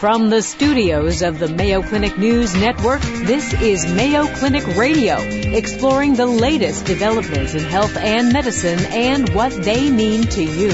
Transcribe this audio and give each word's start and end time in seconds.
From 0.00 0.30
the 0.30 0.40
studios 0.40 1.20
of 1.20 1.38
the 1.38 1.48
Mayo 1.48 1.82
Clinic 1.82 2.16
News 2.16 2.54
Network, 2.54 3.02
this 3.02 3.52
is 3.60 3.84
Mayo 3.84 4.26
Clinic 4.36 4.66
Radio, 4.68 5.18
exploring 5.18 6.14
the 6.14 6.24
latest 6.24 6.86
developments 6.86 7.52
in 7.52 7.62
health 7.64 7.94
and 7.98 8.32
medicine 8.32 8.78
and 8.78 9.28
what 9.34 9.52
they 9.52 9.90
mean 9.90 10.22
to 10.22 10.42
you. 10.42 10.70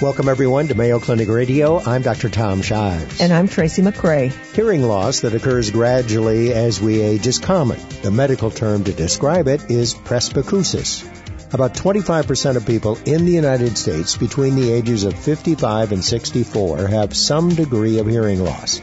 Welcome 0.00 0.30
everyone 0.30 0.68
to 0.68 0.74
Mayo 0.74 1.00
Clinic 1.00 1.28
Radio. 1.28 1.82
I'm 1.82 2.00
Dr. 2.00 2.30
Tom 2.30 2.62
Shives. 2.62 3.20
And 3.20 3.30
I'm 3.30 3.46
Tracy 3.46 3.82
McCray. 3.82 4.32
Hearing 4.54 4.82
loss 4.82 5.20
that 5.20 5.34
occurs 5.34 5.70
gradually 5.70 6.54
as 6.54 6.80
we 6.80 7.02
age 7.02 7.26
is 7.26 7.38
common. 7.38 7.78
The 8.00 8.10
medical 8.10 8.50
term 8.50 8.84
to 8.84 8.92
describe 8.94 9.48
it 9.48 9.70
is 9.70 9.94
presbycusis. 9.94 11.25
About 11.56 11.72
25% 11.72 12.56
of 12.56 12.66
people 12.66 12.98
in 13.06 13.24
the 13.24 13.32
United 13.32 13.78
States 13.78 14.14
between 14.14 14.56
the 14.56 14.70
ages 14.70 15.04
of 15.04 15.18
55 15.18 15.92
and 15.92 16.04
64 16.04 16.86
have 16.86 17.16
some 17.16 17.54
degree 17.54 17.98
of 17.98 18.06
hearing 18.06 18.44
loss. 18.44 18.78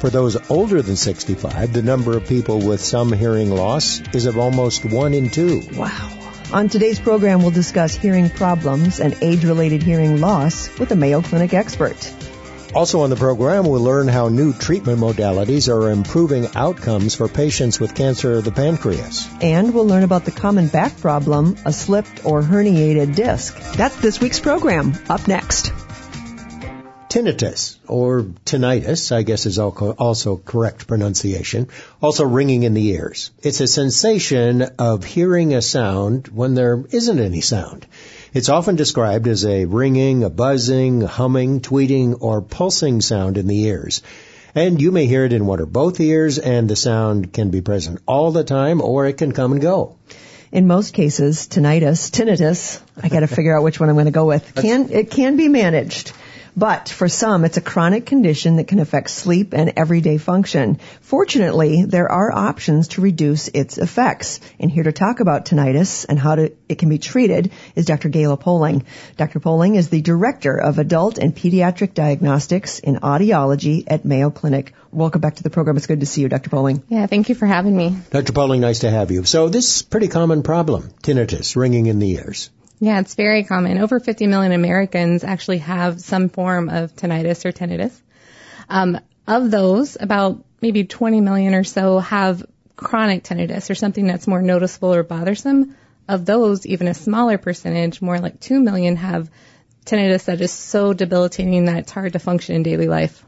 For 0.00 0.10
those 0.10 0.36
older 0.50 0.82
than 0.82 0.96
65, 0.96 1.72
the 1.72 1.80
number 1.80 2.18
of 2.18 2.26
people 2.26 2.58
with 2.60 2.82
some 2.82 3.10
hearing 3.10 3.50
loss 3.50 4.02
is 4.12 4.26
of 4.26 4.36
almost 4.36 4.84
one 4.84 5.14
in 5.14 5.30
two. 5.30 5.62
Wow. 5.74 6.10
On 6.52 6.68
today's 6.68 7.00
program, 7.00 7.40
we'll 7.40 7.52
discuss 7.52 7.94
hearing 7.94 8.28
problems 8.28 9.00
and 9.00 9.16
age-related 9.22 9.82
hearing 9.82 10.20
loss 10.20 10.78
with 10.78 10.92
a 10.92 10.96
Mayo 10.96 11.22
Clinic 11.22 11.54
expert. 11.54 11.96
Also 12.74 13.00
on 13.00 13.10
the 13.10 13.16
program, 13.16 13.66
we'll 13.66 13.82
learn 13.82 14.06
how 14.06 14.28
new 14.28 14.52
treatment 14.52 15.00
modalities 15.00 15.68
are 15.68 15.90
improving 15.90 16.46
outcomes 16.54 17.16
for 17.16 17.26
patients 17.26 17.80
with 17.80 17.96
cancer 17.96 18.34
of 18.34 18.44
the 18.44 18.52
pancreas. 18.52 19.28
And 19.40 19.74
we'll 19.74 19.86
learn 19.86 20.04
about 20.04 20.24
the 20.24 20.30
common 20.30 20.68
back 20.68 20.96
problem, 20.98 21.56
a 21.64 21.72
slipped 21.72 22.24
or 22.24 22.42
herniated 22.42 23.16
disc. 23.16 23.58
That's 23.74 23.96
this 23.96 24.20
week's 24.20 24.38
program. 24.38 24.94
Up 25.08 25.26
next 25.26 25.72
tinnitus 27.10 27.76
or 27.88 28.22
tinnitus, 28.44 29.10
I 29.10 29.22
guess 29.22 29.44
is 29.44 29.58
also 29.58 30.36
correct 30.36 30.86
pronunciation, 30.86 31.68
also 32.00 32.24
ringing 32.24 32.62
in 32.62 32.72
the 32.72 32.86
ears. 32.90 33.32
It's 33.42 33.60
a 33.60 33.66
sensation 33.66 34.62
of 34.78 35.02
hearing 35.02 35.52
a 35.52 35.60
sound 35.60 36.28
when 36.28 36.54
there 36.54 36.84
isn't 36.90 37.18
any 37.18 37.40
sound. 37.40 37.86
It's 38.32 38.48
often 38.48 38.76
described 38.76 39.26
as 39.26 39.44
a 39.44 39.64
ringing, 39.64 40.22
a 40.22 40.30
buzzing, 40.30 41.00
humming, 41.00 41.60
tweeting, 41.60 42.18
or 42.20 42.40
pulsing 42.40 43.00
sound 43.00 43.36
in 43.36 43.48
the 43.48 43.64
ears. 43.64 44.02
And 44.54 44.80
you 44.80 44.92
may 44.92 45.06
hear 45.06 45.24
it 45.24 45.32
in 45.32 45.46
one 45.46 45.60
or 45.60 45.66
both 45.66 45.98
ears, 46.00 46.38
and 46.38 46.68
the 46.68 46.76
sound 46.76 47.32
can 47.32 47.50
be 47.50 47.60
present 47.60 48.00
all 48.06 48.30
the 48.30 48.44
time, 48.44 48.80
or 48.80 49.06
it 49.06 49.16
can 49.16 49.32
come 49.32 49.52
and 49.52 49.60
go 49.60 49.96
in 50.52 50.66
most 50.66 50.94
cases, 50.94 51.46
tinnitus, 51.46 52.10
tinnitus, 52.10 52.80
I 53.00 53.08
gotta 53.08 53.28
figure 53.28 53.56
out 53.56 53.62
which 53.62 53.78
one 53.78 53.88
I'm 53.88 53.96
gonna 53.96 54.10
go 54.10 54.26
with, 54.26 54.54
can, 54.60 54.90
it 54.90 55.10
can 55.10 55.36
be 55.36 55.48
managed. 55.48 56.12
But 56.56 56.88
for 56.88 57.08
some, 57.08 57.44
it's 57.44 57.56
a 57.56 57.60
chronic 57.60 58.06
condition 58.06 58.56
that 58.56 58.68
can 58.68 58.78
affect 58.78 59.10
sleep 59.10 59.54
and 59.54 59.72
everyday 59.76 60.18
function. 60.18 60.78
Fortunately, 61.00 61.84
there 61.84 62.10
are 62.10 62.32
options 62.32 62.88
to 62.88 63.00
reduce 63.00 63.48
its 63.48 63.78
effects. 63.78 64.40
And 64.58 64.70
here 64.70 64.82
to 64.82 64.92
talk 64.92 65.20
about 65.20 65.46
tinnitus 65.46 66.06
and 66.08 66.18
how 66.18 66.34
to, 66.34 66.52
it 66.68 66.78
can 66.78 66.88
be 66.88 66.98
treated 66.98 67.52
is 67.74 67.86
Dr. 67.86 68.08
Gayla 68.08 68.38
Poling. 68.38 68.84
Dr. 69.16 69.40
Poling 69.40 69.76
is 69.76 69.88
the 69.88 70.00
Director 70.00 70.56
of 70.56 70.78
Adult 70.78 71.18
and 71.18 71.34
Pediatric 71.34 71.94
Diagnostics 71.94 72.78
in 72.78 72.96
Audiology 72.96 73.84
at 73.86 74.04
Mayo 74.04 74.30
Clinic. 74.30 74.72
Welcome 74.92 75.20
back 75.20 75.36
to 75.36 75.42
the 75.42 75.50
program. 75.50 75.76
It's 75.76 75.86
good 75.86 76.00
to 76.00 76.06
see 76.06 76.22
you, 76.22 76.28
Dr. 76.28 76.50
Poling. 76.50 76.82
Yeah, 76.88 77.06
thank 77.06 77.28
you 77.28 77.34
for 77.34 77.46
having 77.46 77.76
me. 77.76 77.96
Dr. 78.10 78.32
Poling, 78.32 78.60
nice 78.60 78.80
to 78.80 78.90
have 78.90 79.10
you. 79.10 79.24
So 79.24 79.48
this 79.48 79.76
is 79.76 79.80
a 79.82 79.86
pretty 79.86 80.08
common 80.08 80.42
problem, 80.42 80.90
tinnitus, 81.02 81.56
ringing 81.56 81.86
in 81.86 81.98
the 81.98 82.10
ears. 82.12 82.50
Yeah, 82.80 83.00
it's 83.00 83.14
very 83.14 83.44
common. 83.44 83.78
Over 83.78 84.00
50 84.00 84.26
million 84.26 84.52
Americans 84.52 85.22
actually 85.22 85.58
have 85.58 86.00
some 86.00 86.30
form 86.30 86.70
of 86.70 86.96
tinnitus 86.96 87.44
or 87.44 87.52
tinnitus. 87.52 88.00
Um, 88.70 88.98
of 89.26 89.50
those, 89.50 89.98
about 90.00 90.42
maybe 90.62 90.84
20 90.84 91.20
million 91.20 91.54
or 91.54 91.62
so 91.62 91.98
have 91.98 92.44
chronic 92.76 93.22
tinnitus 93.22 93.68
or 93.68 93.74
something 93.74 94.06
that's 94.06 94.26
more 94.26 94.40
noticeable 94.40 94.94
or 94.94 95.02
bothersome. 95.02 95.76
Of 96.08 96.24
those, 96.24 96.66
even 96.66 96.88
a 96.88 96.94
smaller 96.94 97.36
percentage, 97.36 98.00
more 98.00 98.18
like 98.18 98.40
2 98.40 98.58
million, 98.58 98.96
have 98.96 99.30
tinnitus 99.84 100.24
that 100.24 100.40
is 100.40 100.50
so 100.50 100.94
debilitating 100.94 101.66
that 101.66 101.76
it's 101.78 101.92
hard 101.92 102.14
to 102.14 102.18
function 102.18 102.56
in 102.56 102.62
daily 102.62 102.88
life. 102.88 103.22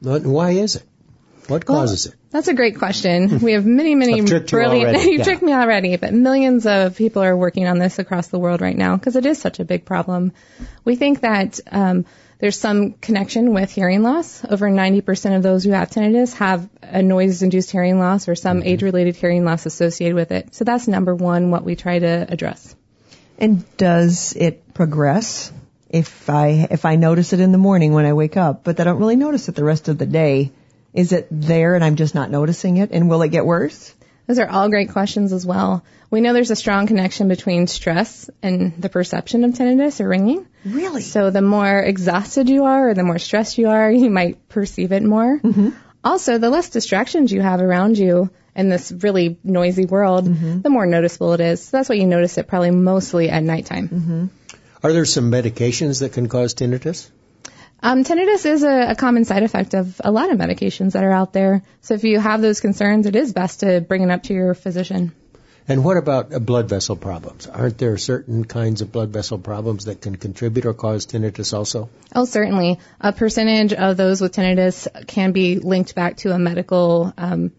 Why 0.00 0.52
is 0.52 0.76
it? 0.76 0.84
What 1.48 1.66
causes 1.66 2.06
well, 2.06 2.14
it? 2.14 2.18
That's 2.30 2.48
a 2.48 2.54
great 2.54 2.78
question. 2.78 3.40
We 3.40 3.52
have 3.52 3.66
many, 3.66 3.94
many 3.94 4.22
brilliant. 4.22 5.02
You, 5.02 5.10
you 5.10 5.18
yeah. 5.18 5.24
tricked 5.24 5.42
me 5.42 5.52
already, 5.52 5.96
but 5.96 6.12
millions 6.12 6.66
of 6.66 6.96
people 6.96 7.22
are 7.22 7.36
working 7.36 7.66
on 7.66 7.78
this 7.78 7.98
across 7.98 8.28
the 8.28 8.38
world 8.38 8.60
right 8.60 8.76
now 8.76 8.96
because 8.96 9.16
it 9.16 9.26
is 9.26 9.38
such 9.40 9.60
a 9.60 9.64
big 9.64 9.84
problem. 9.84 10.32
We 10.84 10.96
think 10.96 11.20
that 11.20 11.60
um, 11.70 12.06
there's 12.38 12.58
some 12.58 12.94
connection 12.94 13.54
with 13.54 13.70
hearing 13.70 14.02
loss. 14.02 14.44
Over 14.44 14.68
90% 14.68 15.36
of 15.36 15.42
those 15.42 15.62
who 15.62 15.70
have 15.70 15.90
tinnitus 15.90 16.34
have 16.34 16.68
a 16.82 17.02
noise-induced 17.02 17.70
hearing 17.70 17.98
loss 17.98 18.28
or 18.28 18.34
some 18.34 18.58
mm-hmm. 18.58 18.68
age-related 18.68 19.14
hearing 19.14 19.44
loss 19.44 19.66
associated 19.66 20.16
with 20.16 20.32
it. 20.32 20.54
So 20.54 20.64
that's 20.64 20.88
number 20.88 21.14
one, 21.14 21.50
what 21.50 21.64
we 21.64 21.76
try 21.76 21.98
to 21.98 22.26
address. 22.28 22.74
And 23.38 23.64
does 23.76 24.34
it 24.36 24.74
progress? 24.74 25.52
If 25.88 26.30
I 26.30 26.66
if 26.70 26.86
I 26.86 26.96
notice 26.96 27.32
it 27.32 27.40
in 27.40 27.52
the 27.52 27.58
morning 27.58 27.92
when 27.92 28.06
I 28.06 28.14
wake 28.14 28.36
up, 28.38 28.64
but 28.64 28.80
I 28.80 28.84
don't 28.84 28.98
really 28.98 29.16
notice 29.16 29.48
it 29.48 29.54
the 29.54 29.62
rest 29.62 29.88
of 29.88 29.98
the 29.98 30.06
day, 30.06 30.50
is 30.94 31.12
it 31.12 31.28
there 31.30 31.74
and 31.74 31.84
I'm 31.84 31.96
just 31.96 32.14
not 32.14 32.30
noticing 32.30 32.76
it? 32.76 32.90
And 32.92 33.08
will 33.08 33.22
it 33.22 33.30
get 33.30 33.46
worse? 33.46 33.94
Those 34.26 34.38
are 34.38 34.48
all 34.48 34.68
great 34.68 34.90
questions 34.90 35.32
as 35.32 35.44
well. 35.44 35.84
We 36.10 36.20
know 36.20 36.32
there's 36.32 36.50
a 36.50 36.56
strong 36.56 36.86
connection 36.86 37.28
between 37.28 37.66
stress 37.66 38.30
and 38.42 38.80
the 38.80 38.88
perception 38.88 39.44
of 39.44 39.52
tinnitus 39.52 40.00
or 40.00 40.08
ringing. 40.08 40.46
Really? 40.64 41.02
So 41.02 41.30
the 41.30 41.42
more 41.42 41.80
exhausted 41.80 42.48
you 42.48 42.64
are 42.64 42.90
or 42.90 42.94
the 42.94 43.02
more 43.02 43.18
stressed 43.18 43.58
you 43.58 43.68
are, 43.68 43.90
you 44.04 44.10
might 44.10 44.48
perceive 44.48 44.92
it 44.92 45.02
more. 45.02 45.38
Mm-hmm. 45.38 45.70
Also, 46.04 46.38
the 46.38 46.50
less 46.50 46.70
distractions 46.70 47.32
you 47.32 47.40
have 47.40 47.60
around 47.60 47.96
you 47.96 48.30
in 48.54 48.68
this 48.68 48.92
really 48.92 49.38
noisy 49.42 49.86
world, 49.86 50.26
mm-hmm. 50.28 50.60
the 50.60 50.70
more 50.70 50.84
noticeable 50.84 51.32
it 51.32 51.40
is. 51.40 51.64
So 51.64 51.76
that's 51.76 51.88
why 51.88 51.94
you 51.94 52.06
notice 52.06 52.38
it 52.38 52.48
probably 52.48 52.70
mostly 52.70 53.30
at 53.30 53.42
nighttime. 53.42 53.88
Mm-hmm. 53.88 54.26
Are 54.82 54.92
there 54.92 55.04
some 55.04 55.30
medications 55.30 56.00
that 56.00 56.12
can 56.12 56.28
cause 56.28 56.54
tinnitus? 56.54 57.08
Um, 57.84 58.04
tinnitus 58.04 58.46
is 58.46 58.62
a, 58.62 58.90
a, 58.90 58.94
common 58.94 59.24
side 59.24 59.42
effect 59.42 59.74
of 59.74 60.00
a 60.04 60.12
lot 60.12 60.30
of 60.30 60.38
medications 60.38 60.92
that 60.92 61.02
are 61.02 61.10
out 61.10 61.32
there. 61.32 61.62
So 61.80 61.94
if 61.94 62.04
you 62.04 62.20
have 62.20 62.40
those 62.40 62.60
concerns, 62.60 63.06
it 63.06 63.16
is 63.16 63.32
best 63.32 63.60
to 63.60 63.80
bring 63.80 64.02
it 64.02 64.10
up 64.10 64.22
to 64.24 64.34
your 64.34 64.54
physician. 64.54 65.12
And 65.66 65.82
what 65.82 65.96
about 65.96 66.32
uh, 66.32 66.38
blood 66.38 66.68
vessel 66.68 66.94
problems? 66.94 67.48
Aren't 67.48 67.78
there 67.78 67.96
certain 67.98 68.44
kinds 68.44 68.82
of 68.82 68.92
blood 68.92 69.10
vessel 69.10 69.38
problems 69.38 69.86
that 69.86 70.00
can 70.00 70.14
contribute 70.14 70.64
or 70.64 70.74
cause 70.74 71.06
tinnitus 71.06 71.52
also? 71.52 71.90
Oh, 72.14 72.24
certainly. 72.24 72.78
A 73.00 73.12
percentage 73.12 73.72
of 73.72 73.96
those 73.96 74.20
with 74.20 74.32
tinnitus 74.32 74.86
can 75.08 75.32
be 75.32 75.58
linked 75.58 75.96
back 75.96 76.18
to 76.18 76.32
a 76.32 76.38
medical 76.38 77.12
um, 77.18 77.50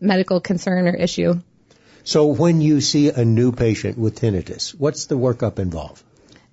medical 0.00 0.40
concern 0.40 0.86
or 0.86 0.94
issue. 0.94 1.40
So 2.04 2.26
when 2.26 2.60
you 2.60 2.82
see 2.82 3.08
a 3.08 3.24
new 3.24 3.52
patient 3.52 3.96
with 3.96 4.20
tinnitus, 4.20 4.74
what's 4.78 5.06
the 5.06 5.16
workup 5.16 5.58
involved? 5.58 6.02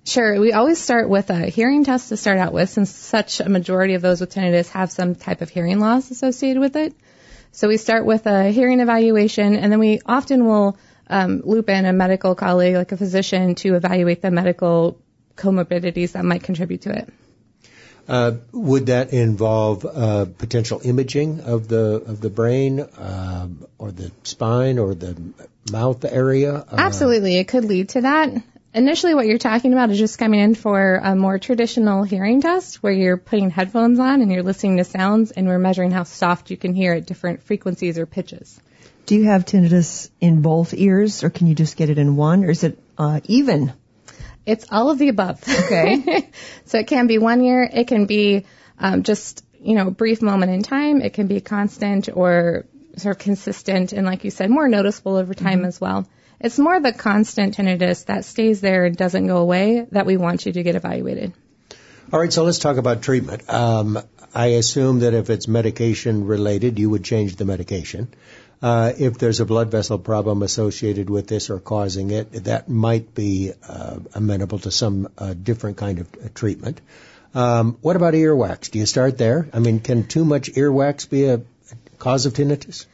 Sure. 0.04 0.38
We 0.38 0.52
always 0.52 0.78
start 0.78 1.08
with 1.08 1.30
a 1.30 1.46
hearing 1.46 1.82
test 1.82 2.10
to 2.10 2.18
start 2.18 2.38
out 2.38 2.52
with, 2.52 2.68
since 2.68 2.90
such 2.90 3.40
a 3.40 3.48
majority 3.48 3.94
of 3.94 4.02
those 4.02 4.20
with 4.20 4.34
tinnitus 4.34 4.68
have 4.68 4.92
some 4.92 5.14
type 5.14 5.40
of 5.40 5.48
hearing 5.48 5.80
loss 5.80 6.10
associated 6.10 6.60
with 6.60 6.76
it. 6.76 6.94
So 7.52 7.68
we 7.68 7.78
start 7.78 8.04
with 8.04 8.26
a 8.26 8.50
hearing 8.50 8.80
evaluation, 8.80 9.56
and 9.56 9.72
then 9.72 9.78
we 9.78 10.00
often 10.04 10.44
will 10.44 10.76
um, 11.08 11.40
loop 11.44 11.70
in 11.70 11.86
a 11.86 11.92
medical 11.92 12.34
colleague, 12.34 12.74
like 12.74 12.92
a 12.92 12.98
physician, 12.98 13.54
to 13.56 13.76
evaluate 13.76 14.20
the 14.20 14.30
medical 14.30 15.00
comorbidities 15.36 16.12
that 16.12 16.24
might 16.24 16.42
contribute 16.42 16.82
to 16.82 16.98
it. 16.98 17.12
Uh, 18.06 18.32
would 18.52 18.86
that 18.86 19.14
involve 19.14 19.86
uh, 19.86 20.26
potential 20.36 20.82
imaging 20.84 21.40
of 21.40 21.68
the 21.68 22.02
of 22.06 22.20
the 22.20 22.28
brain 22.28 22.80
uh, 22.80 23.48
or 23.78 23.90
the 23.90 24.12
spine 24.24 24.78
or 24.78 24.94
the 24.94 25.16
mouth 25.72 26.04
area? 26.04 26.56
Uh, 26.56 26.76
Absolutely, 26.76 27.36
it 27.38 27.48
could 27.48 27.64
lead 27.64 27.88
to 27.90 28.02
that 28.02 28.30
initially 28.74 29.14
what 29.14 29.26
you're 29.26 29.38
talking 29.38 29.72
about 29.72 29.90
is 29.90 29.98
just 29.98 30.18
coming 30.18 30.40
in 30.40 30.54
for 30.54 30.96
a 30.96 31.14
more 31.14 31.38
traditional 31.38 32.02
hearing 32.02 32.42
test 32.42 32.82
where 32.82 32.92
you're 32.92 33.16
putting 33.16 33.50
headphones 33.50 34.00
on 34.00 34.20
and 34.20 34.30
you're 34.30 34.42
listening 34.42 34.76
to 34.78 34.84
sounds 34.84 35.30
and 35.30 35.46
we're 35.46 35.58
measuring 35.58 35.92
how 35.92 36.02
soft 36.02 36.50
you 36.50 36.56
can 36.56 36.74
hear 36.74 36.92
at 36.92 37.06
different 37.06 37.42
frequencies 37.42 37.98
or 37.98 38.06
pitches. 38.06 38.60
Do 39.06 39.14
you 39.14 39.24
have 39.24 39.44
tinnitus 39.44 40.10
in 40.20 40.42
both 40.42 40.74
ears 40.74 41.22
or 41.22 41.30
can 41.30 41.46
you 41.46 41.54
just 41.54 41.76
get 41.76 41.88
it 41.88 41.98
in 41.98 42.16
one 42.16 42.44
or 42.44 42.50
is 42.50 42.64
it 42.64 42.78
uh, 42.98 43.20
even? 43.24 43.72
It's 44.44 44.66
all 44.70 44.90
of 44.90 44.98
the 44.98 45.08
above. 45.08 45.42
Okay. 45.48 46.28
so 46.64 46.78
it 46.78 46.88
can 46.88 47.06
be 47.06 47.18
one 47.18 47.42
ear, 47.42 47.68
it 47.70 47.86
can 47.86 48.06
be 48.06 48.44
um, 48.78 49.04
just, 49.04 49.44
you 49.60 49.74
know, 49.74 49.88
a 49.88 49.92
brief 49.92 50.20
moment 50.20 50.52
in 50.52 50.62
time, 50.62 51.00
it 51.00 51.14
can 51.14 51.28
be 51.28 51.40
constant 51.40 52.08
or 52.12 52.66
sort 52.96 53.16
of 53.16 53.22
consistent 53.22 53.92
and 53.92 54.04
like 54.04 54.24
you 54.24 54.30
said, 54.30 54.50
more 54.50 54.68
noticeable 54.68 55.16
over 55.16 55.32
time 55.32 55.58
mm-hmm. 55.58 55.68
as 55.68 55.80
well. 55.80 56.06
It's 56.44 56.58
more 56.58 56.78
the 56.78 56.92
constant 56.92 57.56
tinnitus 57.56 58.04
that 58.04 58.26
stays 58.26 58.60
there 58.60 58.84
and 58.84 58.94
doesn't 58.94 59.26
go 59.26 59.38
away 59.38 59.86
that 59.92 60.04
we 60.04 60.18
want 60.18 60.44
you 60.44 60.52
to 60.52 60.62
get 60.62 60.74
evaluated. 60.74 61.32
All 62.12 62.20
right, 62.20 62.30
so 62.30 62.44
let's 62.44 62.58
talk 62.58 62.76
about 62.76 63.00
treatment. 63.00 63.48
Um, 63.48 63.98
I 64.34 64.48
assume 64.58 64.98
that 64.98 65.14
if 65.14 65.30
it's 65.30 65.48
medication 65.48 66.26
related, 66.26 66.78
you 66.78 66.90
would 66.90 67.02
change 67.02 67.36
the 67.36 67.46
medication. 67.46 68.08
Uh, 68.60 68.92
if 68.98 69.16
there's 69.16 69.40
a 69.40 69.46
blood 69.46 69.70
vessel 69.70 69.98
problem 69.98 70.42
associated 70.42 71.08
with 71.08 71.28
this 71.28 71.48
or 71.48 71.60
causing 71.60 72.10
it, 72.10 72.30
that 72.44 72.68
might 72.68 73.14
be 73.14 73.52
uh, 73.66 74.00
amenable 74.12 74.58
to 74.58 74.70
some 74.70 75.08
uh, 75.16 75.32
different 75.32 75.78
kind 75.78 76.00
of 76.00 76.14
uh, 76.14 76.28
treatment. 76.34 76.82
Um, 77.34 77.78
what 77.80 77.96
about 77.96 78.12
earwax? 78.12 78.70
Do 78.70 78.78
you 78.78 78.86
start 78.86 79.16
there? 79.16 79.48
I 79.54 79.60
mean, 79.60 79.80
can 79.80 80.06
too 80.06 80.26
much 80.26 80.52
earwax 80.52 81.08
be 81.08 81.24
a 81.24 81.40
cause 81.98 82.26
of 82.26 82.34
tinnitus? 82.34 82.84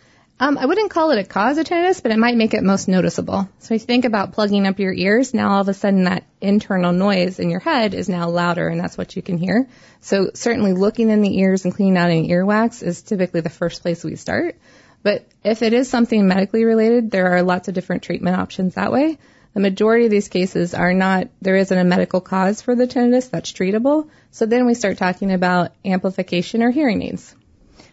Um, 0.43 0.57
I 0.57 0.65
wouldn't 0.65 0.91
call 0.91 1.11
it 1.11 1.19
a 1.19 1.25
cause 1.25 1.59
of 1.59 1.67
tinnitus, 1.67 2.03
but 2.03 2.13
it 2.13 2.19
might 2.19 2.35
make 2.35 2.55
it 2.55 2.63
most 2.63 2.89
noticeable. 2.89 3.47
So 3.59 3.75
if 3.75 3.83
you 3.83 3.87
think 3.87 4.07
about 4.07 4.33
plugging 4.33 4.67
up 4.67 4.79
your 4.79 4.95
ears, 4.95 5.35
now 5.35 5.51
all 5.51 5.61
of 5.61 5.69
a 5.69 5.75
sudden 5.75 6.05
that 6.05 6.25
internal 6.41 6.93
noise 6.93 7.39
in 7.39 7.51
your 7.51 7.61
head 7.61 7.93
is 7.93 8.09
now 8.09 8.31
louder 8.31 8.67
and 8.67 8.81
that's 8.81 8.97
what 8.97 9.15
you 9.15 9.21
can 9.21 9.37
hear. 9.37 9.69
So 10.01 10.31
certainly 10.33 10.73
looking 10.73 11.11
in 11.11 11.21
the 11.21 11.39
ears 11.41 11.67
and 11.67 11.75
cleaning 11.75 11.99
out 11.99 12.09
any 12.09 12.31
earwax 12.31 12.83
is 12.83 13.03
typically 13.03 13.43
the 13.43 13.51
first 13.51 13.83
place 13.83 14.03
we 14.03 14.17
start. 14.17 14.57
But 15.03 15.27
if 15.45 15.61
it 15.61 15.75
is 15.75 15.91
something 15.91 16.27
medically 16.27 16.65
related, 16.65 17.11
there 17.11 17.33
are 17.33 17.43
lots 17.43 17.69
of 17.69 17.75
different 17.75 18.03
treatment 18.03 18.39
options 18.39 18.77
that 18.77 18.93
way. 18.93 19.19
The 19.53 19.61
majority 19.61 20.07
of 20.07 20.11
these 20.11 20.29
cases 20.29 20.73
are 20.73 20.95
not, 20.95 21.29
there 21.43 21.57
isn't 21.57 21.77
a 21.77 21.85
medical 21.85 22.23
cause 22.23 22.63
for 22.63 22.75
the 22.75 22.87
tinnitus 22.87 23.29
that's 23.29 23.53
treatable. 23.53 24.09
So 24.31 24.47
then 24.47 24.65
we 24.65 24.73
start 24.73 24.97
talking 24.97 25.33
about 25.33 25.73
amplification 25.85 26.63
or 26.63 26.71
hearing 26.71 27.03
aids. 27.03 27.35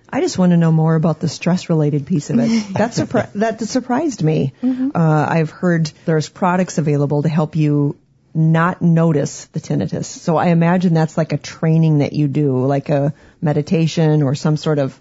I 0.09 0.21
just 0.21 0.37
want 0.37 0.51
to 0.51 0.57
know 0.57 0.71
more 0.71 0.95
about 0.95 1.19
the 1.19 1.27
stress 1.27 1.69
related 1.69 2.05
piece 2.05 2.29
of 2.29 2.39
it. 2.39 2.47
That, 2.73 2.91
surpri- 2.91 3.31
that 3.33 3.59
surprised 3.61 4.23
me. 4.23 4.53
Mm-hmm. 4.61 4.89
Uh, 4.95 5.25
I've 5.29 5.49
heard 5.49 5.91
there's 6.05 6.29
products 6.29 6.77
available 6.77 7.23
to 7.23 7.29
help 7.29 7.55
you 7.55 7.97
not 8.33 8.81
notice 8.81 9.45
the 9.45 9.59
tinnitus. 9.59 10.05
So 10.05 10.37
I 10.37 10.47
imagine 10.47 10.93
that's 10.93 11.17
like 11.17 11.33
a 11.33 11.37
training 11.37 11.99
that 11.99 12.13
you 12.13 12.27
do, 12.27 12.65
like 12.65 12.89
a 12.89 13.13
meditation 13.41 14.23
or 14.23 14.35
some 14.35 14.57
sort 14.57 14.79
of. 14.79 14.99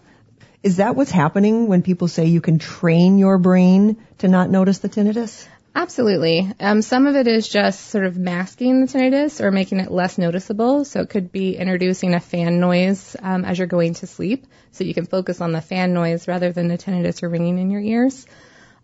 Is 0.62 0.78
that 0.78 0.96
what's 0.96 1.10
happening 1.10 1.68
when 1.68 1.82
people 1.82 2.08
say 2.08 2.26
you 2.26 2.40
can 2.40 2.58
train 2.58 3.18
your 3.18 3.38
brain 3.38 3.98
to 4.18 4.28
not 4.28 4.50
notice 4.50 4.78
the 4.78 4.88
tinnitus? 4.88 5.46
Absolutely. 5.76 6.50
Um, 6.58 6.80
some 6.80 7.06
of 7.06 7.16
it 7.16 7.28
is 7.28 7.46
just 7.46 7.88
sort 7.88 8.06
of 8.06 8.16
masking 8.16 8.80
the 8.80 8.86
tinnitus 8.86 9.42
or 9.42 9.50
making 9.50 9.78
it 9.78 9.90
less 9.90 10.16
noticeable. 10.16 10.86
So 10.86 11.00
it 11.02 11.10
could 11.10 11.30
be 11.30 11.54
introducing 11.54 12.14
a 12.14 12.20
fan 12.20 12.60
noise 12.60 13.14
um, 13.20 13.44
as 13.44 13.58
you're 13.58 13.66
going 13.66 13.92
to 13.92 14.06
sleep, 14.06 14.46
so 14.72 14.84
you 14.84 14.94
can 14.94 15.04
focus 15.04 15.42
on 15.42 15.52
the 15.52 15.60
fan 15.60 15.92
noise 15.92 16.26
rather 16.26 16.50
than 16.50 16.68
the 16.68 16.78
tinnitus 16.78 17.22
or 17.22 17.28
ringing 17.28 17.58
in 17.58 17.70
your 17.70 17.82
ears. 17.82 18.26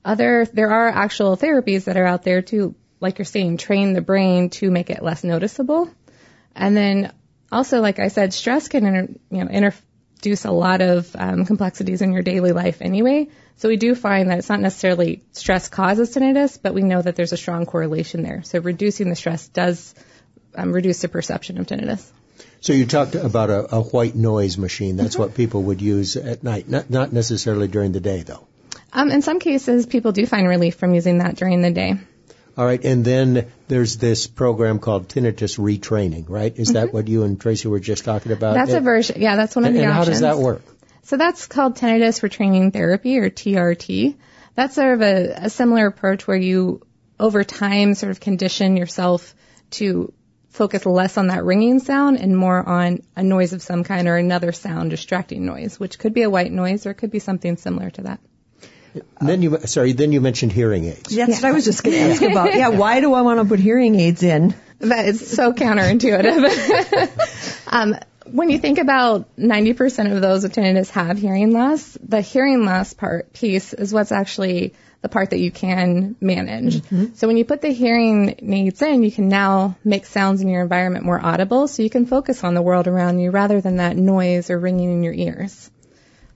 Other, 0.05 0.45
there 0.53 0.71
are 0.71 0.91
actual 0.91 1.39
therapies 1.39 1.85
that 1.85 1.97
are 1.97 2.05
out 2.05 2.25
there 2.25 2.43
to, 2.43 2.75
like 3.01 3.17
you're 3.17 3.25
saying, 3.25 3.57
train 3.57 3.95
the 3.95 4.03
brain 4.03 4.51
to 4.51 4.71
make 4.71 4.91
it 4.91 5.03
less 5.03 5.25
noticeable. 5.25 5.91
And 6.55 6.77
then 6.77 7.15
also, 7.51 7.81
like 7.81 8.01
I 8.01 8.09
said, 8.09 8.35
stress 8.35 8.69
can 8.69 8.85
inter, 8.85 9.15
you 9.31 9.45
know, 9.45 9.51
introduce 10.23 10.45
a 10.45 10.53
lot 10.53 10.81
of 10.81 11.17
um, 11.17 11.45
complexities 11.45 12.01
in 12.01 12.13
your 12.13 12.23
daily 12.23 12.53
life 12.53 12.81
anyway. 12.81 13.27
So 13.57 13.69
we 13.69 13.77
do 13.77 13.97
find 13.97 14.31
that 14.31 14.39
it's 14.39 14.49
not 14.49 14.61
necessarily 14.61 15.25
stress 15.33 15.69
causes 15.69 16.15
tinnitus, 16.15 16.61
but 16.63 16.75
we 16.75 16.83
know 16.83 17.03
that 17.03 17.17
there's 17.17 17.33
a 17.33 17.37
strong 17.37 17.67
correlation 17.67 18.23
there. 18.23 18.45
So 18.45 18.61
reducing 18.61 19.09
the 19.09 19.17
stress 19.17 19.49
does 19.49 19.97
um, 20.55 20.73
reduce 20.73 21.01
the 21.01 21.09
perception 21.09 21.59
of 21.59 21.67
tinnitus. 21.67 22.09
So 22.61 22.73
you 22.73 22.87
talked 22.87 23.17
about 23.17 23.51
a, 23.51 23.75
a 23.75 23.81
white 23.81 24.15
noise 24.15 24.57
machine. 24.59 24.95
That's 24.95 25.15
mm-hmm. 25.15 25.23
what 25.23 25.35
people 25.35 25.65
would 25.65 25.83
use 25.83 26.15
at 26.15 26.45
night, 26.45 26.69
not, 26.69 26.89
not 26.89 27.13
necessarily 27.13 27.67
during 27.67 27.91
the 27.91 27.99
day, 27.99 28.23
though. 28.23 28.47
Um, 28.93 29.11
in 29.11 29.23
some 29.23 29.41
cases, 29.41 29.87
people 29.87 30.13
do 30.13 30.25
find 30.25 30.47
relief 30.47 30.77
from 30.77 30.95
using 30.95 31.19
that 31.19 31.35
during 31.35 31.63
the 31.63 31.73
day. 31.73 31.99
All 32.57 32.67
right, 32.67 32.85
and 32.85 33.05
then 33.05 33.51
there's 33.69 33.97
this 33.97 34.27
program 34.27 34.79
called 34.79 35.09
tinnitus 35.09 35.59
retraining, 35.59 36.29
right? 36.29 36.55
Is 36.55 36.69
mm-hmm. 36.69 36.75
that 36.75 36.93
what 36.93 37.09
you 37.09 37.23
and 37.23 37.41
Tracy 37.41 37.69
were 37.69 37.81
just 37.81 38.05
talking 38.05 38.33
about? 38.33 38.55
That's 38.55 38.73
a 38.73 38.81
version. 38.81 39.21
Yeah, 39.21 39.37
that's 39.37 39.57
one 39.57 39.65
of 39.65 39.69
and, 39.69 39.77
the 39.77 39.85
and 39.85 39.93
options. 39.93 40.07
how 40.07 40.13
does 40.13 40.21
that 40.21 40.39
work? 40.39 40.63
So 41.05 41.17
that's 41.17 41.47
called 41.47 41.77
tinnitus 41.77 42.21
retraining 42.21 42.73
therapy 42.73 43.19
or 43.19 43.31
TRT. 43.31 44.17
That's 44.55 44.75
sort 44.75 44.95
of 44.95 45.03
a, 45.03 45.33
a 45.47 45.51
similar 45.51 45.87
approach 45.87 46.27
where 46.27 46.37
you 46.37 46.83
over 47.19 47.43
time 47.45 47.95
sort 47.95 48.11
of 48.11 48.21
condition 48.21 48.77
yourself 48.77 49.35
to 49.71 50.13
focus 50.51 50.85
less 50.85 51.17
on 51.17 51.29
that 51.29 51.45
ringing 51.45 51.79
sound 51.79 52.19
and 52.19 52.37
more 52.37 52.69
on 52.69 53.01
a 53.17 53.23
noise 53.23 53.55
of 53.55 53.63
some 53.63 53.85
kind 53.85 54.07
or 54.07 54.17
another 54.17 54.53
sound 54.53 54.91
distracting 54.91 55.47
noise, 55.47 55.81
which 55.81 55.99
could 55.99 56.13
be 56.13 56.23
a 56.23 56.31
white 56.31 56.53
noise 56.53 56.85
or 56.85 56.91
it 56.91 56.97
could 56.97 57.11
be 57.11 57.19
something 57.19 57.57
similar 57.57 57.89
to 57.91 58.03
that. 58.03 58.21
Then 59.21 59.43
you, 59.43 59.59
sorry, 59.61 59.93
then 59.93 60.13
you 60.13 60.21
mentioned 60.21 60.53
hearing 60.53 60.85
aids. 60.85 61.15
That's 61.15 61.17
yeah. 61.17 61.27
what 61.27 61.45
I 61.45 61.53
was 61.53 61.65
just 61.65 61.83
going 61.83 61.97
to 61.97 62.03
ask 62.03 62.23
about. 62.23 62.55
Yeah, 62.55 62.69
why 62.83 63.01
do 63.01 63.15
I 63.15 63.23
want 63.23 63.41
to 63.41 63.47
put 63.47 63.61
hearing 63.61 63.99
aids 63.99 64.23
in? 64.23 64.55
That 64.81 65.07
is 65.07 65.31
so 65.31 65.53
counterintuitive. 65.53 67.67
um, 67.73 67.97
when 68.27 68.51
you 68.51 68.59
think 68.59 68.79
about 68.79 69.37
90% 69.37 70.15
of 70.15 70.21
those 70.21 70.43
with 70.43 70.55
tinnitus 70.55 70.91
have 70.91 71.19
hearing 71.19 71.53
loss, 71.53 71.97
the 72.03 72.21
hearing 72.21 72.65
loss 72.65 72.93
part 72.93 73.33
piece 73.33 73.73
is 73.73 73.93
what's 73.93 74.13
actually 74.13 74.75
the 75.03 75.09
part 75.09 75.31
that 75.31 75.39
you 75.39 75.51
can 75.51 76.17
manage. 76.21 76.77
Mm-hmm. 76.77 77.15
So 77.15 77.27
when 77.27 77.37
you 77.37 77.45
put 77.45 77.61
the 77.61 77.73
hearing 77.73 78.55
aids 78.55 78.81
in, 78.83 79.03
you 79.03 79.11
can 79.11 79.29
now 79.29 79.77
make 79.85 80.07
sounds 80.07 80.41
in 80.41 80.49
your 80.49 80.63
environment 80.63 81.05
more 81.05 81.25
audible 81.25 81.69
so 81.69 81.83
you 81.83 81.91
can 81.91 82.07
focus 82.07 82.45
on 82.45 82.55
the 82.55 82.63
world 82.63 82.87
around 82.87 83.19
you 83.19 83.31
rather 83.31 83.61
than 83.61 83.77
that 83.77 83.97
noise 83.97 84.49
or 84.49 84.59
ringing 84.59 84.93
in 84.93 85.03
your 85.03 85.15
ears. 85.15 85.71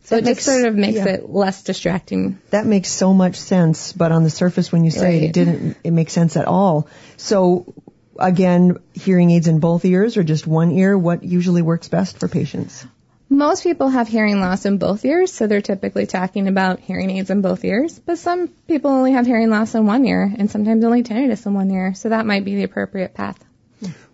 So 0.06 0.14
that 0.14 0.22
it 0.22 0.24
makes, 0.24 0.44
just 0.44 0.56
sort 0.56 0.68
of 0.68 0.76
makes 0.76 0.98
yeah. 0.98 1.08
it 1.08 1.28
less 1.28 1.64
distracting. 1.64 2.38
That 2.50 2.64
makes 2.64 2.90
so 2.90 3.12
much 3.12 3.40
sense, 3.40 3.92
but 3.92 4.12
on 4.12 4.22
the 4.22 4.30
surface 4.30 4.70
when 4.70 4.84
you 4.84 4.92
say 4.92 5.04
right. 5.04 5.22
it, 5.22 5.24
it 5.24 5.32
didn't 5.32 5.76
it 5.82 5.90
make 5.90 6.10
sense 6.10 6.36
at 6.36 6.46
all. 6.46 6.86
So 7.16 7.74
again, 8.18 8.78
hearing 8.94 9.32
aids 9.32 9.48
in 9.48 9.58
both 9.58 9.84
ears 9.84 10.16
or 10.16 10.22
just 10.22 10.46
one 10.46 10.70
ear? 10.70 10.96
What 10.96 11.24
usually 11.24 11.60
works 11.60 11.88
best 11.88 12.18
for 12.18 12.28
patients? 12.28 12.86
Most 13.28 13.64
people 13.64 13.88
have 13.88 14.06
hearing 14.06 14.40
loss 14.40 14.64
in 14.64 14.78
both 14.78 15.04
ears, 15.04 15.32
so 15.32 15.48
they're 15.48 15.60
typically 15.60 16.06
talking 16.06 16.46
about 16.46 16.78
hearing 16.78 17.10
aids 17.10 17.28
in 17.28 17.40
both 17.40 17.64
ears. 17.64 17.98
But 17.98 18.18
some 18.18 18.46
people 18.68 18.92
only 18.92 19.12
have 19.12 19.26
hearing 19.26 19.50
loss 19.50 19.74
in 19.74 19.86
one 19.86 20.06
ear, 20.06 20.32
and 20.38 20.48
sometimes 20.48 20.84
only 20.84 21.02
tinnitus 21.02 21.44
in 21.46 21.54
one 21.54 21.68
ear, 21.72 21.94
so 21.94 22.10
that 22.10 22.24
might 22.26 22.44
be 22.44 22.54
the 22.54 22.62
appropriate 22.62 23.14
path. 23.14 23.44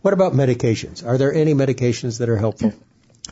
What 0.00 0.14
about 0.14 0.32
medications? 0.32 1.06
Are 1.06 1.18
there 1.18 1.34
any 1.34 1.52
medications 1.52 2.18
that 2.20 2.30
are 2.30 2.38
helpful? 2.38 2.72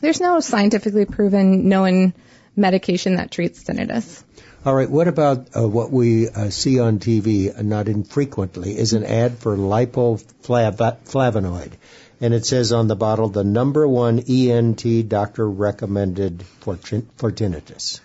There's 0.03 0.21
no 0.21 0.41
scientifically 0.41 1.07
proven 1.07 1.69
known 1.71 2.13
medication 2.61 3.17
that 3.17 3.33
treats 3.33 3.65
tinnitus. 3.65 4.23
All 4.65 4.75
right. 4.75 4.91
What 4.91 5.09
about 5.09 5.49
uh, 5.57 5.67
what 5.67 5.91
we 5.91 6.29
uh, 6.29 6.51
see 6.51 6.79
on 6.79 6.99
TV, 6.99 7.59
uh, 7.59 7.63
not 7.63 7.89
infrequently, 7.89 8.77
is 8.77 8.93
an 8.93 9.05
ad 9.05 9.39
for 9.39 9.57
lipoflavonoid. 9.57 11.73
And 12.21 12.35
it 12.35 12.45
says 12.45 12.71
on 12.71 12.87
the 12.87 12.97
bottle, 12.97 13.31
the 13.31 13.43
number 13.43 13.89
one 13.89 14.23
ENT 14.29 15.09
doctor 15.09 15.49
recommended 15.49 16.43
for, 16.61 16.77
for 17.17 17.33
tinnitus. 17.33 18.01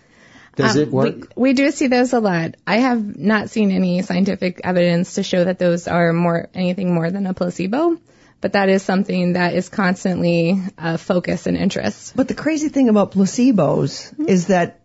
Does 0.55 0.77
um, 0.77 0.81
it 0.81 0.91
work? 0.91 1.15
We, 1.35 1.49
we, 1.49 1.53
do 1.53 1.69
see 1.71 1.87
those 1.87 2.13
a 2.13 2.21
lot. 2.21 2.55
I 2.65 2.77
have 2.77 3.17
not 3.17 3.49
seen 3.49 3.71
any 3.71 4.01
scientific 4.03 4.61
evidence 4.63 5.15
to 5.15 5.23
show 5.23 5.43
that 5.43 5.59
those 5.59 5.89
are 5.89 6.13
more 6.13 6.47
anything 6.53 6.93
more 6.93 7.11
than 7.11 7.27
a 7.27 7.33
placebo, 7.33 7.97
but 8.45 8.53
that 8.53 8.69
is 8.69 8.83
something 8.83 9.33
that 9.33 9.55
is 9.55 9.69
constantly 9.69 10.61
a 10.77 10.99
focus 10.99 11.47
and 11.47 11.57
interest. 11.57 12.15
But 12.15 12.27
the 12.27 12.35
crazy 12.35 12.69
thing 12.69 12.89
about 12.89 13.11
placebos 13.11 14.13
mm-hmm. 14.13 14.29
is 14.29 14.45
that 14.47 14.81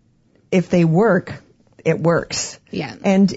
if 0.51 0.71
they 0.71 0.87
work, 0.87 1.43
it 1.85 2.01
works. 2.01 2.59
Yeah. 2.71 2.97
And 3.05 3.37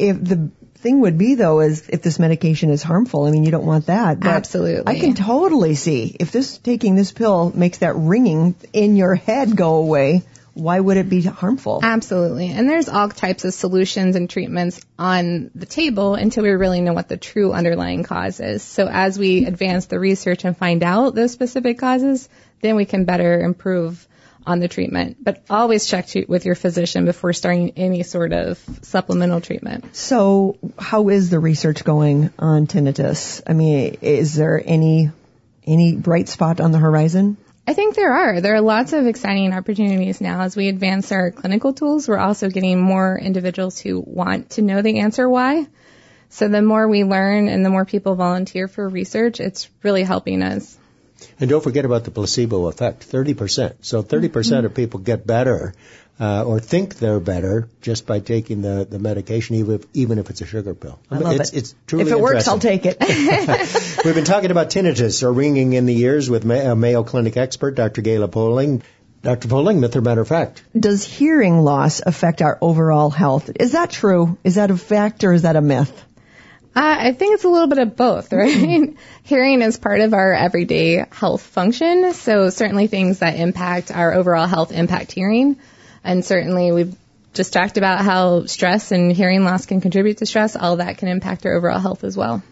if 0.00 0.16
the 0.20 0.50
thing 0.78 1.02
would 1.02 1.16
be 1.16 1.36
though 1.36 1.60
is 1.60 1.88
if 1.88 2.02
this 2.02 2.18
medication 2.18 2.70
is 2.70 2.82
harmful, 2.82 3.24
I 3.24 3.30
mean 3.30 3.44
you 3.44 3.52
don't 3.52 3.64
want 3.64 3.86
that. 3.86 4.18
But 4.18 4.30
Absolutely. 4.30 4.92
I 4.92 4.98
can 4.98 5.14
totally 5.14 5.76
see 5.76 6.16
if 6.18 6.32
this 6.32 6.58
taking 6.58 6.96
this 6.96 7.12
pill 7.12 7.52
makes 7.54 7.78
that 7.78 7.94
ringing 7.94 8.56
in 8.72 8.96
your 8.96 9.14
head 9.14 9.56
go 9.56 9.76
away. 9.76 10.22
Why 10.54 10.78
would 10.78 10.96
it 10.96 11.08
be 11.08 11.22
harmful? 11.22 11.80
Absolutely. 11.82 12.48
And 12.48 12.68
there's 12.68 12.88
all 12.88 13.08
types 13.08 13.44
of 13.44 13.54
solutions 13.54 14.16
and 14.16 14.28
treatments 14.28 14.80
on 14.98 15.50
the 15.54 15.66
table 15.66 16.14
until 16.14 16.42
we 16.42 16.50
really 16.50 16.80
know 16.80 16.92
what 16.92 17.08
the 17.08 17.16
true 17.16 17.52
underlying 17.52 18.02
cause 18.02 18.38
is. 18.40 18.62
So 18.62 18.86
as 18.86 19.18
we 19.18 19.46
advance 19.46 19.86
the 19.86 19.98
research 19.98 20.44
and 20.44 20.56
find 20.56 20.82
out 20.82 21.14
those 21.14 21.32
specific 21.32 21.78
causes, 21.78 22.28
then 22.60 22.76
we 22.76 22.84
can 22.84 23.04
better 23.04 23.40
improve 23.40 24.06
on 24.46 24.60
the 24.60 24.68
treatment, 24.68 25.16
but 25.22 25.44
always 25.48 25.86
check 25.86 26.06
to, 26.08 26.24
with 26.26 26.44
your 26.44 26.54
physician 26.54 27.04
before 27.04 27.32
starting 27.32 27.72
any 27.76 28.02
sort 28.02 28.32
of 28.32 28.58
supplemental 28.82 29.40
treatment. 29.40 29.94
So, 29.94 30.58
how 30.78 31.08
is 31.08 31.30
the 31.30 31.38
research 31.38 31.84
going 31.84 32.30
on 32.38 32.66
tinnitus? 32.66 33.40
I 33.46 33.52
mean, 33.52 33.98
is 34.00 34.34
there 34.34 34.60
any 34.64 35.10
any 35.64 35.94
bright 35.94 36.28
spot 36.28 36.60
on 36.60 36.72
the 36.72 36.78
horizon? 36.78 37.36
I 37.66 37.74
think 37.74 37.94
there 37.94 38.12
are. 38.12 38.40
There 38.40 38.54
are 38.56 38.60
lots 38.60 38.92
of 38.92 39.06
exciting 39.06 39.52
opportunities 39.52 40.20
now 40.20 40.40
as 40.40 40.56
we 40.56 40.68
advance 40.68 41.12
our 41.12 41.30
clinical 41.30 41.72
tools. 41.72 42.08
We're 42.08 42.18
also 42.18 42.50
getting 42.50 42.80
more 42.80 43.16
individuals 43.16 43.78
who 43.78 44.02
want 44.04 44.50
to 44.50 44.62
know 44.62 44.82
the 44.82 44.98
answer 44.98 45.28
why. 45.28 45.66
So 46.28 46.48
the 46.48 46.62
more 46.62 46.88
we 46.88 47.04
learn 47.04 47.48
and 47.48 47.64
the 47.64 47.70
more 47.70 47.84
people 47.84 48.16
volunteer 48.16 48.66
for 48.66 48.88
research, 48.88 49.38
it's 49.38 49.68
really 49.82 50.02
helping 50.02 50.42
us. 50.42 50.76
And 51.38 51.48
don't 51.48 51.62
forget 51.62 51.84
about 51.84 52.02
the 52.02 52.10
placebo 52.10 52.66
effect, 52.66 53.08
30%. 53.08 53.74
So 53.82 54.02
30% 54.02 54.30
mm-hmm. 54.30 54.66
of 54.66 54.74
people 54.74 54.98
get 54.98 55.24
better 55.24 55.72
uh, 56.22 56.44
or 56.44 56.60
think 56.60 57.00
they're 57.00 57.18
better 57.18 57.68
just 57.80 58.06
by 58.06 58.20
taking 58.20 58.62
the, 58.62 58.86
the 58.88 59.00
medication, 59.00 59.56
even 59.56 59.74
if, 59.74 59.86
even 59.92 60.18
if 60.20 60.30
it's 60.30 60.40
a 60.40 60.46
sugar 60.46 60.72
pill. 60.72 61.00
I 61.10 61.18
love 61.18 61.40
it's, 61.40 61.50
it. 61.50 61.56
It's 61.56 61.74
truly 61.88 62.04
If 62.04 62.12
it 62.12 62.20
works, 62.20 62.46
I'll 62.46 62.60
take 62.60 62.86
it. 62.86 62.96
We've 64.04 64.14
been 64.14 64.24
talking 64.24 64.52
about 64.52 64.70
tinnitus 64.70 65.24
or 65.24 65.32
ringing 65.32 65.72
in 65.72 65.84
the 65.84 65.98
ears 65.98 66.30
with 66.30 66.48
a 66.48 66.76
Mayo 66.76 67.02
Clinic 67.02 67.36
expert, 67.36 67.72
Dr. 67.72 68.02
Gayla 68.02 68.30
Poling. 68.30 68.84
Dr. 69.22 69.48
Poling, 69.48 69.80
myth 69.80 69.96
or 69.96 70.00
matter 70.00 70.20
of 70.20 70.28
fact? 70.28 70.62
Does 70.78 71.02
hearing 71.02 71.58
loss 71.58 72.00
affect 72.00 72.40
our 72.40 72.56
overall 72.60 73.10
health? 73.10 73.50
Is 73.58 73.72
that 73.72 73.90
true? 73.90 74.38
Is 74.44 74.54
that 74.54 74.70
a 74.70 74.76
fact 74.76 75.24
or 75.24 75.32
is 75.32 75.42
that 75.42 75.56
a 75.56 75.60
myth? 75.60 76.04
Uh, 76.74 76.96
I 77.00 77.12
think 77.12 77.34
it's 77.34 77.44
a 77.44 77.48
little 77.48 77.68
bit 77.68 77.78
of 77.78 77.96
both, 77.96 78.32
right? 78.32 78.96
Hearing 79.24 79.62
is 79.62 79.76
part 79.76 80.00
of 80.00 80.14
our 80.14 80.32
everyday 80.32 81.04
health 81.10 81.42
function, 81.42 82.12
so 82.14 82.48
certainly 82.50 82.86
things 82.86 83.18
that 83.18 83.34
impact 83.34 83.90
our 83.90 84.14
overall 84.14 84.46
health 84.46 84.70
impact 84.70 85.10
hearing. 85.10 85.56
And 86.04 86.24
certainly 86.24 86.72
we've 86.72 86.96
just 87.32 87.52
talked 87.52 87.78
about 87.78 88.00
how 88.04 88.46
stress 88.46 88.92
and 88.92 89.12
hearing 89.12 89.44
loss 89.44 89.66
can 89.66 89.80
contribute 89.80 90.18
to 90.18 90.26
stress. 90.26 90.56
All 90.56 90.76
that 90.76 90.98
can 90.98 91.08
impact 91.08 91.46
our 91.46 91.54
overall 91.54 91.78
health 91.78 92.04
as 92.04 92.16
well. 92.16 92.42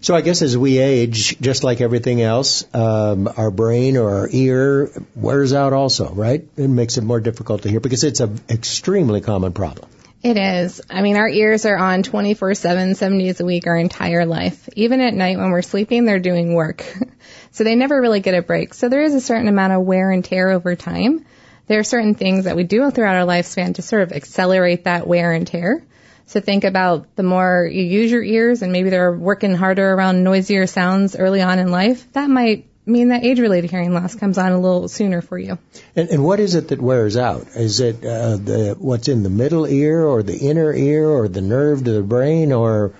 So 0.00 0.16
I 0.16 0.20
guess 0.20 0.42
as 0.42 0.58
we 0.58 0.78
age, 0.78 1.38
just 1.40 1.62
like 1.62 1.80
everything 1.80 2.20
else, 2.20 2.64
um, 2.74 3.32
our 3.36 3.52
brain 3.52 3.96
or 3.96 4.10
our 4.10 4.28
ear 4.32 4.90
wears 5.14 5.52
out 5.52 5.72
also, 5.72 6.12
right? 6.12 6.44
It 6.56 6.68
makes 6.68 6.98
it 6.98 7.04
more 7.04 7.20
difficult 7.20 7.62
to 7.62 7.68
hear 7.68 7.78
because 7.78 8.02
it's 8.02 8.18
an 8.18 8.40
extremely 8.48 9.20
common 9.20 9.52
problem. 9.52 9.88
It 10.20 10.36
is. 10.36 10.80
I 10.90 11.02
mean, 11.02 11.16
our 11.16 11.28
ears 11.28 11.66
are 11.66 11.76
on 11.76 12.02
24 12.02 12.54
7, 12.54 12.96
seven 12.96 13.18
days 13.18 13.40
a 13.40 13.44
week, 13.44 13.68
our 13.68 13.76
entire 13.76 14.26
life. 14.26 14.68
Even 14.74 15.00
at 15.00 15.14
night 15.14 15.38
when 15.38 15.50
we're 15.50 15.62
sleeping, 15.62 16.04
they're 16.04 16.18
doing 16.18 16.54
work. 16.54 16.84
so 17.52 17.62
they 17.62 17.76
never 17.76 18.00
really 18.00 18.20
get 18.20 18.34
a 18.34 18.42
break. 18.42 18.74
So 18.74 18.88
there 18.88 19.02
is 19.02 19.14
a 19.14 19.20
certain 19.20 19.46
amount 19.46 19.72
of 19.72 19.82
wear 19.82 20.10
and 20.10 20.24
tear 20.24 20.50
over 20.50 20.74
time. 20.74 21.24
There 21.66 21.78
are 21.78 21.84
certain 21.84 22.14
things 22.14 22.44
that 22.44 22.56
we 22.56 22.64
do 22.64 22.90
throughout 22.90 23.16
our 23.16 23.26
lifespan 23.26 23.76
to 23.76 23.82
sort 23.82 24.02
of 24.02 24.12
accelerate 24.12 24.84
that 24.84 25.06
wear 25.06 25.32
and 25.32 25.46
tear. 25.46 25.84
So 26.26 26.40
think 26.40 26.64
about 26.64 27.14
the 27.16 27.22
more 27.22 27.68
you 27.70 27.82
use 27.82 28.10
your 28.10 28.22
ears 28.22 28.62
and 28.62 28.72
maybe 28.72 28.90
they're 28.90 29.12
working 29.12 29.54
harder 29.54 29.92
around 29.92 30.24
noisier 30.24 30.66
sounds 30.66 31.16
early 31.16 31.42
on 31.42 31.58
in 31.58 31.70
life, 31.70 32.10
that 32.12 32.30
might 32.30 32.66
mean 32.84 33.08
that 33.08 33.24
age-related 33.24 33.70
hearing 33.70 33.94
loss 33.94 34.14
comes 34.14 34.38
on 34.38 34.50
a 34.50 34.58
little 34.58 34.88
sooner 34.88 35.22
for 35.22 35.38
you. 35.38 35.58
And, 35.94 36.08
and 36.08 36.24
what 36.24 36.40
is 36.40 36.54
it 36.54 36.68
that 36.68 36.80
wears 36.80 37.16
out? 37.16 37.46
Is 37.54 37.80
it 37.80 38.04
uh, 38.04 38.36
the 38.36 38.76
what's 38.78 39.08
in 39.08 39.22
the 39.22 39.30
middle 39.30 39.66
ear, 39.66 40.04
or 40.04 40.22
the 40.22 40.36
inner 40.36 40.72
ear, 40.72 41.08
or 41.08 41.28
the 41.28 41.42
nerve 41.42 41.84
to 41.84 41.92
the 41.92 42.02
brain, 42.02 42.50
or 42.50 42.92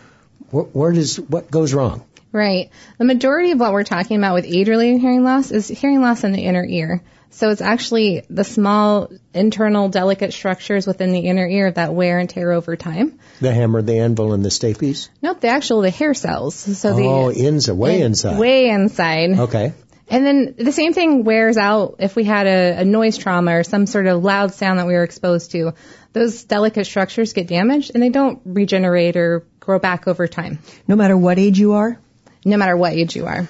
wh- 0.50 0.74
where 0.74 0.92
does 0.92 1.18
what 1.18 1.50
goes 1.50 1.74
wrong? 1.74 2.04
Right. 2.30 2.70
The 2.98 3.04
majority 3.04 3.50
of 3.50 3.60
what 3.60 3.72
we're 3.72 3.82
talking 3.82 4.18
about 4.18 4.34
with 4.34 4.46
age-related 4.46 5.00
hearing 5.00 5.24
loss 5.24 5.50
is 5.50 5.66
hearing 5.66 6.00
loss 6.00 6.22
in 6.22 6.32
the 6.32 6.44
inner 6.44 6.64
ear. 6.64 7.02
So 7.32 7.48
it's 7.48 7.62
actually 7.62 8.24
the 8.28 8.44
small 8.44 9.08
internal 9.32 9.88
delicate 9.88 10.32
structures 10.32 10.86
within 10.86 11.12
the 11.12 11.20
inner 11.20 11.46
ear 11.46 11.70
that 11.72 11.94
wear 11.94 12.18
and 12.18 12.28
tear 12.28 12.52
over 12.52 12.76
time. 12.76 13.18
The 13.40 13.52
hammer, 13.52 13.80
the 13.80 13.98
anvil, 13.98 14.34
and 14.34 14.44
the 14.44 14.50
stapes? 14.50 15.08
Nope, 15.22 15.40
the 15.40 15.48
actual 15.48 15.80
the 15.80 15.90
hair 15.90 16.12
cells. 16.12 16.54
So 16.54 16.90
oh, 16.90 17.32
the 17.32 17.46
inside, 17.46 17.72
way 17.72 18.00
in, 18.00 18.06
inside. 18.06 18.38
Way 18.38 18.68
inside. 18.68 19.38
Okay. 19.38 19.72
And 20.08 20.26
then 20.26 20.54
the 20.58 20.72
same 20.72 20.92
thing 20.92 21.24
wears 21.24 21.56
out 21.56 21.96
if 22.00 22.14
we 22.16 22.24
had 22.24 22.46
a, 22.46 22.80
a 22.80 22.84
noise 22.84 23.16
trauma 23.16 23.56
or 23.56 23.64
some 23.64 23.86
sort 23.86 24.06
of 24.06 24.22
loud 24.22 24.52
sound 24.52 24.78
that 24.78 24.86
we 24.86 24.92
were 24.92 25.04
exposed 25.04 25.52
to. 25.52 25.72
Those 26.12 26.44
delicate 26.44 26.84
structures 26.84 27.32
get 27.32 27.46
damaged 27.46 27.92
and 27.94 28.02
they 28.02 28.10
don't 28.10 28.42
regenerate 28.44 29.16
or 29.16 29.46
grow 29.58 29.78
back 29.78 30.06
over 30.06 30.28
time. 30.28 30.58
No 30.86 30.96
matter 30.96 31.16
what 31.16 31.38
age 31.38 31.58
you 31.58 31.72
are? 31.72 31.98
No 32.44 32.58
matter 32.58 32.76
what 32.76 32.92
age 32.92 33.16
you 33.16 33.24
are. 33.24 33.48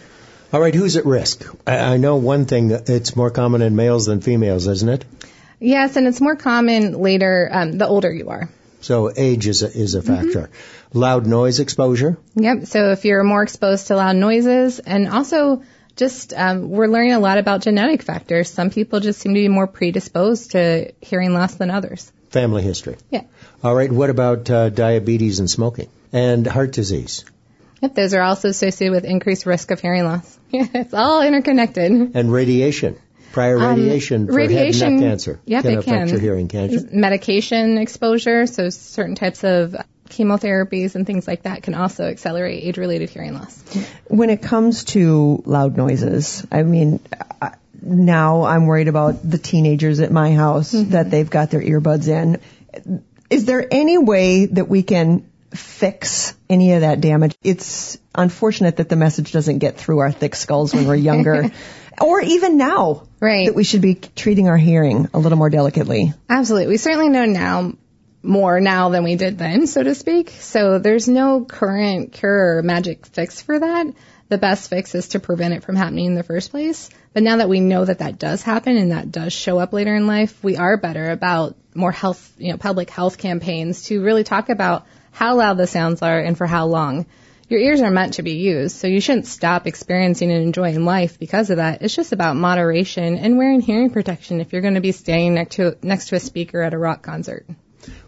All 0.52 0.60
right, 0.60 0.74
who's 0.74 0.96
at 0.96 1.06
risk? 1.06 1.44
I, 1.66 1.94
I 1.94 1.96
know 1.96 2.16
one 2.16 2.44
thing 2.44 2.68
that 2.68 2.90
it's 2.90 3.16
more 3.16 3.30
common 3.30 3.62
in 3.62 3.74
males 3.74 4.06
than 4.06 4.20
females, 4.20 4.66
isn't 4.66 4.88
it? 4.88 5.04
Yes, 5.58 5.96
and 5.96 6.06
it's 6.06 6.20
more 6.20 6.36
common 6.36 7.00
later, 7.00 7.48
um, 7.50 7.78
the 7.78 7.86
older 7.86 8.12
you 8.12 8.28
are. 8.28 8.50
So 8.80 9.12
age 9.16 9.46
is 9.46 9.62
a, 9.62 9.66
is 9.66 9.94
a 9.94 10.02
factor. 10.02 10.50
Mm-hmm. 10.50 10.98
Loud 10.98 11.26
noise 11.26 11.60
exposure? 11.60 12.18
Yep. 12.34 12.66
So 12.66 12.90
if 12.90 13.04
you're 13.04 13.22
more 13.22 13.42
exposed 13.42 13.86
to 13.86 13.96
loud 13.96 14.16
noises 14.16 14.80
and 14.80 15.08
also 15.08 15.62
just 15.96 16.32
um, 16.34 16.70
we're 16.70 16.88
learning 16.88 17.12
a 17.12 17.20
lot 17.20 17.38
about 17.38 17.62
genetic 17.62 18.02
factors. 18.02 18.50
Some 18.50 18.70
people 18.70 19.00
just 19.00 19.20
seem 19.20 19.34
to 19.34 19.40
be 19.40 19.48
more 19.48 19.66
predisposed 19.66 20.52
to 20.52 20.92
hearing 21.00 21.32
loss 21.32 21.54
than 21.54 21.70
others. 21.70 22.10
Family 22.30 22.62
history. 22.62 22.96
Yeah. 23.10 23.24
All 23.62 23.74
right. 23.74 23.90
What 23.90 24.10
about 24.10 24.50
uh, 24.50 24.70
diabetes 24.70 25.38
and 25.38 25.48
smoking 25.48 25.88
and 26.12 26.46
heart 26.46 26.72
disease? 26.72 27.24
Yep, 27.82 27.94
those 27.94 28.14
are 28.14 28.22
also 28.22 28.48
associated 28.48 28.94
with 28.94 29.04
increased 29.04 29.44
risk 29.44 29.70
of 29.70 29.80
hearing 29.80 30.04
loss. 30.04 30.38
Yeah, 30.52 30.66
it's 30.74 30.94
all 30.94 31.22
interconnected. 31.22 32.12
And 32.14 32.32
radiation. 32.32 32.98
Prior 33.32 33.58
radiation 33.58 34.22
um, 34.22 34.26
for 34.26 34.34
radiation, 34.34 34.80
head 34.80 34.92
and 34.92 35.00
neck 35.00 35.10
cancer 35.10 35.40
yep, 35.46 35.62
can 35.62 35.72
it 35.72 35.78
affect 35.78 35.86
can. 35.86 36.08
your 36.08 36.20
hearing, 36.20 36.48
can't 36.48 36.92
Medication 36.92 37.78
exposure, 37.78 38.46
so 38.46 38.68
certain 38.68 39.14
types 39.14 39.42
of 39.42 39.74
chemotherapies 40.10 40.94
and 40.94 41.06
things 41.06 41.26
like 41.26 41.44
that 41.44 41.62
can 41.62 41.74
also 41.74 42.04
accelerate 42.04 42.62
age-related 42.62 43.08
hearing 43.08 43.32
loss. 43.32 43.62
When 44.08 44.28
it 44.28 44.42
comes 44.42 44.84
to 44.84 45.42
loud 45.46 45.78
noises, 45.78 46.46
I 46.52 46.62
mean, 46.62 47.00
now 47.80 48.44
I'm 48.44 48.66
worried 48.66 48.88
about 48.88 49.28
the 49.28 49.38
teenagers 49.38 50.00
at 50.00 50.12
my 50.12 50.32
house 50.32 50.74
mm-hmm. 50.74 50.90
that 50.90 51.10
they've 51.10 51.28
got 51.28 51.50
their 51.50 51.62
earbuds 51.62 52.08
in. 52.08 52.40
Is 53.30 53.46
there 53.46 53.66
any 53.70 53.96
way 53.96 54.46
that 54.46 54.68
we 54.68 54.82
can 54.82 55.26
fix 55.54 56.34
any 56.48 56.72
of 56.72 56.80
that 56.82 57.00
damage. 57.00 57.36
It's 57.42 57.98
unfortunate 58.14 58.76
that 58.76 58.88
the 58.88 58.96
message 58.96 59.32
doesn't 59.32 59.58
get 59.58 59.76
through 59.76 60.00
our 60.00 60.12
thick 60.12 60.34
skulls 60.34 60.74
when 60.74 60.86
we're 60.86 60.94
younger. 60.96 61.50
or 62.00 62.20
even 62.20 62.56
now. 62.56 63.06
Right. 63.20 63.46
That 63.46 63.54
we 63.54 63.64
should 63.64 63.82
be 63.82 63.94
treating 63.94 64.48
our 64.48 64.56
hearing 64.56 65.08
a 65.14 65.18
little 65.18 65.38
more 65.38 65.50
delicately. 65.50 66.12
Absolutely. 66.28 66.68
We 66.68 66.76
certainly 66.76 67.08
know 67.08 67.24
now 67.26 67.72
more 68.22 68.60
now 68.60 68.88
than 68.88 69.04
we 69.04 69.16
did 69.16 69.38
then, 69.38 69.66
so 69.66 69.82
to 69.82 69.94
speak. 69.94 70.30
So 70.30 70.78
there's 70.78 71.08
no 71.08 71.44
current 71.44 72.12
cure 72.12 72.58
or 72.58 72.62
magic 72.62 73.06
fix 73.06 73.42
for 73.42 73.58
that. 73.58 73.86
The 74.28 74.38
best 74.38 74.70
fix 74.70 74.94
is 74.94 75.08
to 75.08 75.20
prevent 75.20 75.54
it 75.54 75.62
from 75.62 75.76
happening 75.76 76.06
in 76.06 76.14
the 76.14 76.22
first 76.22 76.50
place. 76.50 76.88
But 77.12 77.22
now 77.22 77.36
that 77.36 77.48
we 77.48 77.60
know 77.60 77.84
that 77.84 77.98
that 77.98 78.18
does 78.18 78.42
happen 78.42 78.76
and 78.76 78.92
that 78.92 79.10
does 79.10 79.32
show 79.32 79.58
up 79.58 79.72
later 79.72 79.94
in 79.94 80.06
life, 80.06 80.42
we 80.42 80.56
are 80.56 80.76
better 80.76 81.10
about 81.10 81.56
more 81.74 81.92
health, 81.92 82.32
you 82.38 82.50
know, 82.50 82.56
public 82.56 82.88
health 82.88 83.18
campaigns 83.18 83.82
to 83.84 84.02
really 84.02 84.24
talk 84.24 84.48
about 84.48 84.86
how 85.12 85.36
loud 85.36 85.58
the 85.58 85.66
sounds 85.66 86.02
are, 86.02 86.18
and 86.18 86.36
for 86.36 86.46
how 86.46 86.66
long. 86.66 87.06
Your 87.48 87.60
ears 87.60 87.82
are 87.82 87.90
meant 87.90 88.14
to 88.14 88.22
be 88.22 88.32
used, 88.32 88.76
so 88.76 88.86
you 88.86 89.00
shouldn't 89.00 89.26
stop 89.26 89.66
experiencing 89.66 90.32
and 90.32 90.42
enjoying 90.42 90.84
life 90.84 91.18
because 91.18 91.50
of 91.50 91.58
that. 91.58 91.82
It's 91.82 91.94
just 91.94 92.12
about 92.12 92.34
moderation 92.34 93.18
and 93.18 93.36
wearing 93.36 93.60
hearing 93.60 93.90
protection 93.90 94.40
if 94.40 94.52
you're 94.52 94.62
going 94.62 94.74
to 94.74 94.80
be 94.80 94.92
standing 94.92 95.34
next 95.34 95.56
to 95.56 95.76
next 95.82 96.08
to 96.08 96.16
a 96.16 96.20
speaker 96.20 96.62
at 96.62 96.72
a 96.72 96.78
rock 96.78 97.02
concert. 97.02 97.46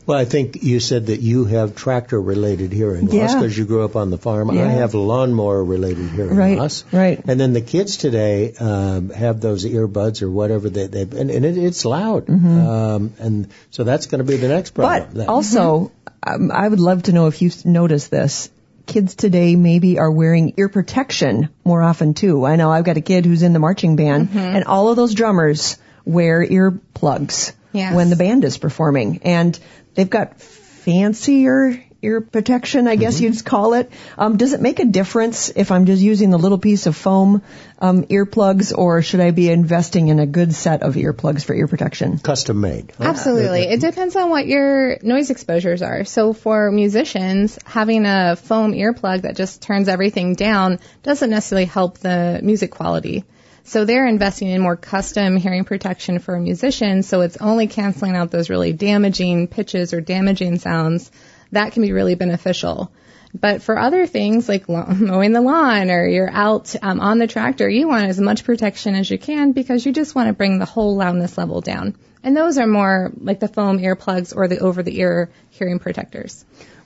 Well, 0.06 0.18
I 0.18 0.26
think 0.26 0.62
you 0.62 0.80
said 0.80 1.06
that 1.06 1.20
you 1.20 1.46
have 1.46 1.74
tractor 1.74 2.20
related 2.20 2.72
hearing 2.72 3.08
yeah. 3.10 3.22
loss 3.22 3.34
because 3.34 3.56
you 3.56 3.64
grew 3.64 3.84
up 3.84 3.96
on 3.96 4.10
the 4.10 4.18
farm. 4.18 4.54
Yeah. 4.54 4.66
I 4.66 4.68
have 4.68 4.92
lawnmower 4.94 5.64
related 5.64 6.10
hearing 6.10 6.36
right, 6.36 6.58
loss. 6.58 6.84
Right. 6.92 7.22
And 7.26 7.40
then 7.40 7.54
the 7.54 7.62
kids 7.62 7.96
today 7.96 8.52
um, 8.54 9.08
have 9.10 9.40
those 9.40 9.64
earbuds 9.64 10.20
or 10.22 10.30
whatever 10.30 10.68
they 10.68 10.86
they 10.88 11.02
and, 11.02 11.30
and 11.30 11.44
it, 11.44 11.56
it's 11.56 11.84
loud. 11.84 12.26
Mm-hmm. 12.26 12.66
Um, 12.66 13.14
and 13.18 13.48
so 13.70 13.84
that's 13.84 14.06
going 14.06 14.18
to 14.18 14.30
be 14.30 14.36
the 14.36 14.48
next 14.48 14.72
problem. 14.72 15.10
But 15.14 15.28
also, 15.28 15.90
um, 16.22 16.50
I 16.52 16.68
would 16.68 16.80
love 16.80 17.04
to 17.04 17.12
know 17.12 17.26
if 17.26 17.40
you've 17.40 17.64
noticed 17.64 18.10
this. 18.10 18.50
Kids 18.86 19.14
today 19.14 19.56
maybe 19.56 19.98
are 19.98 20.10
wearing 20.10 20.52
ear 20.58 20.68
protection 20.68 21.48
more 21.64 21.80
often 21.80 22.12
too. 22.12 22.44
I 22.44 22.56
know 22.56 22.70
I've 22.70 22.84
got 22.84 22.98
a 22.98 23.00
kid 23.00 23.24
who's 23.24 23.42
in 23.42 23.54
the 23.54 23.58
marching 23.58 23.96
band, 23.96 24.28
mm-hmm. 24.28 24.38
and 24.38 24.64
all 24.64 24.90
of 24.90 24.96
those 24.96 25.14
drummers 25.14 25.78
wear 26.04 26.46
earplugs 26.46 27.54
yes. 27.74 27.94
when 27.94 28.08
the 28.08 28.16
band 28.16 28.44
is 28.44 28.56
performing, 28.56 29.20
and 29.24 29.58
they've 29.94 30.08
got 30.08 30.40
fancier 30.40 31.82
ear 32.04 32.20
protection, 32.20 32.86
I 32.86 32.96
guess 32.96 33.16
mm-hmm. 33.16 33.32
you'd 33.32 33.44
call 33.44 33.72
it. 33.74 33.90
Um, 34.18 34.36
does 34.36 34.52
it 34.52 34.60
make 34.60 34.78
a 34.78 34.84
difference 34.84 35.48
if 35.48 35.72
I'm 35.72 35.86
just 35.86 36.02
using 36.02 36.30
the 36.30 36.38
little 36.38 36.58
piece 36.58 36.86
of 36.86 36.94
foam 36.94 37.42
um, 37.78 38.04
earplugs, 38.04 38.76
or 38.76 39.02
should 39.02 39.20
I 39.20 39.30
be 39.30 39.50
investing 39.50 40.08
in 40.08 40.20
a 40.20 40.26
good 40.26 40.54
set 40.54 40.82
of 40.82 40.94
earplugs 40.94 41.44
for 41.44 41.54
ear 41.54 41.66
protection? 41.66 42.18
Custom 42.18 42.60
made. 42.60 42.92
Absolutely. 43.00 43.62
It 43.62 43.80
depends 43.80 44.14
on 44.16 44.30
what 44.30 44.46
your 44.46 44.98
noise 45.02 45.30
exposures 45.30 45.82
are. 45.82 46.04
So 46.04 46.32
for 46.34 46.70
musicians, 46.70 47.58
having 47.64 48.04
a 48.06 48.36
foam 48.36 48.72
earplug 48.72 49.22
that 49.22 49.36
just 49.36 49.62
turns 49.62 49.88
everything 49.88 50.34
down 50.34 50.78
doesn't 51.02 51.30
necessarily 51.30 51.66
help 51.66 51.98
the 51.98 52.40
music 52.42 52.70
quality. 52.70 53.24
So 53.64 53.84
they're 53.84 54.06
investing 54.06 54.48
in 54.48 54.60
more 54.60 54.76
custom 54.76 55.36
hearing 55.38 55.64
protection 55.64 56.18
for 56.18 56.38
musicians, 56.38 57.08
so 57.08 57.22
it's 57.22 57.38
only 57.38 57.66
canceling 57.66 58.14
out 58.14 58.30
those 58.30 58.50
really 58.50 58.74
damaging 58.74 59.48
pitches 59.48 59.94
or 59.94 60.02
damaging 60.02 60.58
sounds. 60.58 61.10
That 61.52 61.72
can 61.72 61.82
be 61.82 61.92
really 61.92 62.14
beneficial. 62.14 62.92
But 63.38 63.62
for 63.62 63.78
other 63.78 64.06
things 64.06 64.48
like 64.48 64.68
mowing 64.68 65.32
the 65.32 65.40
lawn 65.40 65.90
or 65.90 66.06
you're 66.06 66.30
out 66.30 66.74
um, 66.82 67.00
on 67.00 67.18
the 67.18 67.26
tractor, 67.26 67.68
you 67.68 67.88
want 67.88 68.06
as 68.06 68.20
much 68.20 68.44
protection 68.44 68.94
as 68.94 69.10
you 69.10 69.18
can 69.18 69.52
because 69.52 69.84
you 69.84 69.92
just 69.92 70.14
want 70.14 70.28
to 70.28 70.34
bring 70.34 70.58
the 70.58 70.66
whole 70.66 70.96
loudness 70.96 71.36
level 71.36 71.60
down. 71.60 71.96
And 72.22 72.36
those 72.36 72.58
are 72.58 72.66
more 72.66 73.12
like 73.18 73.40
the 73.40 73.48
foam 73.48 73.78
earplugs 73.78 74.34
or 74.34 74.46
the 74.46 74.60
over 74.60 74.82
the 74.82 74.98
ear 74.98 75.30
hearing 75.50 75.78
protectors. 75.78 76.44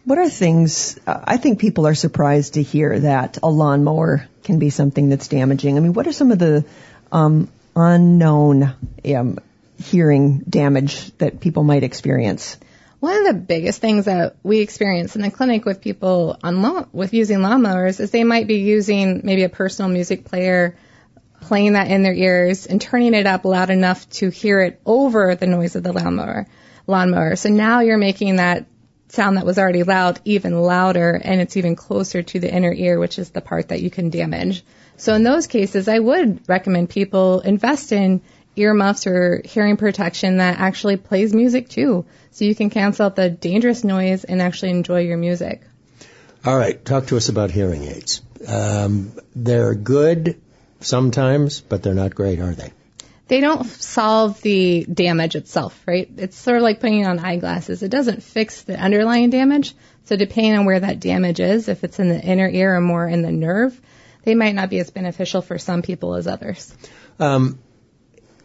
What 0.08 0.16
are 0.16 0.30
things, 0.30 0.98
uh, 1.06 1.20
I 1.22 1.36
think 1.36 1.58
people 1.58 1.86
are 1.86 1.94
surprised 1.94 2.54
to 2.54 2.62
hear 2.62 2.98
that 3.00 3.36
a 3.42 3.50
lawnmower 3.50 4.26
can 4.42 4.58
be 4.58 4.70
something 4.70 5.10
that's 5.10 5.28
damaging. 5.28 5.76
I 5.76 5.80
mean, 5.80 5.92
what 5.92 6.06
are 6.06 6.14
some 6.14 6.32
of 6.32 6.38
the 6.38 6.64
um, 7.12 7.50
unknown 7.76 8.74
um, 9.14 9.38
hearing 9.76 10.38
damage 10.48 11.14
that 11.18 11.40
people 11.40 11.62
might 11.62 11.82
experience? 11.82 12.56
One 13.00 13.18
of 13.18 13.26
the 13.26 13.34
biggest 13.34 13.82
things 13.82 14.06
that 14.06 14.36
we 14.42 14.60
experience 14.60 15.14
in 15.14 15.20
the 15.20 15.30
clinic 15.30 15.66
with 15.66 15.82
people 15.82 16.38
on 16.42 16.88
with 16.90 17.12
using 17.12 17.40
lawnmowers 17.40 18.00
is 18.00 18.10
they 18.10 18.24
might 18.24 18.46
be 18.46 18.60
using 18.60 19.20
maybe 19.24 19.42
a 19.42 19.50
personal 19.50 19.90
music 19.90 20.24
player, 20.24 20.74
playing 21.42 21.74
that 21.74 21.90
in 21.90 22.02
their 22.02 22.14
ears 22.14 22.64
and 22.64 22.80
turning 22.80 23.12
it 23.12 23.26
up 23.26 23.44
loud 23.44 23.68
enough 23.68 24.08
to 24.08 24.30
hear 24.30 24.62
it 24.62 24.80
over 24.86 25.34
the 25.34 25.46
noise 25.46 25.76
of 25.76 25.82
the 25.82 25.92
lawnmower. 25.92 26.46
Lawnmower. 26.86 27.36
So 27.36 27.50
now 27.50 27.80
you're 27.80 27.98
making 27.98 28.36
that 28.36 28.64
sound 29.08 29.36
that 29.36 29.46
was 29.46 29.58
already 29.58 29.82
loud 29.82 30.20
even 30.24 30.60
louder 30.60 31.20
and 31.22 31.40
it's 31.40 31.56
even 31.56 31.76
closer 31.76 32.22
to 32.22 32.40
the 32.40 32.52
inner 32.52 32.72
ear, 32.72 32.98
which 32.98 33.18
is 33.18 33.30
the 33.30 33.40
part 33.40 33.68
that 33.68 33.80
you 33.80 33.90
can 33.90 34.10
damage. 34.10 34.64
So 34.96 35.14
in 35.14 35.22
those 35.22 35.46
cases, 35.46 35.88
I 35.88 35.98
would 35.98 36.48
recommend 36.48 36.90
people 36.90 37.40
invest 37.40 37.92
in 37.92 38.20
earmuffs 38.56 39.06
or 39.06 39.40
hearing 39.44 39.76
protection 39.76 40.38
that 40.38 40.58
actually 40.58 40.96
plays 40.96 41.32
music 41.32 41.68
too. 41.68 42.04
So 42.32 42.44
you 42.44 42.54
can 42.54 42.70
cancel 42.70 43.06
out 43.06 43.16
the 43.16 43.30
dangerous 43.30 43.84
noise 43.84 44.24
and 44.24 44.42
actually 44.42 44.70
enjoy 44.70 45.00
your 45.02 45.16
music. 45.16 45.62
All 46.44 46.56
right, 46.56 46.84
talk 46.84 47.06
to 47.06 47.16
us 47.16 47.28
about 47.28 47.50
hearing 47.50 47.84
aids. 47.84 48.22
Um, 48.46 49.12
they're 49.34 49.74
good 49.74 50.40
sometimes, 50.80 51.60
but 51.60 51.82
they're 51.82 51.94
not 51.94 52.14
great, 52.14 52.40
are 52.40 52.54
they? 52.54 52.72
They 53.28 53.40
don't 53.40 53.66
solve 53.66 54.40
the 54.40 54.86
damage 54.92 55.36
itself, 55.36 55.80
right? 55.86 56.10
It's 56.16 56.36
sort 56.36 56.56
of 56.56 56.62
like 56.62 56.80
putting 56.80 57.06
on 57.06 57.18
eyeglasses. 57.18 57.82
It 57.82 57.90
doesn't 57.90 58.22
fix 58.22 58.62
the 58.62 58.78
underlying 58.78 59.30
damage. 59.30 59.74
So 60.04 60.16
depending 60.16 60.56
on 60.56 60.64
where 60.64 60.80
that 60.80 61.00
damage 61.00 61.38
is, 61.38 61.68
if 61.68 61.84
it's 61.84 61.98
in 61.98 62.08
the 62.08 62.20
inner 62.20 62.48
ear 62.48 62.74
or 62.74 62.80
more 62.80 63.06
in 63.06 63.20
the 63.20 63.30
nerve, 63.30 63.78
they 64.24 64.34
might 64.34 64.54
not 64.54 64.70
be 64.70 64.78
as 64.78 64.90
beneficial 64.90 65.42
for 65.42 65.58
some 65.58 65.82
people 65.82 66.14
as 66.14 66.26
others. 66.26 66.74
Um, 67.18 67.58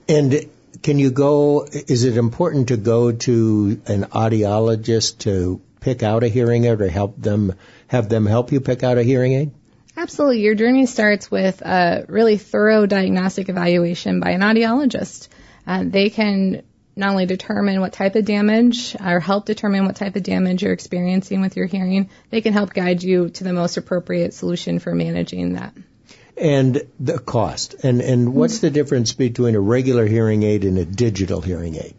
and 0.10 0.50
can 0.82 1.00
you 1.00 1.12
go, 1.12 1.66
is 1.66 2.04
it 2.04 2.18
important 2.18 2.68
to 2.68 2.78
go 2.78 3.14
to 3.14 3.82
an 3.86 4.04
audiologist 4.06 5.20
to 5.20 5.62
pick 5.80 6.04
out 6.04 6.24
a 6.24 6.28
hearing 6.28 6.66
aid 6.66 6.82
or 6.82 6.90
help 6.90 7.22
them, 7.22 7.54
have 7.88 8.10
them 8.10 8.26
help 8.26 8.52
you 8.52 8.60
pick 8.60 8.84
out 8.84 8.98
a 8.98 9.04
hearing 9.04 9.34
aid? 9.34 9.52
Absolutely. 9.96 10.42
Your 10.42 10.56
journey 10.56 10.86
starts 10.86 11.30
with 11.30 11.62
a 11.62 12.06
really 12.08 12.38
thorough 12.38 12.86
diagnostic 12.86 13.50
evaluation 13.50 14.20
by 14.20 14.32
an 14.32 14.42
audiologist. 14.42 15.28
Uh, 15.68 15.84
they 15.86 16.10
can 16.10 16.64
not 16.96 17.12
only 17.12 17.26
determine 17.26 17.80
what 17.80 17.94
type 17.94 18.16
of 18.16 18.26
damage 18.26 18.96
or 19.00 19.20
help 19.20 19.46
determine 19.46 19.86
what 19.86 19.96
type 19.96 20.16
of 20.16 20.24
damage 20.24 20.64
you're 20.64 20.74
experiencing 20.74 21.42
with 21.42 21.56
your 21.56 21.66
hearing, 21.66 22.10
they 22.30 22.42
can 22.42 22.54
help 22.54 22.74
guide 22.74 23.02
you 23.02 23.30
to 23.30 23.44
the 23.44 23.54
most 23.54 23.78
appropriate 23.78 24.34
solution 24.34 24.80
for 24.80 24.94
managing 24.94 25.54
that. 25.54 25.74
And 26.36 26.82
the 27.00 27.20
cost. 27.20 27.76
And, 27.84 28.02
and 28.02 28.34
what's 28.34 28.60
the 28.60 28.72
difference 28.72 29.14
between 29.14 29.56
a 29.56 29.60
regular 29.60 30.06
hearing 30.06 30.44
aid 30.44 30.64
and 30.64 30.78
a 30.78 30.86
digital 30.86 31.42
hearing 31.42 31.76
aid? 31.76 31.96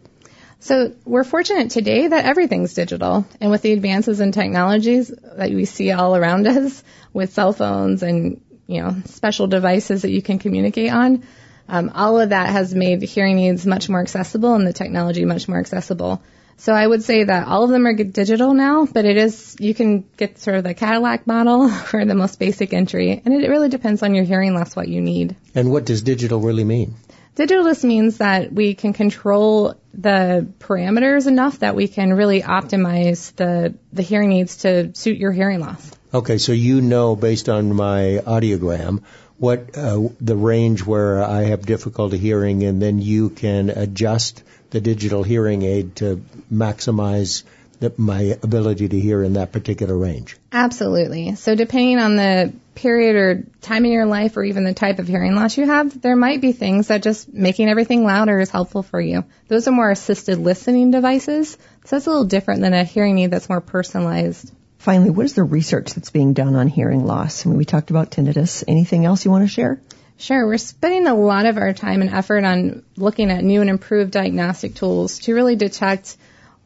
So 0.65 0.95
we're 1.05 1.23
fortunate 1.23 1.69
today 1.69 2.07
that 2.07 2.25
everything's 2.25 2.73
digital. 2.73 3.27
And 3.39 3.51
with 3.51 3.61
the 3.61 3.71
advances 3.71 4.19
in 4.19 4.31
technologies 4.31 5.09
that 5.09 5.51
we 5.51 5.65
see 5.65 5.91
all 5.91 6.15
around 6.15 6.47
us 6.47 6.83
with 7.13 7.31
cell 7.31 7.53
phones 7.53 8.01
and, 8.01 8.41
you 8.65 8.81
know, 8.81 8.95
special 9.05 9.45
devices 9.45 10.01
that 10.01 10.09
you 10.09 10.23
can 10.23 10.39
communicate 10.39 10.91
on, 10.91 11.23
um, 11.69 11.91
all 11.93 12.19
of 12.19 12.29
that 12.29 12.49
has 12.49 12.73
made 12.73 13.03
hearing 13.03 13.37
aids 13.37 13.63
much 13.67 13.89
more 13.89 14.01
accessible 14.01 14.55
and 14.55 14.65
the 14.65 14.73
technology 14.73 15.23
much 15.23 15.47
more 15.47 15.59
accessible. 15.59 16.23
So 16.57 16.73
I 16.73 16.87
would 16.87 17.03
say 17.03 17.25
that 17.25 17.47
all 17.47 17.65
of 17.65 17.69
them 17.69 17.85
are 17.85 17.93
digital 17.93 18.55
now, 18.55 18.87
but 18.87 19.05
it 19.05 19.17
is, 19.17 19.55
you 19.59 19.75
can 19.75 20.03
get 20.17 20.39
sort 20.39 20.57
of 20.57 20.63
the 20.63 20.73
Cadillac 20.73 21.27
model 21.27 21.69
for 21.91 22.03
the 22.05 22.15
most 22.15 22.39
basic 22.39 22.73
entry. 22.73 23.21
And 23.23 23.35
it 23.35 23.49
really 23.49 23.69
depends 23.69 24.01
on 24.01 24.15
your 24.15 24.23
hearing 24.23 24.55
loss 24.55 24.75
what 24.75 24.87
you 24.87 24.99
need. 24.99 25.35
And 25.53 25.69
what 25.69 25.85
does 25.85 26.01
digital 26.01 26.39
really 26.39 26.63
mean? 26.63 26.95
Digital 27.35 27.65
just 27.65 27.83
means 27.83 28.17
that 28.17 28.51
we 28.51 28.75
can 28.75 28.93
control 28.93 29.75
the 29.93 30.47
parameters 30.59 31.27
enough 31.27 31.59
that 31.59 31.75
we 31.75 31.87
can 31.87 32.13
really 32.13 32.41
optimize 32.41 33.35
the, 33.35 33.75
the 33.91 34.01
hearing 34.01 34.31
aids 34.31 34.57
to 34.57 34.95
suit 34.95 35.17
your 35.17 35.31
hearing 35.31 35.59
loss. 35.59 35.91
Okay, 36.13 36.37
so 36.37 36.53
you 36.53 36.79
know 36.79 37.15
based 37.15 37.49
on 37.49 37.75
my 37.75 38.21
audiogram 38.25 39.03
what 39.37 39.77
uh, 39.77 40.01
the 40.21 40.35
range 40.35 40.85
where 40.85 41.21
I 41.21 41.43
have 41.43 41.65
difficulty 41.65 42.17
hearing, 42.17 42.63
and 42.63 42.81
then 42.81 43.01
you 43.01 43.29
can 43.29 43.69
adjust 43.69 44.43
the 44.69 44.79
digital 44.79 45.23
hearing 45.23 45.63
aid 45.63 45.97
to 45.97 46.23
maximize 46.51 47.43
the, 47.79 47.93
my 47.97 48.37
ability 48.41 48.89
to 48.89 48.99
hear 48.99 49.23
in 49.23 49.33
that 49.33 49.51
particular 49.51 49.97
range. 49.97 50.37
Absolutely. 50.51 51.35
So 51.35 51.55
depending 51.55 51.99
on 51.99 52.15
the 52.15 52.53
period 52.75 53.15
or 53.15 53.43
time 53.61 53.85
in 53.85 53.91
your 53.91 54.05
life 54.05 54.37
or 54.37 54.43
even 54.43 54.63
the 54.63 54.73
type 54.73 54.99
of 54.99 55.07
hearing 55.07 55.35
loss 55.35 55.57
you 55.57 55.65
have, 55.65 56.01
there 56.01 56.15
might 56.15 56.41
be 56.41 56.51
things 56.51 56.87
that 56.87 57.03
just 57.03 57.33
making 57.33 57.69
everything 57.69 58.03
louder 58.03 58.39
is 58.39 58.49
helpful 58.49 58.83
for 58.83 58.99
you. 58.99 59.23
Those 59.47 59.67
are 59.67 59.71
more 59.71 59.89
assisted 59.89 60.37
listening 60.37 60.91
devices. 60.91 61.51
So 61.85 61.95
that's 61.95 62.07
a 62.07 62.09
little 62.09 62.25
different 62.25 62.61
than 62.61 62.73
a 62.73 62.83
hearing 62.83 63.17
aid 63.19 63.31
that's 63.31 63.49
more 63.49 63.61
personalized. 63.61 64.51
Finally, 64.77 65.09
what 65.09 65.25
is 65.25 65.33
the 65.33 65.43
research 65.43 65.93
that's 65.93 66.11
being 66.11 66.33
done 66.33 66.55
on 66.55 66.67
hearing 66.67 67.05
loss? 67.05 67.45
I 67.45 67.49
mean, 67.49 67.57
we 67.57 67.65
talked 67.65 67.89
about 67.89 68.11
tinnitus. 68.11 68.63
Anything 68.67 69.05
else 69.05 69.25
you 69.25 69.31
want 69.31 69.43
to 69.43 69.47
share? 69.47 69.81
Sure. 70.17 70.45
We're 70.45 70.57
spending 70.57 71.07
a 71.07 71.15
lot 71.15 71.45
of 71.45 71.57
our 71.57 71.73
time 71.73 72.01
and 72.01 72.13
effort 72.13 72.43
on 72.43 72.83
looking 72.95 73.31
at 73.31 73.43
new 73.43 73.61
and 73.61 73.69
improved 73.69 74.11
diagnostic 74.11 74.75
tools 74.75 75.19
to 75.19 75.33
really 75.33 75.55
detect 75.55 76.17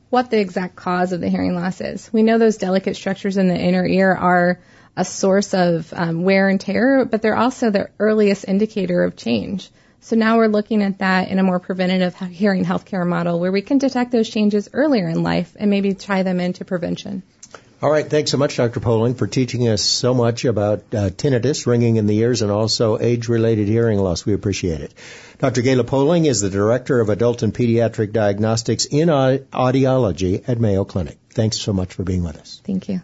what 0.09 0.31
the 0.31 0.39
exact 0.39 0.75
cause 0.75 1.11
of 1.11 1.21
the 1.21 1.29
hearing 1.29 1.55
loss 1.55 1.81
is. 1.81 2.11
We 2.11 2.23
know 2.23 2.37
those 2.37 2.57
delicate 2.57 2.95
structures 2.95 3.37
in 3.37 3.47
the 3.47 3.57
inner 3.57 3.85
ear 3.85 4.13
are 4.13 4.59
a 4.97 5.05
source 5.05 5.53
of 5.53 5.93
um, 5.95 6.23
wear 6.23 6.49
and 6.49 6.59
tear, 6.59 7.05
but 7.05 7.21
they're 7.21 7.37
also 7.37 7.69
the 7.69 7.89
earliest 7.99 8.45
indicator 8.47 9.03
of 9.03 9.15
change. 9.15 9.69
So 10.01 10.15
now 10.15 10.37
we're 10.37 10.47
looking 10.47 10.81
at 10.81 10.99
that 10.99 11.29
in 11.29 11.39
a 11.39 11.43
more 11.43 11.59
preventative 11.59 12.15
hearing 12.15 12.65
healthcare 12.65 13.05
model 13.05 13.39
where 13.39 13.51
we 13.51 13.61
can 13.61 13.77
detect 13.77 14.11
those 14.11 14.29
changes 14.29 14.69
earlier 14.73 15.07
in 15.09 15.23
life 15.23 15.55
and 15.59 15.69
maybe 15.69 15.93
tie 15.93 16.23
them 16.23 16.39
into 16.39 16.65
prevention. 16.65 17.21
All 17.81 17.89
right. 17.89 18.05
Thanks 18.05 18.31
so 18.31 18.37
much, 18.37 18.57
Dr. 18.57 18.81
Poling, 18.81 19.15
for 19.15 19.25
teaching 19.25 19.61
us 19.69 19.81
so 19.81 20.13
much 20.13 20.43
about 20.43 20.79
uh, 20.93 21.09
tinnitus, 21.11 21.65
ringing 21.65 21.95
in 21.95 22.07
the 22.07 22.17
ears, 22.17 22.41
and 22.41 22.51
also 22.51 22.99
age-related 22.99 23.69
hearing 23.69 23.99
loss. 23.99 24.25
We 24.25 24.33
appreciate 24.33 24.81
it. 24.81 24.93
Dr. 25.39 25.61
Gayla 25.61 25.87
Poling 25.87 26.25
is 26.25 26.41
the 26.41 26.49
Director 26.49 26.99
of 26.99 27.07
Adult 27.07 27.43
and 27.43 27.53
Pediatric 27.53 28.11
Diagnostics 28.11 28.83
in 28.83 29.07
Audiology 29.07 30.43
at 30.45 30.59
Mayo 30.59 30.83
Clinic. 30.83 31.17
Thanks 31.29 31.57
so 31.57 31.71
much 31.71 31.93
for 31.93 32.03
being 32.03 32.23
with 32.23 32.35
us. 32.35 32.61
Thank 32.65 32.89
you. 32.89 33.01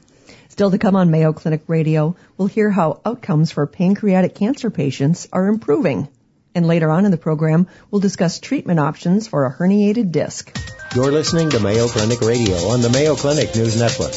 Still 0.49 0.69
to 0.71 0.77
come 0.77 0.97
on 0.97 1.11
Mayo 1.11 1.31
Clinic 1.31 1.61
Radio, 1.67 2.17
we'll 2.37 2.49
hear 2.49 2.69
how 2.69 2.99
outcomes 3.05 3.51
for 3.51 3.65
pancreatic 3.65 4.35
cancer 4.35 4.69
patients 4.69 5.29
are 5.31 5.47
improving. 5.47 6.09
And 6.53 6.67
later 6.67 6.91
on 6.91 7.05
in 7.05 7.11
the 7.11 7.17
program, 7.17 7.67
we'll 7.89 8.01
discuss 8.01 8.41
treatment 8.41 8.81
options 8.81 9.29
for 9.29 9.45
a 9.45 9.53
herniated 9.53 10.11
disc. 10.11 10.53
You're 10.93 11.13
listening 11.13 11.51
to 11.51 11.61
Mayo 11.61 11.87
Clinic 11.87 12.19
Radio 12.19 12.57
on 12.67 12.81
the 12.81 12.89
Mayo 12.89 13.15
Clinic 13.15 13.55
News 13.55 13.79
Network. 13.79 14.13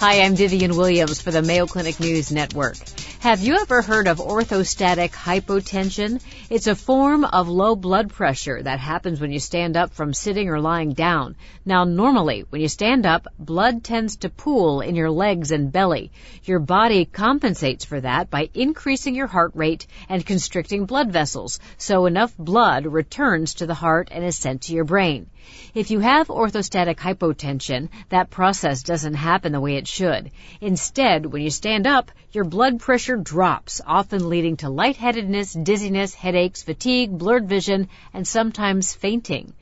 Hi, 0.00 0.20
I'm 0.20 0.36
Vivian 0.36 0.76
Williams 0.76 1.18
for 1.18 1.30
the 1.30 1.40
Mayo 1.40 1.66
Clinic 1.66 1.98
News 1.98 2.30
Network. 2.30 2.76
Have 3.20 3.42
you 3.42 3.56
ever 3.56 3.82
heard 3.82 4.06
of 4.06 4.18
orthostatic 4.18 5.10
hypotension? 5.10 6.22
It's 6.48 6.68
a 6.68 6.76
form 6.76 7.24
of 7.24 7.48
low 7.48 7.74
blood 7.74 8.10
pressure 8.10 8.62
that 8.62 8.78
happens 8.78 9.20
when 9.20 9.32
you 9.32 9.40
stand 9.40 9.76
up 9.76 9.92
from 9.92 10.14
sitting 10.14 10.48
or 10.48 10.60
lying 10.60 10.92
down. 10.92 11.34
Now, 11.64 11.82
normally, 11.82 12.44
when 12.48 12.60
you 12.60 12.68
stand 12.68 13.06
up, 13.06 13.26
blood 13.36 13.82
tends 13.82 14.18
to 14.18 14.28
pool 14.28 14.82
in 14.82 14.94
your 14.94 15.10
legs 15.10 15.50
and 15.50 15.72
belly. 15.72 16.12
Your 16.44 16.60
body 16.60 17.06
compensates 17.06 17.84
for 17.84 18.00
that 18.00 18.30
by 18.30 18.50
increasing 18.54 19.16
your 19.16 19.26
heart 19.26 19.50
rate 19.56 19.88
and 20.08 20.24
constricting 20.24 20.86
blood 20.86 21.10
vessels, 21.10 21.58
so 21.76 22.06
enough 22.06 22.36
blood 22.38 22.86
returns 22.86 23.54
to 23.54 23.66
the 23.66 23.74
heart 23.74 24.10
and 24.12 24.24
is 24.24 24.36
sent 24.36 24.62
to 24.62 24.74
your 24.74 24.84
brain. 24.84 25.28
If 25.74 25.90
you 25.90 26.00
have 26.00 26.28
orthostatic 26.28 26.96
hypotension, 26.96 27.88
that 28.08 28.30
process 28.30 28.82
doesn't 28.82 29.14
happen 29.14 29.52
the 29.52 29.60
way 29.60 29.76
it 29.76 29.88
should. 29.88 30.30
Instead, 30.60 31.26
when 31.26 31.42
you 31.42 31.50
stand 31.50 31.86
up, 31.86 32.10
your 32.32 32.44
blood 32.44 32.80
pressure 32.80 33.16
drops, 33.16 33.80
often 33.86 34.28
leading 34.28 34.56
to 34.58 34.68
lightheadedness, 34.68 35.52
dizziness, 35.52 36.14
headaches, 36.14 36.62
fatigue, 36.62 37.16
blurred 37.16 37.48
vision, 37.48 37.88
and 38.12 38.26
sometimes 38.26 38.94
fainting. 38.94 39.52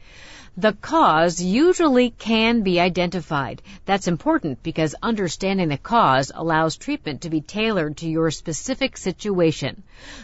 The 0.58 0.72
cause 0.72 1.38
usually 1.38 2.08
can 2.08 2.62
be 2.62 2.80
identified. 2.80 3.60
That's 3.84 4.08
important 4.08 4.62
because 4.62 4.94
understanding 5.02 5.68
the 5.68 5.76
cause 5.76 6.32
allows 6.34 6.78
treatment 6.78 7.20
to 7.20 7.28
be 7.28 7.42
tailored 7.42 7.98
to 7.98 8.08
your 8.08 8.30
specific 8.30 8.96
situation. 8.96 9.82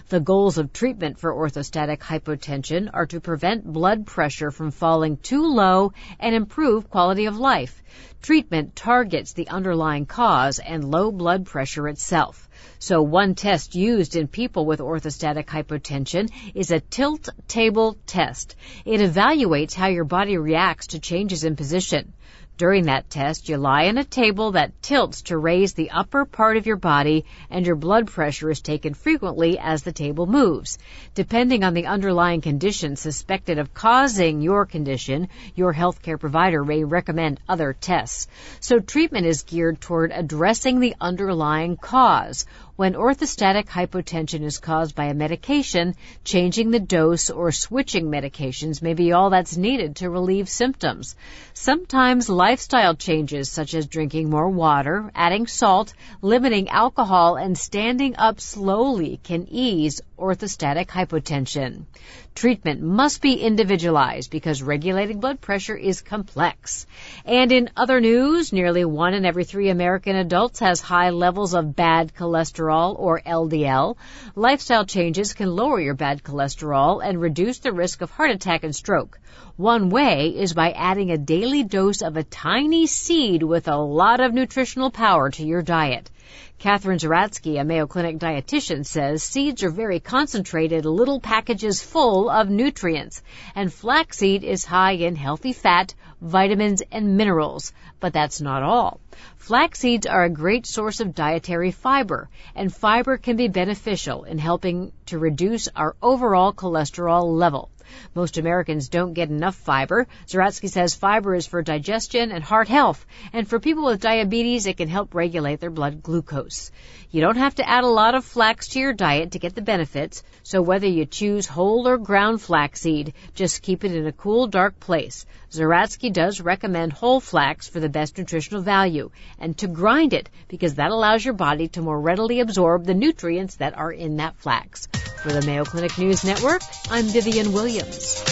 The 0.09 0.21
goals 0.21 0.57
of 0.57 0.73
treatment 0.73 1.19
for 1.19 1.35
orthostatic 1.35 1.99
hypotension 1.99 2.89
are 2.95 3.05
to 3.09 3.21
prevent 3.21 3.71
blood 3.71 4.07
pressure 4.07 4.51
from 4.51 4.71
falling 4.71 5.19
too 5.19 5.53
low 5.53 5.93
and 6.19 6.35
improve 6.35 6.89
quality 6.89 7.27
of 7.27 7.37
life. 7.37 7.83
Treatment 8.23 8.75
targets 8.75 9.35
the 9.35 9.49
underlying 9.49 10.07
cause 10.07 10.61
and 10.61 10.91
low 10.91 11.13
blood 11.13 11.45
pressure 11.45 11.89
itself. 11.89 12.49
So 12.79 13.03
one 13.03 13.35
test 13.35 13.75
used 13.75 14.17
in 14.17 14.29
people 14.29 14.67
with 14.67 14.81
orthostatic 14.81 15.47
hypotension 15.47 16.31
is 16.55 16.71
a 16.71 16.81
tilt 16.81 17.29
table 17.49 17.97
test. 18.07 18.57
It 18.85 19.01
evaluates 19.01 19.75
how 19.75 19.89
your 19.89 20.05
body 20.05 20.37
reacts 20.37 20.89
to 20.89 20.99
changes 20.99 21.45
in 21.45 21.57
position. 21.57 22.13
During 22.59 22.85
that 22.85 23.09
test, 23.09 23.49
you 23.49 23.57
lie 23.57 23.89
on 23.89 23.97
a 23.97 24.05
table 24.05 24.53
that 24.53 24.83
tilts 24.83 25.23
to 25.23 25.39
raise 25.39 25.73
the 25.73 25.91
upper 25.91 26.27
part 26.27 26.59
of 26.59 26.67
your 26.67 26.77
body 26.77 27.25
and 27.51 27.65
your 27.65 27.77
blood 27.77 28.09
pressure 28.09 28.51
is 28.51 28.61
taken 28.61 28.93
frequently 28.93 29.59
as 29.59 29.83
the 29.83 29.93
table 29.93 30.27
moves. 30.27 30.79
Depending 31.15 31.65
on 31.65 31.73
the 31.73 31.87
underlying 31.87 32.43
condition 32.43 32.95
suspected 32.97 33.59
of 33.59 33.73
causing 33.73 34.43
your 34.43 34.67
condition, 34.67 35.29
your 35.55 35.73
healthcare 35.73 36.21
provider 36.21 36.63
may 36.63 36.85
recommend 36.85 37.41
other 37.49 37.73
tests. 37.73 38.29
So 38.61 38.81
treatment 38.81 39.27
is 39.27 39.45
geared 39.45 39.81
toward 39.81 40.13
addressing 40.13 40.79
the 40.79 40.95
underlying 41.01 41.79
cause. 41.79 42.45
When 42.75 42.95
orthostatic 42.95 43.67
hypotension 43.67 44.43
is 44.45 44.57
caused 44.59 44.95
by 44.95 45.05
a 45.05 45.15
medication, 45.15 45.95
changing 46.25 46.71
the 46.71 46.81
dose 46.81 47.29
or 47.29 47.53
switching 47.53 48.07
medications 48.07 48.81
may 48.81 48.95
be 48.95 49.13
all 49.13 49.29
that's 49.29 49.59
needed 49.59 49.97
to 49.97 50.09
relieve 50.09 50.49
symptoms. 50.49 51.15
Sometimes 51.53 52.31
lifestyle 52.31 52.95
changes 52.95 53.51
such 53.51 53.75
as 53.75 53.87
drinking 53.87 54.31
more 54.31 54.49
water, 54.49 55.11
adding 55.15 55.47
salt, 55.47 55.93
limiting 56.23 56.71
alcohol, 56.71 57.37
and 57.37 57.59
standing 57.59 58.17
up 58.17 58.41
slowly 58.41 59.21
can 59.23 59.47
ease 59.51 60.01
orthostatic 60.23 60.87
hypotension. 60.87 61.87
Treatment 62.35 62.81
must 62.81 63.21
be 63.21 63.35
individualized 63.35 64.31
because 64.31 64.63
regulating 64.63 65.19
blood 65.19 65.41
pressure 65.41 65.75
is 65.77 66.01
complex. 66.01 66.87
And 67.25 67.51
in 67.51 67.71
other 67.77 68.01
news, 68.01 68.53
nearly 68.53 68.85
one 68.85 69.15
in 69.15 69.27
every 69.27 69.45
three 69.45 69.69
American 69.69 70.15
adults 70.15 70.61
has 70.61 70.81
high 70.81 71.11
levels 71.11 71.55
of 71.55 71.75
bad 71.75 72.15
cholesterol 72.15 72.97
or 72.97 73.21
LDL. 73.21 73.97
Lifestyle 74.37 74.87
changes 74.87 75.35
can 75.35 75.55
lower 75.57 75.81
your 75.81 75.95
bad 75.95 76.23
cholesterol 76.23 77.05
and 77.05 77.21
reduce 77.21 77.59
the 77.59 77.73
risk 77.73 78.01
of 78.01 78.13
heart 78.13 78.31
attack 78.31 78.63
and 78.63 78.77
stroke. 78.77 79.19
One 79.57 79.91
way 79.91 80.29
is 80.29 80.55
by 80.55 80.71
adding 80.71 81.11
a 81.11 81.19
daily 81.19 81.65
dose 81.65 82.01
of 82.01 82.17
a 82.17 82.23
tiny 82.23 82.87
seed 82.87 83.43
with 83.43 83.67
a 83.67 83.77
lot 83.77 84.21
of 84.21 84.33
nutritional 84.33 84.91
power 84.93 85.31
to 85.31 85.45
your 85.45 85.63
diet. 85.63 86.11
Katherine 86.59 86.99
Zeratsky, 86.99 87.61
a 87.61 87.65
Mayo 87.65 87.87
Clinic 87.87 88.19
dietitian, 88.19 88.87
says 88.87 89.23
seeds 89.23 89.63
are 89.63 89.71
very 89.71 89.99
concentrated 89.99 90.85
little 90.85 91.21
packages 91.21 91.83
full 91.83 92.31
of 92.31 92.49
nutrients, 92.49 93.23
and 93.55 93.73
flaxseed 93.73 94.45
is 94.45 94.65
high 94.65 94.93
in 94.93 95.17
healthy 95.17 95.53
fat, 95.53 95.95
vitamins, 96.21 96.83
and 96.93 97.17
minerals. 97.17 97.73
But 97.99 98.13
that's 98.13 98.41
not 98.41 98.63
all. 98.63 99.01
Flax 99.37 99.81
seeds 99.81 100.07
are 100.07 100.23
a 100.23 100.31
great 100.31 100.67
source 100.67 101.01
of 101.01 101.17
dietary 101.17 101.73
fiber, 101.73 102.31
and 102.55 102.73
fiber 102.73 103.17
can 103.17 103.37
be 103.37 103.49
beneficial 103.49 104.23
in 104.23 104.39
helping 104.39 104.93
to 105.07 105.19
reduce 105.19 105.67
our 105.75 105.97
overall 106.01 106.53
cholesterol 106.53 107.25
level. 107.25 107.71
Most 108.15 108.39
Americans 108.39 108.89
don't 108.89 109.13
get 109.13 109.31
enough 109.31 109.55
fiber. 109.55 110.07
Zeratsky 110.27 110.69
says 110.69 110.95
fiber 110.95 111.35
is 111.35 111.47
for 111.47 111.63
digestion 111.63 112.33
and 112.33 112.43
heart 112.43 112.69
health, 112.69 113.05
and 113.33 113.49
for 113.49 113.61
people 113.61 113.85
with 113.85 114.01
diabetes, 114.01 114.67
it 114.67 114.77
can 114.77 114.89
help 114.89 115.15
regulate 115.15 115.61
their 115.61 115.71
blood 115.71 116.03
glucose. 116.03 116.71
You 117.11 117.21
don't 117.21 117.37
have 117.37 117.57
to 117.57 117.69
add 117.69 117.85
a 117.85 117.89
lot 117.89 118.15
of 118.15 118.25
flax 118.25 118.69
to 118.69 118.81
your 118.81 118.93
diet 118.93 119.33
to 119.33 119.39
get 119.39 119.55
the 119.55 119.63
benefits, 119.63 120.23
so 120.43 120.63
whether 120.63 120.87
you 120.87 121.05
choose 121.07 121.47
whole 121.47 121.87
or 121.87 121.99
ground 121.99 122.41
flaxseed, 122.41 123.15
just 123.35 123.63
keep 123.63 123.85
it 123.85 123.95
in 123.95 124.07
a 124.07 124.13
cool, 124.13 124.47
dark 124.47 124.81
place. 124.81 125.27
Zeratsky 125.53 126.11
does 126.11 126.41
recommend 126.41 126.95
whole 126.95 127.21
flax 127.21 127.69
for 127.69 127.79
the 127.79 127.91
best 127.91 128.17
nutritional 128.17 128.63
value, 128.63 129.11
and 129.39 129.55
to 129.59 129.67
grind 129.67 130.15
it, 130.15 130.31
because 130.49 130.77
that 130.77 130.91
allows 130.91 131.23
your 131.23 131.35
body 131.35 131.69
to 131.69 131.83
more 131.83 132.01
readily 132.01 132.41
absorb 132.41 132.87
the 132.87 132.95
nutrients 132.95 133.57
that 133.57 133.77
are 133.77 133.93
in 133.93 134.17
that 134.17 134.35
flax. 134.39 134.87
For 135.23 135.31
the 135.31 135.43
Mayo 135.43 135.67
Clinic 135.67 135.99
News 135.99 136.25
Network, 136.25 136.63
I'm 136.91 137.05
Vivian 137.05 137.53
Williams. 137.53 138.25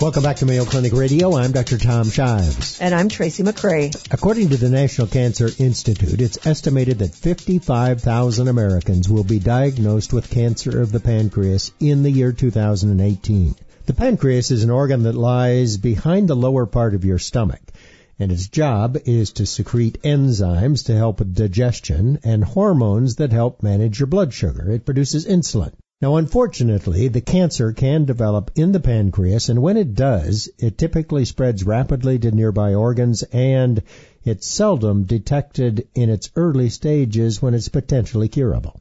Welcome 0.00 0.22
back 0.22 0.36
to 0.36 0.46
Mayo 0.46 0.64
Clinic 0.64 0.92
Radio. 0.92 1.36
I'm 1.36 1.50
Dr. 1.50 1.76
Tom 1.76 2.08
Shives. 2.08 2.80
And 2.80 2.94
I'm 2.94 3.08
Tracy 3.08 3.42
McCray. 3.42 3.92
According 4.12 4.50
to 4.50 4.56
the 4.56 4.70
National 4.70 5.08
Cancer 5.08 5.48
Institute, 5.58 6.20
it's 6.20 6.46
estimated 6.46 7.00
that 7.00 7.16
55,000 7.16 8.46
Americans 8.46 9.08
will 9.08 9.24
be 9.24 9.40
diagnosed 9.40 10.12
with 10.12 10.30
cancer 10.30 10.80
of 10.80 10.92
the 10.92 11.00
pancreas 11.00 11.72
in 11.80 12.04
the 12.04 12.10
year 12.12 12.30
2018. 12.30 13.56
The 13.86 13.94
pancreas 13.94 14.50
is 14.50 14.64
an 14.64 14.70
organ 14.70 15.04
that 15.04 15.14
lies 15.14 15.76
behind 15.76 16.28
the 16.28 16.36
lower 16.36 16.66
part 16.66 16.94
of 16.94 17.04
your 17.04 17.18
stomach 17.18 17.72
and 18.18 18.32
its 18.32 18.48
job 18.48 18.96
is 19.04 19.32
to 19.32 19.46
secrete 19.46 20.02
enzymes 20.02 20.86
to 20.86 20.96
help 20.96 21.18
with 21.18 21.34
digestion 21.34 22.18
and 22.24 22.42
hormones 22.42 23.16
that 23.16 23.30
help 23.30 23.62
manage 23.62 24.00
your 24.00 24.06
blood 24.06 24.32
sugar. 24.32 24.70
It 24.70 24.86
produces 24.86 25.26
insulin. 25.26 25.72
Now, 26.00 26.16
unfortunately, 26.16 27.08
the 27.08 27.20
cancer 27.20 27.72
can 27.72 28.04
develop 28.04 28.50
in 28.54 28.72
the 28.72 28.80
pancreas, 28.80 29.48
and 29.48 29.62
when 29.62 29.76
it 29.76 29.94
does, 29.94 30.50
it 30.58 30.76
typically 30.76 31.24
spreads 31.24 31.64
rapidly 31.64 32.18
to 32.18 32.30
nearby 32.30 32.74
organs, 32.74 33.22
and 33.22 33.82
it's 34.24 34.46
seldom 34.46 35.04
detected 35.04 35.88
in 35.94 36.10
its 36.10 36.30
early 36.36 36.68
stages 36.70 37.40
when 37.40 37.54
it's 37.54 37.68
potentially 37.68 38.28
curable. 38.28 38.80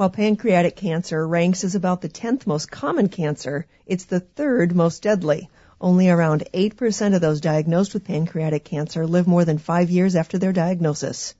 While 0.00 0.08
pancreatic 0.08 0.76
cancer 0.76 1.28
ranks 1.28 1.62
as 1.62 1.74
about 1.74 2.00
the 2.00 2.08
10th 2.08 2.46
most 2.46 2.70
common 2.70 3.10
cancer, 3.10 3.66
it's 3.84 4.06
the 4.06 4.20
third 4.20 4.74
most 4.74 5.02
deadly. 5.02 5.50
Only 5.78 6.08
around 6.08 6.48
8% 6.54 7.14
of 7.14 7.20
those 7.20 7.42
diagnosed 7.42 7.92
with 7.92 8.06
pancreatic 8.06 8.64
cancer 8.64 9.06
live 9.06 9.26
more 9.26 9.44
than 9.44 9.58
five 9.58 9.90
years 9.90 10.16
after 10.16 10.38
their 10.38 10.54
diagnosis. 10.54 11.34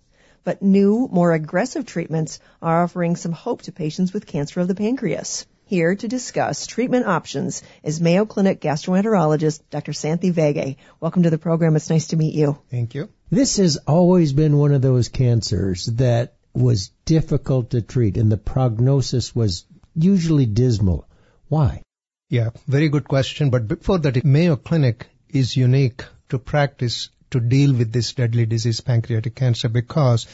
But 0.44 0.60
new, 0.60 1.08
more 1.10 1.32
aggressive 1.32 1.86
treatments 1.86 2.38
are 2.60 2.82
offering 2.82 3.16
some 3.16 3.32
hope 3.32 3.62
to 3.62 3.72
patients 3.72 4.12
with 4.12 4.26
cancer 4.26 4.60
of 4.60 4.68
the 4.68 4.74
pancreas. 4.74 5.46
Here 5.64 5.94
to 5.94 6.06
discuss 6.06 6.66
treatment 6.66 7.06
options 7.06 7.62
is 7.82 7.98
Mayo 8.02 8.26
Clinic 8.26 8.60
gastroenterologist 8.60 9.60
Dr. 9.70 9.92
Santhi 9.92 10.34
Vege. 10.34 10.76
Welcome 11.00 11.22
to 11.22 11.30
the 11.30 11.38
program. 11.38 11.76
It's 11.76 11.88
nice 11.88 12.08
to 12.08 12.16
meet 12.16 12.34
you. 12.34 12.58
Thank 12.70 12.94
you. 12.94 13.08
This 13.30 13.56
has 13.56 13.78
always 13.86 14.34
been 14.34 14.58
one 14.58 14.74
of 14.74 14.82
those 14.82 15.08
cancers 15.08 15.86
that 15.86 16.34
was 16.52 16.90
difficult 17.04 17.70
to 17.70 17.82
treat 17.82 18.16
and 18.16 18.30
the 18.30 18.36
prognosis 18.36 19.34
was 19.34 19.64
usually 19.94 20.46
dismal. 20.46 21.06
Why? 21.48 21.82
Yeah, 22.28 22.50
very 22.66 22.88
good 22.88 23.08
question. 23.08 23.50
But 23.50 23.68
before 23.68 23.98
that, 23.98 24.24
Mayo 24.24 24.56
Clinic 24.56 25.08
is 25.28 25.56
unique 25.56 26.04
to 26.28 26.38
practice 26.38 27.10
to 27.30 27.40
deal 27.40 27.72
with 27.72 27.92
this 27.92 28.12
deadly 28.12 28.46
disease, 28.46 28.80
pancreatic 28.80 29.34
cancer, 29.34 29.68
because 29.68 30.26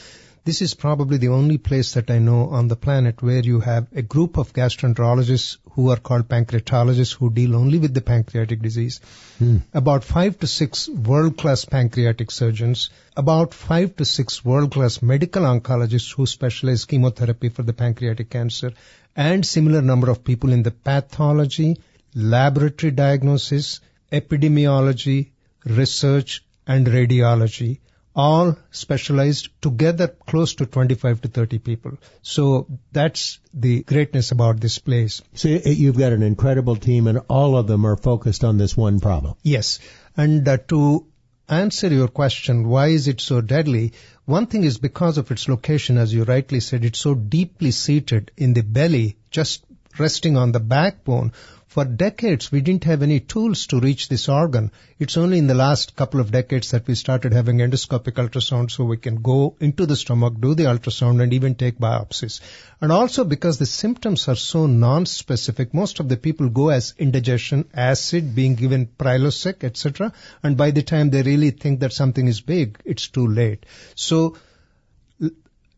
this 0.43 0.61
is 0.61 0.73
probably 0.73 1.17
the 1.17 1.29
only 1.29 1.57
place 1.57 1.93
that 1.93 2.09
I 2.09 2.19
know 2.19 2.49
on 2.49 2.67
the 2.67 2.75
planet 2.75 3.21
where 3.21 3.41
you 3.41 3.59
have 3.59 3.87
a 3.93 4.01
group 4.01 4.37
of 4.37 4.53
gastroenterologists 4.53 5.57
who 5.77 5.91
are 5.91 6.03
called 6.07 6.27
pancreatologists 6.27 7.13
who 7.13 7.29
deal 7.29 7.55
only 7.55 7.77
with 7.77 7.93
the 7.93 8.01
pancreatic 8.01 8.61
disease. 8.63 8.99
Hmm. 9.37 9.57
About 9.81 10.03
five 10.03 10.39
to 10.39 10.47
six 10.47 10.89
world-class 10.89 11.65
pancreatic 11.65 12.31
surgeons, 12.31 12.89
about 13.15 13.53
five 13.53 13.95
to 13.97 14.03
six 14.03 14.43
world-class 14.43 15.03
medical 15.03 15.43
oncologists 15.43 16.15
who 16.15 16.25
specialize 16.25 16.85
chemotherapy 16.85 17.49
for 17.49 17.61
the 17.61 17.73
pancreatic 17.73 18.31
cancer, 18.31 18.73
and 19.15 19.45
similar 19.45 19.83
number 19.83 20.09
of 20.09 20.23
people 20.23 20.51
in 20.51 20.63
the 20.63 20.71
pathology, 20.71 21.77
laboratory 22.15 22.91
diagnosis, 22.91 23.79
epidemiology, 24.11 25.29
research, 25.63 26.43
and 26.65 26.87
radiology, 26.87 27.79
all 28.17 28.57
specialized 28.71 29.49
together 29.61 30.07
close 30.07 30.55
to 30.55 30.65
25 30.65 31.21
to 31.21 31.27
30 31.27 31.59
people. 31.59 31.91
So 32.23 32.67
that's 32.91 33.39
the 33.53 33.83
greatness 33.83 34.31
about 34.31 34.59
this 34.59 34.79
place. 34.79 35.21
So 35.35 35.49
you've 35.49 35.99
got 35.99 36.13
an 36.13 36.23
incredible 36.23 36.77
team 36.77 37.05
and 37.05 37.21
all 37.29 37.55
of 37.55 37.67
them 37.67 37.85
are 37.85 37.95
focused 37.95 38.43
on 38.43 38.57
this 38.57 38.75
one 38.75 38.99
problem. 38.99 39.35
Yes. 39.43 39.79
And 40.17 40.47
uh, 40.47 40.57
to 40.69 41.05
answer 41.47 41.89
your 41.89 42.07
question, 42.07 42.67
why 42.67 42.87
is 42.87 43.07
it 43.07 43.21
so 43.21 43.39
deadly? 43.41 43.93
One 44.25 44.47
thing 44.47 44.63
is 44.63 44.79
because 44.79 45.19
of 45.19 45.29
its 45.29 45.47
location, 45.47 45.99
as 45.99 46.11
you 46.11 46.23
rightly 46.23 46.59
said, 46.59 46.83
it's 46.83 46.99
so 46.99 47.13
deeply 47.13 47.69
seated 47.69 48.31
in 48.35 48.53
the 48.53 48.63
belly, 48.63 49.17
just 49.29 49.63
resting 49.99 50.37
on 50.37 50.51
the 50.51 50.59
backbone 50.59 51.33
for 51.77 51.85
decades, 51.85 52.51
we 52.51 52.59
didn't 52.59 52.85
have 52.85 53.03
any 53.03 53.19
tools 53.19 53.67
to 53.67 53.79
reach 53.79 54.09
this 54.09 54.27
organ. 54.27 54.71
It's 54.97 55.15
only 55.15 55.37
in 55.37 55.45
the 55.45 55.53
last 55.53 55.95
couple 55.95 56.19
of 56.19 56.31
decades 56.31 56.71
that 56.71 56.87
we 56.87 56.95
started 56.95 57.33
having 57.33 57.59
endoscopic 57.59 58.13
ultrasound 58.13 58.71
so 58.71 58.83
we 58.83 58.97
can 58.97 59.21
go 59.21 59.55
into 59.59 59.85
the 59.85 59.95
stomach, 59.95 60.33
do 60.39 60.55
the 60.55 60.63
ultrasound, 60.63 61.21
and 61.21 61.33
even 61.33 61.53
take 61.53 61.77
biopsies. 61.77 62.41
And 62.81 62.91
also 62.91 63.25
because 63.25 63.59
the 63.59 63.67
symptoms 63.67 64.27
are 64.27 64.35
so 64.35 64.65
non-specific, 64.65 65.71
most 65.71 65.99
of 65.99 66.09
the 66.09 66.17
people 66.17 66.49
go 66.49 66.69
as 66.69 66.95
indigestion, 66.97 67.69
acid, 67.75 68.33
being 68.33 68.55
given 68.55 68.87
Prilosec, 68.87 69.63
etc. 69.63 70.13
And 70.41 70.57
by 70.57 70.71
the 70.71 70.81
time 70.81 71.11
they 71.11 71.21
really 71.21 71.51
think 71.51 71.81
that 71.81 71.93
something 71.93 72.27
is 72.27 72.41
big, 72.41 72.79
it's 72.85 73.07
too 73.07 73.27
late. 73.27 73.67
So, 73.93 74.35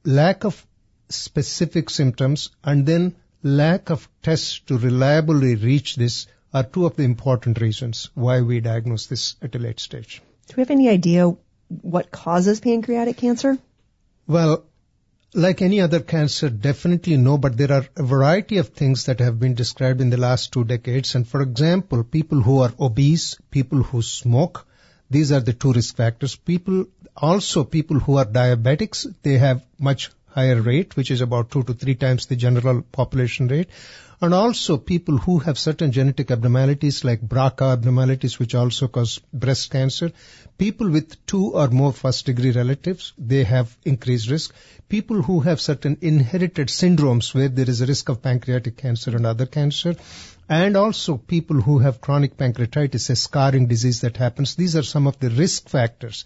lack 0.06 0.46
of 0.46 0.66
specific 1.10 1.90
symptoms 1.90 2.52
and 2.64 2.86
then 2.86 3.16
lack 3.44 3.90
of 3.90 4.10
tests 4.22 4.60
to 4.68 4.78
reliably 4.78 5.56
reach 5.56 5.96
this 5.96 6.28
are 6.54 6.64
two 6.64 6.86
of 6.86 6.96
the 6.96 7.04
important 7.04 7.62
reasons 7.62 8.10
why 8.14 8.42
we 8.42 8.60
diagnose 8.60 9.06
this 9.06 9.36
at 9.42 9.56
a 9.56 9.60
late 9.60 9.80
stage. 9.80 10.22
Do 10.48 10.56
we 10.58 10.62
have 10.62 10.72
any 10.72 10.90
idea 10.90 11.36
what 11.68 12.12
causes 12.12 12.60
pancreatic 12.60 13.18
cancer? 13.18 13.58
Well, 14.28 14.66
like 15.34 15.62
any 15.62 15.80
other 15.80 16.00
cancer, 16.00 16.50
definitely 16.50 17.18
no, 17.18 17.38
but 17.38 17.56
there 17.56 17.72
are 17.72 17.86
a 17.96 18.04
variety 18.04 18.58
of 18.58 18.70
things 18.70 19.06
that 19.06 19.20
have 19.20 19.40
been 19.40 19.54
described 19.54 20.02
in 20.02 20.10
the 20.10 20.18
last 20.18 20.52
two 20.52 20.64
decades. 20.64 21.14
And 21.14 21.28
for 21.28 21.42
example, 21.42 22.04
people 22.04 22.42
who 22.42 22.60
are 22.60 22.74
obese, 22.80 23.38
people 23.52 23.84
who 23.84 24.02
smoke, 24.02 24.66
these 25.10 25.32
are 25.32 25.40
the 25.40 25.54
two 25.54 25.74
risk 25.74 25.96
factors. 25.96 26.36
People, 26.36 26.86
also 27.16 27.64
people 27.64 28.00
who 28.00 28.18
are 28.18 28.26
diabetics, 28.26 29.08
they 29.22 29.38
have 29.38 29.64
much 29.78 30.10
higher 30.32 30.62
rate, 30.62 30.96
which 30.96 31.12
is 31.12 31.22
about 31.22 31.52
two 31.52 31.64
to 31.64 31.74
three 31.74 31.96
times 31.96 32.26
the 32.26 32.36
general 32.36 32.82
population 32.82 33.48
rate. 33.48 33.70
and 34.22 34.34
also 34.34 34.78
people 34.78 35.18
who 35.18 35.40
have 35.40 35.58
certain 35.58 35.92
genetic 35.94 36.30
abnormalities 36.30 37.04
like 37.06 37.22
BRCA 37.22 37.72
abnormalities, 37.74 38.38
which 38.38 38.54
also 38.54 38.88
cause 38.88 39.20
breast 39.34 39.72
cancer. 39.72 40.12
People 40.58 40.90
with 40.90 41.26
two 41.26 41.54
or 41.62 41.70
more 41.70 41.94
first 41.94 42.26
degree 42.26 42.52
relatives, 42.52 43.14
they 43.18 43.46
have 43.46 43.78
increased 43.86 44.30
risk. 44.30 44.54
People 44.90 45.22
who 45.22 45.40
have 45.40 45.62
certain 45.62 45.98
inherited 46.02 46.68
syndromes 46.68 47.34
where 47.34 47.48
there 47.48 47.70
is 47.70 47.80
a 47.80 47.86
risk 47.86 48.10
of 48.10 48.22
pancreatic 48.22 48.76
cancer 48.76 49.16
and 49.16 49.26
other 49.26 49.46
cancer. 49.46 49.96
And 50.50 50.76
also 50.76 51.16
people 51.16 51.62
who 51.62 51.80
have 51.80 52.02
chronic 52.02 52.36
pancreatitis, 52.36 53.10
a 53.10 53.16
scarring 53.16 53.68
disease 53.68 54.02
that 54.02 54.18
happens. 54.18 54.56
These 54.56 54.76
are 54.76 54.84
some 54.84 55.08
of 55.08 55.20
the 55.20 55.30
risk 55.30 55.70
factors 55.70 56.26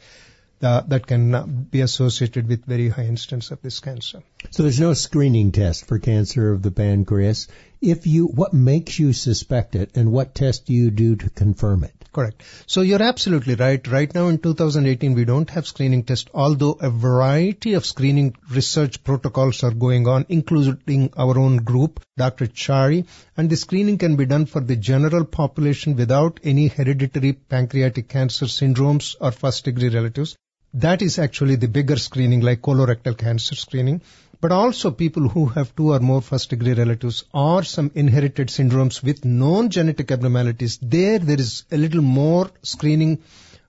that 0.64 1.06
can 1.06 1.36
uh, 1.36 1.46
be 1.46 1.82
associated 1.82 2.48
with 2.48 2.66
very 2.66 2.88
high 2.88 3.06
incidence 3.06 3.52
of 3.52 3.62
this 3.62 3.80
cancer. 3.80 4.24
So 4.52 4.64
there's 4.64 4.80
no 4.80 4.94
screening 4.94 5.52
test 5.52 5.86
for 5.86 6.00
cancer 6.00 6.54
of 6.54 6.62
the 6.62 6.72
pancreas. 6.72 7.48
If 7.82 8.08
you, 8.08 8.28
what 8.28 8.54
makes 8.54 8.98
you 8.98 9.12
suspect 9.12 9.76
it, 9.76 9.92
and 9.96 10.12
what 10.12 10.34
test 10.34 10.66
do 10.66 10.74
you 10.74 10.90
do 10.90 11.18
to 11.18 11.30
confirm 11.30 11.84
it? 11.84 11.94
Correct. 12.14 12.44
So 12.66 12.82
you're 12.82 13.02
absolutely 13.02 13.56
right. 13.56 13.86
Right 13.88 14.14
now 14.14 14.28
in 14.28 14.38
2018, 14.38 15.16
we 15.16 15.26
don't 15.26 15.50
have 15.50 15.68
screening 15.68 16.04
test, 16.04 16.30
although 16.34 16.78
a 16.80 16.90
variety 16.90 17.74
of 17.74 17.86
screening 17.86 18.36
research 18.50 19.04
protocols 19.04 19.64
are 19.64 19.72
going 19.72 20.08
on, 20.08 20.26
including 20.30 21.12
our 21.18 21.38
own 21.38 21.58
group, 21.58 22.00
Dr. 22.16 22.46
Chari, 22.46 23.06
and 23.36 23.50
the 23.50 23.58
screening 23.58 23.98
can 23.98 24.16
be 24.16 24.28
done 24.28 24.46
for 24.46 24.62
the 24.62 24.76
general 24.76 25.26
population 25.26 25.96
without 25.96 26.40
any 26.44 26.68
hereditary 26.68 27.34
pancreatic 27.34 28.08
cancer 28.08 28.46
syndromes 28.46 29.16
or 29.20 29.32
first 29.32 29.66
degree 29.66 29.90
relatives. 29.90 30.38
That 30.74 31.02
is 31.02 31.20
actually 31.20 31.56
the 31.56 31.68
bigger 31.68 31.98
screening 31.98 32.42
like 32.42 32.62
colorectal 32.62 33.18
cancer 33.18 33.56
screening 33.56 34.02
but 34.44 34.52
also 34.52 34.92
people 34.92 35.30
who 35.30 35.46
have 35.46 35.74
two 35.74 35.94
or 35.94 36.00
more 36.02 36.22
first 36.22 36.50
degree 36.50 36.74
relatives 36.74 37.24
or 37.34 37.64
some 37.64 37.90
inherited 37.96 38.50
syndromes 38.50 39.02
with 39.02 39.24
known 39.24 39.70
genetic 39.70 40.12
abnormalities. 40.12 40.78
There, 40.82 41.18
there 41.18 41.40
is 41.40 41.64
a 41.72 41.78
little 41.78 42.02
more 42.02 42.52
screening 42.62 43.20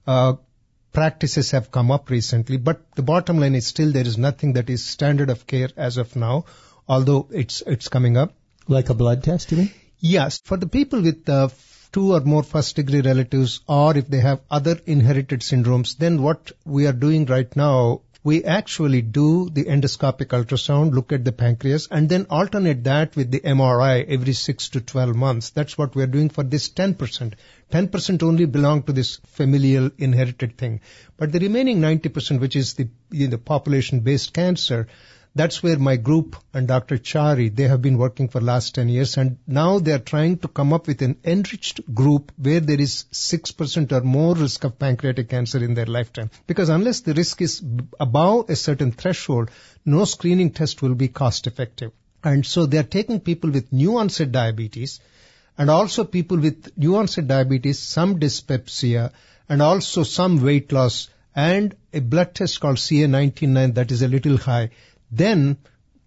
uh, 0.05 0.33
practices 0.93 1.53
have 1.53 1.71
come 1.71 1.93
up 1.93 2.11
recently, 2.11 2.57
but 2.57 2.83
the 2.97 3.03
bottom 3.03 3.39
line 3.39 3.55
is 3.55 3.69
still 3.69 3.93
there 3.93 4.11
is 4.13 4.19
nothing 4.19 4.55
that 4.55 4.69
is 4.69 4.85
standard 4.85 5.31
of 5.31 5.47
care 5.47 5.69
as 5.77 5.97
of 5.97 6.17
now, 6.17 6.45
although 6.89 7.29
it's 7.31 7.63
it's 7.77 7.89
coming 7.89 8.17
up. 8.17 8.35
Like 8.67 8.91
a 8.91 8.95
blood 8.95 9.23
test, 9.23 9.53
you 9.53 9.59
mean? 9.59 9.71
Yes, 10.01 10.41
for 10.43 10.57
the 10.57 10.67
people 10.67 11.03
with 11.03 11.29
uh, 11.29 11.49
two 11.95 12.13
or 12.13 12.21
more 12.21 12.43
first 12.43 12.77
degree 12.77 13.01
relatives 13.01 13.61
or 13.67 13.97
if 13.97 14.09
they 14.09 14.21
have 14.21 14.41
other 14.51 14.79
inherited 14.85 15.41
syndromes, 15.41 15.97
then 15.97 16.21
what 16.21 16.53
we 16.65 16.87
are 16.87 16.93
doing 17.07 17.25
right 17.25 17.57
now 17.57 18.01
we 18.25 18.43
actually 18.43 19.03
do 19.03 19.51
the 19.51 19.65
endoscopic 19.65 20.29
ultrasound, 20.29 20.95
look 20.95 21.13
at 21.13 21.27
the 21.27 21.31
pancreas, 21.31 21.89
and 21.91 22.09
then 22.09 22.27
alternate 22.31 22.83
that 22.85 23.15
with 23.17 23.31
the 23.31 23.41
MRI 23.41 24.07
every 24.09 24.33
6 24.33 24.69
to 24.71 24.81
12 24.81 25.15
months. 25.15 25.51
That's 25.51 25.77
what 25.77 25.95
we're 25.95 26.07
doing 26.07 26.31
for 26.31 26.43
this 26.43 26.71
10%. 26.71 27.35
10% 27.71 28.23
only 28.23 28.47
belong 28.47 28.83
to 28.85 28.93
this 28.93 29.17
familial 29.27 29.91
inherited 29.99 30.57
thing. 30.57 30.81
But 31.19 31.33
the 31.33 31.39
remaining 31.39 31.81
90%, 31.81 32.41
which 32.41 32.57
is 32.57 32.73
the, 32.73 32.89
you 33.11 33.29
know, 33.29 33.37
population-based 33.37 34.33
cancer, 34.33 34.89
that's 35.37 35.63
where 35.63 35.79
my 35.79 35.97
group 35.97 36.37
and 36.53 36.69
Dr. 36.69 36.97
Chari, 36.97 37.55
they 37.55 37.65
have 37.65 37.83
been 37.83 37.99
working 37.99 38.29
for 38.29 38.41
last 38.41 38.77
10 38.77 38.89
years 38.89 39.17
and 39.17 39.39
now 39.49 39.81
they 39.81 39.93
are 39.93 39.99
trying 39.99 40.39
to 40.39 40.49
come 40.49 40.73
up 40.73 40.87
with 40.87 41.03
an 41.03 41.17
enriched 41.25 41.81
group 41.93 42.31
where 42.37 42.61
there 42.61 42.81
is 42.81 43.07
6% 43.13 43.93
or 43.93 44.01
more 44.03 44.37
risk 44.37 44.63
of 44.63 44.79
pancreatic 44.79 45.29
cancer 45.29 45.63
in 45.63 45.75
their 45.75 45.87
lifetime. 45.87 46.31
Because 46.47 46.69
unless 46.69 47.01
the 47.01 47.15
risk 47.15 47.43
is 47.43 47.63
above 47.99 48.49
a 48.49 48.55
certain 48.55 48.93
threshold, 48.93 49.51
no 49.85 50.05
screening 50.05 50.51
test 50.51 50.83
will 50.83 50.95
be 50.95 51.09
cost 51.09 51.49
effective. 51.49 51.91
And 52.23 52.47
so 52.47 52.67
they 52.67 52.79
are 52.79 52.85
taking 52.85 53.19
people 53.19 53.51
with 53.51 53.73
new 53.73 53.99
onset 53.99 54.31
diabetes 54.31 55.01
and 55.59 55.69
also 55.69 56.05
people 56.05 56.39
with 56.39 56.79
new 56.79 56.97
onset 56.97 57.27
diabetes, 57.27 57.81
some 57.81 58.21
dyspepsia 58.21 59.13
and 59.49 59.61
also 59.61 60.05
some 60.05 60.41
weight 60.43 60.71
loss 60.71 61.09
and 61.35 61.75
a 61.93 62.01
blood 62.01 62.35
test 62.35 62.61
called 62.61 62.77
CA199 62.77 63.75
that 63.75 63.91
is 63.91 64.03
a 64.03 64.09
little 64.09 64.37
high 64.37 64.71
then 65.17 65.59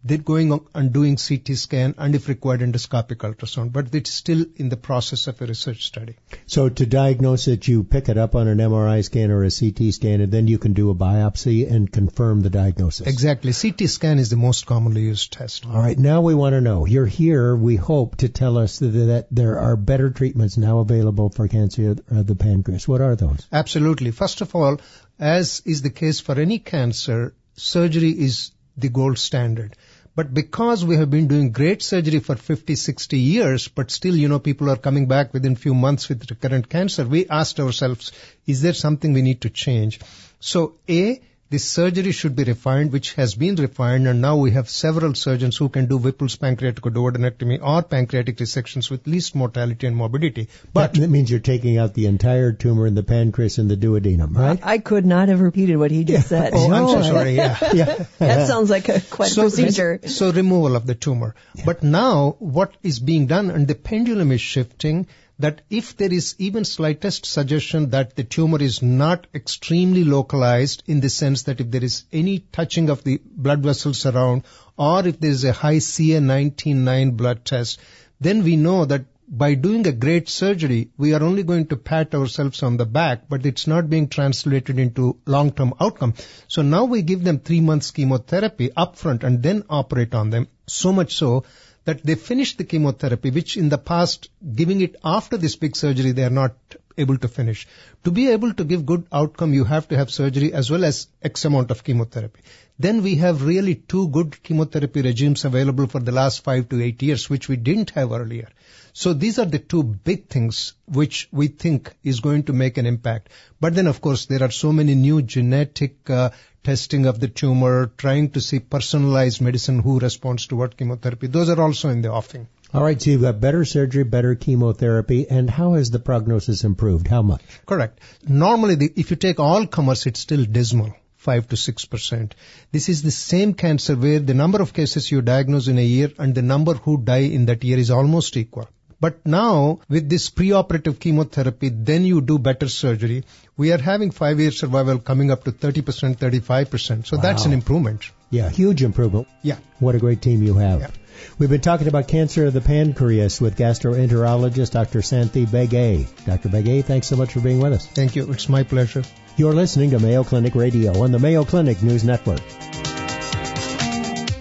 they're 0.04 0.18
going 0.18 0.52
on 0.52 0.66
and 0.74 0.94
doing 0.94 1.18
CT 1.18 1.58
scan 1.58 1.96
and 1.98 2.16
if 2.16 2.28
required 2.28 2.62
endoscopic 2.62 3.18
ultrasound, 3.18 3.74
but 3.74 3.94
it's 3.94 4.12
still 4.12 4.46
in 4.56 4.70
the 4.70 4.78
process 4.78 5.28
of 5.28 5.42
a 5.42 5.46
research 5.46 5.86
study. 5.86 6.16
So 6.46 6.70
to 6.70 6.86
diagnose 6.86 7.48
it, 7.48 7.68
you 7.68 7.84
pick 7.84 8.08
it 8.08 8.18
up 8.18 8.36
on 8.36 8.48
an 8.48 8.60
MRI 8.60 9.04
scan 9.04 9.32
or 9.32 9.44
a 9.44 9.52
CT 9.52 9.94
scan 9.94 10.22
and 10.22 10.32
then 10.32 10.48
you 10.48 10.60
can 10.60 10.74
do 10.74 10.90
a 10.92 10.96
biopsy 10.96 11.70
and 11.70 11.92
confirm 11.92 12.42
the 12.42 12.50
diagnosis. 12.50 13.08
Exactly. 13.08 13.52
CT 13.54 13.90
scan 13.90 14.20
is 14.20 14.30
the 14.30 14.38
most 14.38 14.66
commonly 14.66 15.02
used 15.02 15.34
test. 15.34 15.66
All 15.66 15.80
right. 15.80 15.98
Now 15.98 16.22
we 16.22 16.36
want 16.36 16.54
to 16.54 16.62
know, 16.62 16.86
you're 16.86 17.06
here, 17.06 17.56
we 17.56 17.76
hope 17.76 18.18
to 18.18 18.30
tell 18.30 18.58
us 18.58 18.80
that, 18.80 18.88
that 18.88 19.28
there 19.32 19.60
are 19.60 19.76
better 19.76 20.10
treatments 20.10 20.58
now 20.58 20.80
available 20.80 21.30
for 21.30 21.48
cancer 21.48 21.96
of 22.10 22.28
the 22.28 22.36
pancreas. 22.36 22.88
What 22.88 23.02
are 23.02 23.16
those? 23.16 23.48
Absolutely. 23.52 24.12
First 24.12 24.42
of 24.42 24.56
all, 24.56 24.80
as 25.20 25.62
is 25.66 25.82
the 25.82 25.90
case 25.90 26.20
for 26.20 26.40
any 26.40 26.60
cancer, 26.60 27.34
surgery 27.56 28.12
is 28.12 28.52
the 28.78 28.90
gold 28.90 29.18
standard. 29.18 29.76
But 30.16 30.34
because 30.34 30.84
we 30.84 30.96
have 30.96 31.12
been 31.12 31.28
doing 31.28 31.52
great 31.52 31.84
surgery 31.84 32.20
for 32.20 32.36
50, 32.36 32.74
60 32.76 33.20
years, 33.20 33.68
but 33.68 33.92
still, 33.92 34.16
you 34.16 34.28
know, 34.28 34.40
people 34.40 34.70
are 34.72 34.78
coming 34.78 35.08
back 35.08 35.32
within 35.32 35.56
few 35.56 35.76
months 35.76 36.10
with 36.10 36.30
recurrent 36.30 36.70
cancer, 36.70 37.06
we 37.06 37.28
asked 37.28 37.60
ourselves, 37.60 38.12
is 38.48 38.64
there 38.64 38.74
something 38.74 39.14
we 39.14 39.22
need 39.22 39.42
to 39.42 39.52
change? 39.52 40.00
So 40.40 40.74
A, 40.90 41.22
this 41.50 41.64
surgery 41.64 42.12
should 42.12 42.36
be 42.36 42.44
refined, 42.44 42.92
which 42.92 43.14
has 43.14 43.34
been 43.36 43.56
refined, 43.56 44.08
and 44.08 44.22
now 44.22 44.36
we 44.36 44.52
have 44.52 44.70
several 44.70 45.14
surgeons 45.14 45.56
who 45.56 45.70
can 45.70 45.86
do 45.86 45.98
Whipple's 45.98 46.36
pancreaticoduodenectomy 46.36 47.60
or 47.62 47.84
pancreatic 47.84 48.38
resections 48.38 48.90
with 48.92 49.08
least 49.08 49.34
mortality 49.34 49.88
and 49.88 49.96
morbidity. 49.96 50.50
But 50.74 50.96
that 50.96 51.10
means 51.10 51.32
you're 51.32 51.40
taking 51.40 51.78
out 51.78 51.94
the 51.94 52.08
entire 52.08 52.52
tumor 52.52 52.86
in 52.86 52.96
the 52.96 53.04
pancreas 53.04 53.60
and 53.60 53.72
the 53.72 53.78
duodenum, 53.78 54.36
right? 54.36 54.60
I 54.62 54.80
could 54.80 55.06
not 55.06 55.30
have 55.30 55.40
repeated 55.40 55.78
what 55.78 55.92
he 55.92 56.04
just 56.04 56.32
yeah. 56.32 56.42
said. 56.42 56.54
Oh, 56.54 56.72
I'm 56.72 56.88
so 56.88 57.02
sorry. 57.10 57.36
Yeah, 57.36 57.58
yeah. 57.74 58.06
that 58.20 58.48
sounds 58.48 58.70
like 58.70 58.90
a 58.90 59.00
quite 59.00 59.32
so, 59.32 59.44
procedure. 59.44 60.02
So 60.06 60.32
removal 60.32 60.76
of 60.76 60.86
the 60.86 60.96
tumor. 60.96 61.36
Yeah. 61.56 61.64
But 61.66 61.82
now 61.82 62.36
what 62.40 62.76
is 62.84 63.00
being 63.00 63.28
done, 63.28 63.52
and 63.52 63.68
the 63.68 63.76
pendulum 63.76 64.34
is 64.34 64.42
shifting 64.42 65.08
that 65.40 65.62
if 65.70 65.96
there 65.98 66.12
is 66.12 66.36
even 66.40 66.66
slightest 66.66 67.26
suggestion 67.26 67.90
that 67.92 68.16
the 68.16 68.24
tumor 68.24 68.62
is 68.62 68.82
not 68.82 69.28
extremely 69.36 70.04
localized 70.04 70.84
in 70.88 71.00
the 71.00 71.10
sense 71.10 71.44
that 71.44 71.62
if 71.62 71.70
there 71.70 71.84
is 71.84 72.06
any 72.12 72.40
touching 72.40 72.90
of 72.90 73.04
the 73.04 73.22
blood 73.26 73.62
vessels 73.62 74.06
around 74.06 74.44
or 74.78 75.08
if 75.08 75.20
there 75.20 75.32
is 75.32 75.44
a 75.44 75.54
high 75.54 75.78
CA199 75.78 77.16
blood 77.16 77.46
test, 77.46 77.80
then 78.20 78.44
we 78.44 78.56
know 78.56 78.86
that 78.86 79.06
by 79.30 79.56
doing 79.56 79.86
a 79.86 79.92
great 79.92 80.30
surgery, 80.30 80.90
we 80.98 81.14
are 81.14 81.22
only 81.22 81.44
going 81.44 81.68
to 81.68 81.76
pat 81.76 82.16
ourselves 82.16 82.64
on 82.64 82.78
the 82.78 82.86
back, 82.86 83.28
but 83.28 83.46
it's 83.46 83.68
not 83.68 83.90
being 83.90 84.08
translated 84.08 84.80
into 84.80 85.18
long-term 85.26 85.74
outcome. 85.82 86.14
So 86.48 86.62
now 86.62 86.86
we 86.86 87.02
give 87.02 87.24
them 87.24 87.40
three 87.40 87.60
months 87.60 87.92
chemotherapy 87.92 88.70
upfront 88.70 89.24
and 89.24 89.44
then 89.44 89.64
operate 89.70 90.16
on 90.16 90.30
them. 90.30 90.48
So 90.66 90.94
much 90.94 91.16
so 91.16 91.44
that 91.88 92.04
they 92.04 92.16
finish 92.16 92.58
the 92.58 92.66
chemotherapy, 92.66 93.32
which 93.32 93.56
in 93.56 93.70
the 93.70 93.78
past, 93.78 94.30
giving 94.62 94.82
it 94.82 94.98
after 95.06 95.38
this 95.38 95.56
big 95.56 95.76
surgery, 95.76 96.12
they 96.12 96.26
are 96.26 96.38
not 96.38 96.54
able 96.98 97.18
to 97.18 97.30
finish. 97.30 97.66
To 98.04 98.12
be 98.12 98.30
able 98.32 98.54
to 98.54 98.66
give 98.66 98.86
good 98.86 99.06
outcome, 99.10 99.54
you 99.54 99.64
have 99.64 99.88
to 99.88 99.98
have 99.98 100.12
surgery 100.12 100.52
as 100.52 100.70
well 100.70 100.84
as 100.84 101.08
X 101.22 101.46
amount 101.46 101.72
of 101.72 101.86
chemotherapy. 101.86 102.42
Then 102.78 103.04
we 103.04 103.16
have 103.16 103.46
really 103.46 103.76
two 103.76 104.10
good 104.10 104.44
chemotherapy 104.44 105.02
regimes 105.02 105.46
available 105.46 105.88
for 105.88 106.02
the 106.02 106.12
last 106.12 106.44
five 106.44 106.68
to 106.70 106.84
eight 106.84 107.02
years, 107.02 107.30
which 107.30 107.48
we 107.48 107.56
didn't 107.56 107.92
have 107.92 108.12
earlier. 108.12 108.50
So 108.92 109.14
these 109.14 109.40
are 109.40 109.46
the 109.46 109.60
two 109.60 109.84
big 109.84 110.28
things 110.28 110.74
which 110.88 111.30
we 111.32 111.48
think 111.48 111.96
is 112.04 112.20
going 112.20 112.44
to 112.44 112.54
make 112.54 112.78
an 112.78 112.86
impact. 112.86 113.30
But 113.62 113.76
then 113.76 113.88
of 113.88 114.02
course 114.02 114.26
there 114.26 114.44
are 114.44 114.52
so 114.52 114.74
many 114.74 114.96
new 114.96 115.22
genetic 115.22 116.10
uh, 116.10 116.32
testing 116.68 117.06
of 117.06 117.22
the 117.22 117.30
tumor, 117.30 117.90
trying 117.98 118.30
to 118.30 118.42
see 118.42 118.60
personalized 118.60 119.40
medicine 119.40 119.80
who 119.80 120.00
responds 120.00 120.48
to 120.48 120.58
what 120.58 120.76
chemotherapy. 120.76 121.28
Those 121.28 121.50
are 121.50 121.62
also 121.62 121.88
in 121.88 122.02
the 122.02 122.12
offing. 122.12 122.50
All 122.74 122.84
right, 122.84 123.02
so 123.02 123.12
you've 123.12 123.22
got 123.22 123.40
better 123.40 123.64
surgery, 123.64 124.04
better 124.04 124.36
chemotherapy, 124.36 125.30
and 125.30 125.50
how 125.50 125.76
has 125.76 125.92
the 125.92 126.00
prognosis 126.00 126.66
improved? 126.66 127.08
How 127.08 127.22
much? 127.22 127.42
Correct. 127.66 128.02
Normally, 128.28 128.76
the, 128.76 128.92
if 128.98 129.12
you 129.12 129.16
take 129.16 129.40
all 129.40 129.66
comers, 129.66 130.06
it's 130.06 130.20
still 130.20 130.44
dismal. 130.44 130.94
5 131.16 131.48
to 131.48 131.56
6%. 131.56 132.34
This 132.74 132.90
is 132.90 133.02
the 133.02 133.12
same 133.12 133.54
cancer 133.54 133.96
where 133.96 134.20
the 134.20 134.34
number 134.34 134.62
of 134.62 134.74
cases 134.74 135.10
you 135.10 135.22
diagnose 135.22 135.70
in 135.70 135.78
a 135.78 135.90
year 135.94 136.12
and 136.20 136.36
the 136.36 136.42
number 136.42 136.74
who 136.74 136.98
die 136.98 137.30
in 137.38 137.46
that 137.46 137.64
year 137.64 137.78
is 137.78 137.92
almost 137.92 138.36
equal. 138.38 138.68
But 139.00 139.26
now, 139.26 139.80
with 139.88 140.10
this 140.10 140.30
preoperative 140.30 141.00
chemotherapy, 141.00 141.70
then 141.70 142.04
you 142.04 142.20
do 142.20 142.40
better 142.40 142.68
surgery. 142.68 143.26
We 143.56 143.72
are 143.72 143.78
having 143.78 144.12
five 144.12 144.40
year 144.40 144.52
survival 144.52 144.98
coming 144.98 145.30
up 145.30 145.44
to 145.44 145.52
30%, 145.52 146.18
35%. 146.18 147.06
So 147.06 147.18
wow. 147.18 147.22
that's 147.22 147.46
an 147.46 147.54
improvement. 147.54 148.10
Yeah, 148.30 148.50
huge 148.50 148.84
improvement. 148.84 149.28
Yeah. 149.44 149.58
What 149.80 149.96
a 149.96 150.00
great 150.00 150.22
team 150.22 150.42
you 150.42 150.56
have. 150.56 150.80
Yeah. 150.82 150.90
We've 151.38 151.50
been 151.50 151.62
talking 151.62 151.88
about 151.88 152.08
cancer 152.08 152.46
of 152.46 152.54
the 152.54 152.62
pancreas 152.62 153.40
with 153.40 153.58
gastroenterologist 153.58 154.72
Dr. 154.72 155.00
Santhi 155.00 155.46
Vege. 155.46 156.08
Dr. 156.26 156.50
Vege, 156.50 156.84
thanks 156.84 157.08
so 157.08 157.16
much 157.16 157.34
for 157.34 157.40
being 157.40 157.60
with 157.60 157.74
us. 157.74 157.86
Thank 157.88 158.16
you. 158.16 158.32
It's 158.32 158.50
my 158.50 158.64
pleasure. 158.64 159.04
You're 159.36 159.54
listening 159.54 159.92
to 159.92 160.00
Mayo 160.00 160.24
Clinic 160.24 160.56
Radio 160.56 161.04
on 161.04 161.12
the 161.12 161.20
Mayo 161.20 161.44
Clinic 161.44 161.82
News 161.84 162.04
Network. 162.04 162.42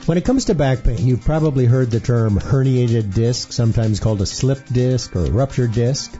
When 0.07 0.19
it 0.19 0.25
comes 0.25 0.45
to 0.45 0.55
back 0.55 0.85
pain, 0.85 1.05
you've 1.05 1.25
probably 1.25 1.65
heard 1.65 1.91
the 1.91 1.99
term 1.99 2.39
herniated 2.39 3.13
disc, 3.13 3.53
sometimes 3.53 3.99
called 3.99 4.21
a 4.21 4.27
slip 4.27 4.65
disc 4.67 5.17
or 5.17 5.25
a 5.25 5.31
ruptured 5.33 5.73
disc. 5.73 6.17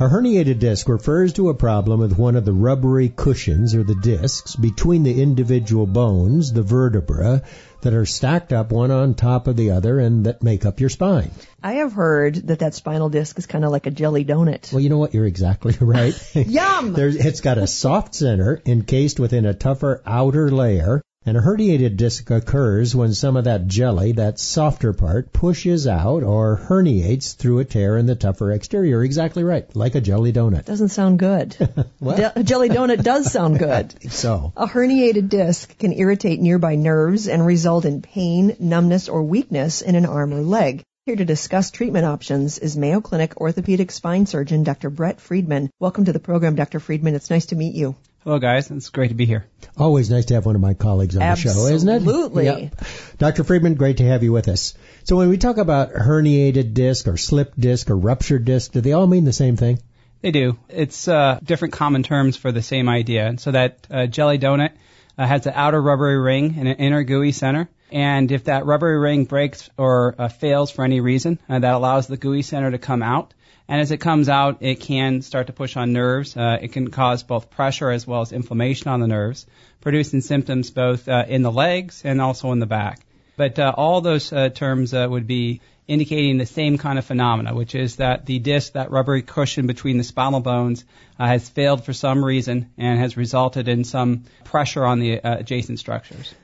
A 0.00 0.08
herniated 0.08 0.58
disc 0.58 0.88
refers 0.88 1.34
to 1.34 1.48
a 1.48 1.54
problem 1.54 2.00
with 2.00 2.18
one 2.18 2.34
of 2.34 2.44
the 2.44 2.52
rubbery 2.52 3.08
cushions 3.08 3.76
or 3.76 3.84
the 3.84 3.94
discs 3.94 4.56
between 4.56 5.04
the 5.04 5.22
individual 5.22 5.86
bones, 5.86 6.52
the 6.52 6.64
vertebra, 6.64 7.42
that 7.82 7.94
are 7.94 8.04
stacked 8.04 8.52
up 8.52 8.72
one 8.72 8.90
on 8.90 9.14
top 9.14 9.46
of 9.46 9.54
the 9.54 9.70
other 9.70 10.00
and 10.00 10.26
that 10.26 10.42
make 10.42 10.66
up 10.66 10.80
your 10.80 10.90
spine. 10.90 11.30
I 11.62 11.74
have 11.74 11.92
heard 11.92 12.34
that 12.48 12.58
that 12.58 12.74
spinal 12.74 13.10
disc 13.10 13.38
is 13.38 13.46
kind 13.46 13.64
of 13.64 13.70
like 13.70 13.86
a 13.86 13.92
jelly 13.92 14.24
donut. 14.24 14.72
Well, 14.72 14.80
you 14.80 14.88
know 14.88 14.98
what? 14.98 15.14
You're 15.14 15.24
exactly 15.24 15.76
right. 15.80 16.20
Yum! 16.34 16.96
It's 16.98 17.42
got 17.42 17.58
a 17.58 17.68
soft 17.68 18.16
center 18.16 18.60
encased 18.66 19.20
within 19.20 19.46
a 19.46 19.54
tougher 19.54 20.02
outer 20.04 20.50
layer 20.50 21.00
and 21.26 21.36
a 21.36 21.40
herniated 21.40 21.98
disc 21.98 22.30
occurs 22.30 22.96
when 22.96 23.12
some 23.12 23.36
of 23.36 23.44
that 23.44 23.66
jelly, 23.66 24.12
that 24.12 24.38
softer 24.38 24.94
part, 24.94 25.34
pushes 25.34 25.86
out 25.86 26.22
or 26.22 26.56
herniates 26.56 27.34
through 27.36 27.58
a 27.58 27.64
tear 27.64 27.98
in 27.98 28.06
the 28.06 28.14
tougher 28.14 28.50
exterior. 28.52 29.04
Exactly 29.04 29.44
right, 29.44 29.64
like 29.76 29.94
a 29.94 30.00
jelly 30.00 30.32
donut. 30.32 30.64
Doesn't 30.64 30.88
sound 30.88 31.18
good. 31.18 31.56
Well. 32.00 32.32
a 32.34 32.42
jelly 32.42 32.70
donut 32.70 33.02
does 33.02 33.30
sound 33.30 33.58
good. 33.58 33.94
So, 34.10 34.52
A 34.56 34.66
herniated 34.66 35.28
disc 35.28 35.78
can 35.78 35.92
irritate 35.92 36.40
nearby 36.40 36.74
nerves 36.76 37.28
and 37.28 37.44
result 37.44 37.84
in 37.84 38.00
pain, 38.00 38.56
numbness, 38.58 39.08
or 39.10 39.22
weakness 39.22 39.82
in 39.82 39.94
an 39.96 40.06
arm 40.06 40.32
or 40.32 40.40
leg. 40.40 40.82
Here 41.04 41.16
to 41.16 41.24
discuss 41.26 41.70
treatment 41.70 42.06
options 42.06 42.58
is 42.58 42.76
Mayo 42.76 43.00
Clinic 43.02 43.38
orthopedic 43.38 43.90
spine 43.90 44.24
surgeon 44.24 44.62
Dr. 44.64 44.88
Brett 44.88 45.20
Freedman. 45.20 45.70
Welcome 45.78 46.06
to 46.06 46.12
the 46.12 46.20
program, 46.20 46.54
Dr. 46.54 46.80
Freedman. 46.80 47.14
It's 47.14 47.30
nice 47.30 47.46
to 47.46 47.56
meet 47.56 47.74
you. 47.74 47.96
Hello, 48.22 48.38
guys. 48.38 48.70
It's 48.70 48.90
great 48.90 49.08
to 49.08 49.14
be 49.14 49.24
here. 49.24 49.46
always 49.78 50.10
nice 50.10 50.26
to 50.26 50.34
have 50.34 50.44
one 50.44 50.54
of 50.54 50.60
my 50.60 50.74
colleagues 50.74 51.16
on 51.16 51.20
the 51.20 51.34
show, 51.36 51.66
isn't 51.68 51.88
it? 51.88 51.96
Absolutely. 51.96 52.44
Yep. 52.44 52.84
Dr. 53.16 53.44
Freedman, 53.44 53.76
great 53.76 53.96
to 53.96 54.04
have 54.04 54.22
you 54.22 54.30
with 54.30 54.46
us. 54.46 54.74
So 55.04 55.16
when 55.16 55.30
we 55.30 55.38
talk 55.38 55.56
about 55.56 55.94
herniated 55.94 56.74
disc 56.74 57.08
or 57.08 57.16
slipped 57.16 57.58
disc 57.58 57.88
or 57.88 57.96
ruptured 57.96 58.44
disc, 58.44 58.72
do 58.72 58.82
they 58.82 58.92
all 58.92 59.06
mean 59.06 59.24
the 59.24 59.32
same 59.32 59.56
thing? 59.56 59.78
They 60.20 60.32
do. 60.32 60.58
It's 60.68 61.08
uh, 61.08 61.40
different 61.42 61.72
common 61.72 62.02
terms 62.02 62.36
for 62.36 62.52
the 62.52 62.60
same 62.60 62.90
idea. 62.90 63.26
And 63.26 63.40
so 63.40 63.52
that 63.52 63.86
uh, 63.90 64.06
jelly 64.06 64.38
donut 64.38 64.72
uh, 65.16 65.26
has 65.26 65.46
an 65.46 65.54
outer 65.56 65.80
rubbery 65.80 66.18
ring 66.18 66.56
and 66.58 66.68
an 66.68 66.76
inner 66.76 67.04
gooey 67.04 67.32
center. 67.32 67.70
And 67.90 68.30
if 68.30 68.44
that 68.44 68.66
rubbery 68.66 68.98
ring 68.98 69.24
breaks 69.24 69.70
or 69.78 70.14
uh, 70.18 70.28
fails 70.28 70.70
for 70.70 70.84
any 70.84 71.00
reason, 71.00 71.38
uh, 71.48 71.58
that 71.58 71.72
allows 71.72 72.06
the 72.06 72.18
gooey 72.18 72.42
center 72.42 72.70
to 72.70 72.78
come 72.78 73.02
out. 73.02 73.32
And 73.70 73.80
as 73.80 73.92
it 73.92 73.98
comes 73.98 74.28
out, 74.28 74.58
it 74.62 74.80
can 74.80 75.22
start 75.22 75.46
to 75.46 75.52
push 75.52 75.76
on 75.76 75.92
nerves. 75.92 76.36
Uh, 76.36 76.58
it 76.60 76.72
can 76.72 76.90
cause 76.90 77.22
both 77.22 77.50
pressure 77.50 77.88
as 77.92 78.04
well 78.04 78.20
as 78.20 78.32
inflammation 78.32 78.88
on 78.88 78.98
the 78.98 79.06
nerves, 79.06 79.46
producing 79.80 80.22
symptoms 80.22 80.72
both 80.72 81.08
uh, 81.08 81.24
in 81.28 81.42
the 81.42 81.52
legs 81.52 82.02
and 82.04 82.20
also 82.20 82.50
in 82.50 82.58
the 82.58 82.66
back. 82.66 82.98
But 83.36 83.60
uh, 83.60 83.72
all 83.76 84.00
those 84.00 84.32
uh, 84.32 84.48
terms 84.48 84.92
uh, 84.92 85.06
would 85.08 85.28
be 85.28 85.60
indicating 85.86 86.36
the 86.36 86.46
same 86.46 86.78
kind 86.78 86.98
of 86.98 87.04
phenomena, 87.04 87.54
which 87.54 87.76
is 87.76 87.96
that 87.96 88.26
the 88.26 88.40
disc, 88.40 88.72
that 88.72 88.90
rubbery 88.90 89.22
cushion 89.22 89.68
between 89.68 89.98
the 89.98 90.04
spinal 90.04 90.40
bones, 90.40 90.84
uh, 91.16 91.28
has 91.28 91.48
failed 91.48 91.84
for 91.84 91.92
some 91.92 92.24
reason 92.24 92.70
and 92.76 92.98
has 92.98 93.16
resulted 93.16 93.68
in 93.68 93.84
some 93.84 94.24
pressure 94.42 94.84
on 94.84 94.98
the 94.98 95.20
uh, 95.20 95.38
adjacent 95.38 95.78
structures. 95.78 96.34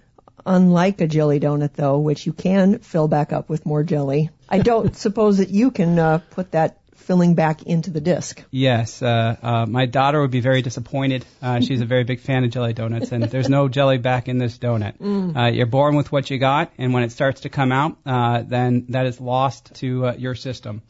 Unlike 0.47 1.01
a 1.01 1.09
jelly 1.09 1.41
donut, 1.41 1.73
though, 1.73 1.99
which 1.99 2.25
you 2.25 2.33
can 2.33 2.79
fill 2.79 3.09
back 3.09 3.33
up 3.33 3.49
with 3.49 3.67
more 3.67 3.83
jelly, 3.83 4.31
I 4.49 4.61
don't 4.61 4.95
suppose 5.07 5.39
that 5.39 5.51
you 5.51 5.73
can 5.73 5.99
uh, 5.99 6.19
put 6.31 6.53
that 6.53 6.79
filling 6.97 7.35
back 7.35 7.63
into 7.63 7.91
the 7.91 8.01
disc. 8.01 8.43
Yes, 8.51 9.03
uh, 9.03 9.37
uh, 9.43 9.67
my 9.67 9.87
daughter 9.87 10.21
would 10.21 10.31
be 10.31 10.41
very 10.41 10.63
disappointed. 10.63 11.25
Uh, 11.41 11.61
she's 11.61 11.81
a 11.81 11.87
very 11.87 12.05
big 12.05 12.21
fan 12.21 12.45
of 12.45 12.51
jelly 12.51 12.73
donuts, 12.73 13.13
and 13.13 13.25
there's 13.25 13.49
no 13.49 13.69
jelly 13.69 13.99
back 13.99 14.29
in 14.29 14.39
this 14.39 14.59
donut. 14.59 14.95
Uh, 15.37 15.47
you're 15.47 15.67
born 15.67 15.97
with 15.97 16.11
what 16.13 16.31
you 16.31 16.39
got, 16.39 16.73
and 16.79 16.95
when 16.95 17.03
it 17.03 17.13
starts 17.13 17.43
to 17.43 17.49
come 17.49 17.73
out, 17.73 17.97
uh, 18.07 18.43
then 18.43 18.87
that 18.91 19.07
is 19.07 19.21
lost 19.21 19.75
to 19.75 20.07
uh, 20.07 20.15
your 20.15 20.35
system. 20.35 20.83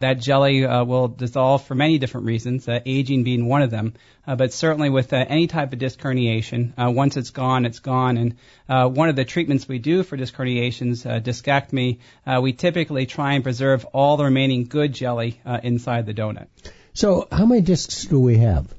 That 0.00 0.20
jelly 0.20 0.64
uh, 0.64 0.84
will 0.84 1.08
dissolve 1.08 1.64
for 1.64 1.74
many 1.74 1.98
different 1.98 2.26
reasons, 2.26 2.68
uh, 2.68 2.80
aging 2.84 3.24
being 3.24 3.46
one 3.46 3.62
of 3.62 3.70
them. 3.70 3.94
Uh, 4.26 4.36
but 4.36 4.52
certainly 4.52 4.90
with 4.90 5.12
uh, 5.12 5.24
any 5.28 5.46
type 5.46 5.72
of 5.72 5.78
disc 5.78 5.98
herniation, 6.00 6.72
uh, 6.78 6.90
once 6.90 7.16
it's 7.16 7.30
gone, 7.30 7.66
it's 7.66 7.80
gone. 7.80 8.16
And 8.16 8.36
uh, 8.68 8.88
one 8.88 9.08
of 9.08 9.16
the 9.16 9.24
treatments 9.24 9.68
we 9.68 9.78
do 9.78 10.02
for 10.02 10.16
disc 10.16 10.34
herniations, 10.34 11.04
uh, 11.04 11.20
discectomy, 11.20 11.98
uh, 12.26 12.40
we 12.42 12.52
typically 12.52 13.06
try 13.06 13.34
and 13.34 13.44
preserve 13.44 13.84
all 13.86 14.16
the 14.16 14.24
remaining 14.24 14.64
good 14.64 14.92
jelly 14.94 15.40
uh, 15.44 15.53
inside 15.62 16.06
the 16.06 16.14
donut. 16.14 16.46
So 16.94 17.28
how 17.30 17.46
many 17.46 17.60
discs 17.60 18.04
do 18.04 18.20
we 18.20 18.38
have? 18.38 18.72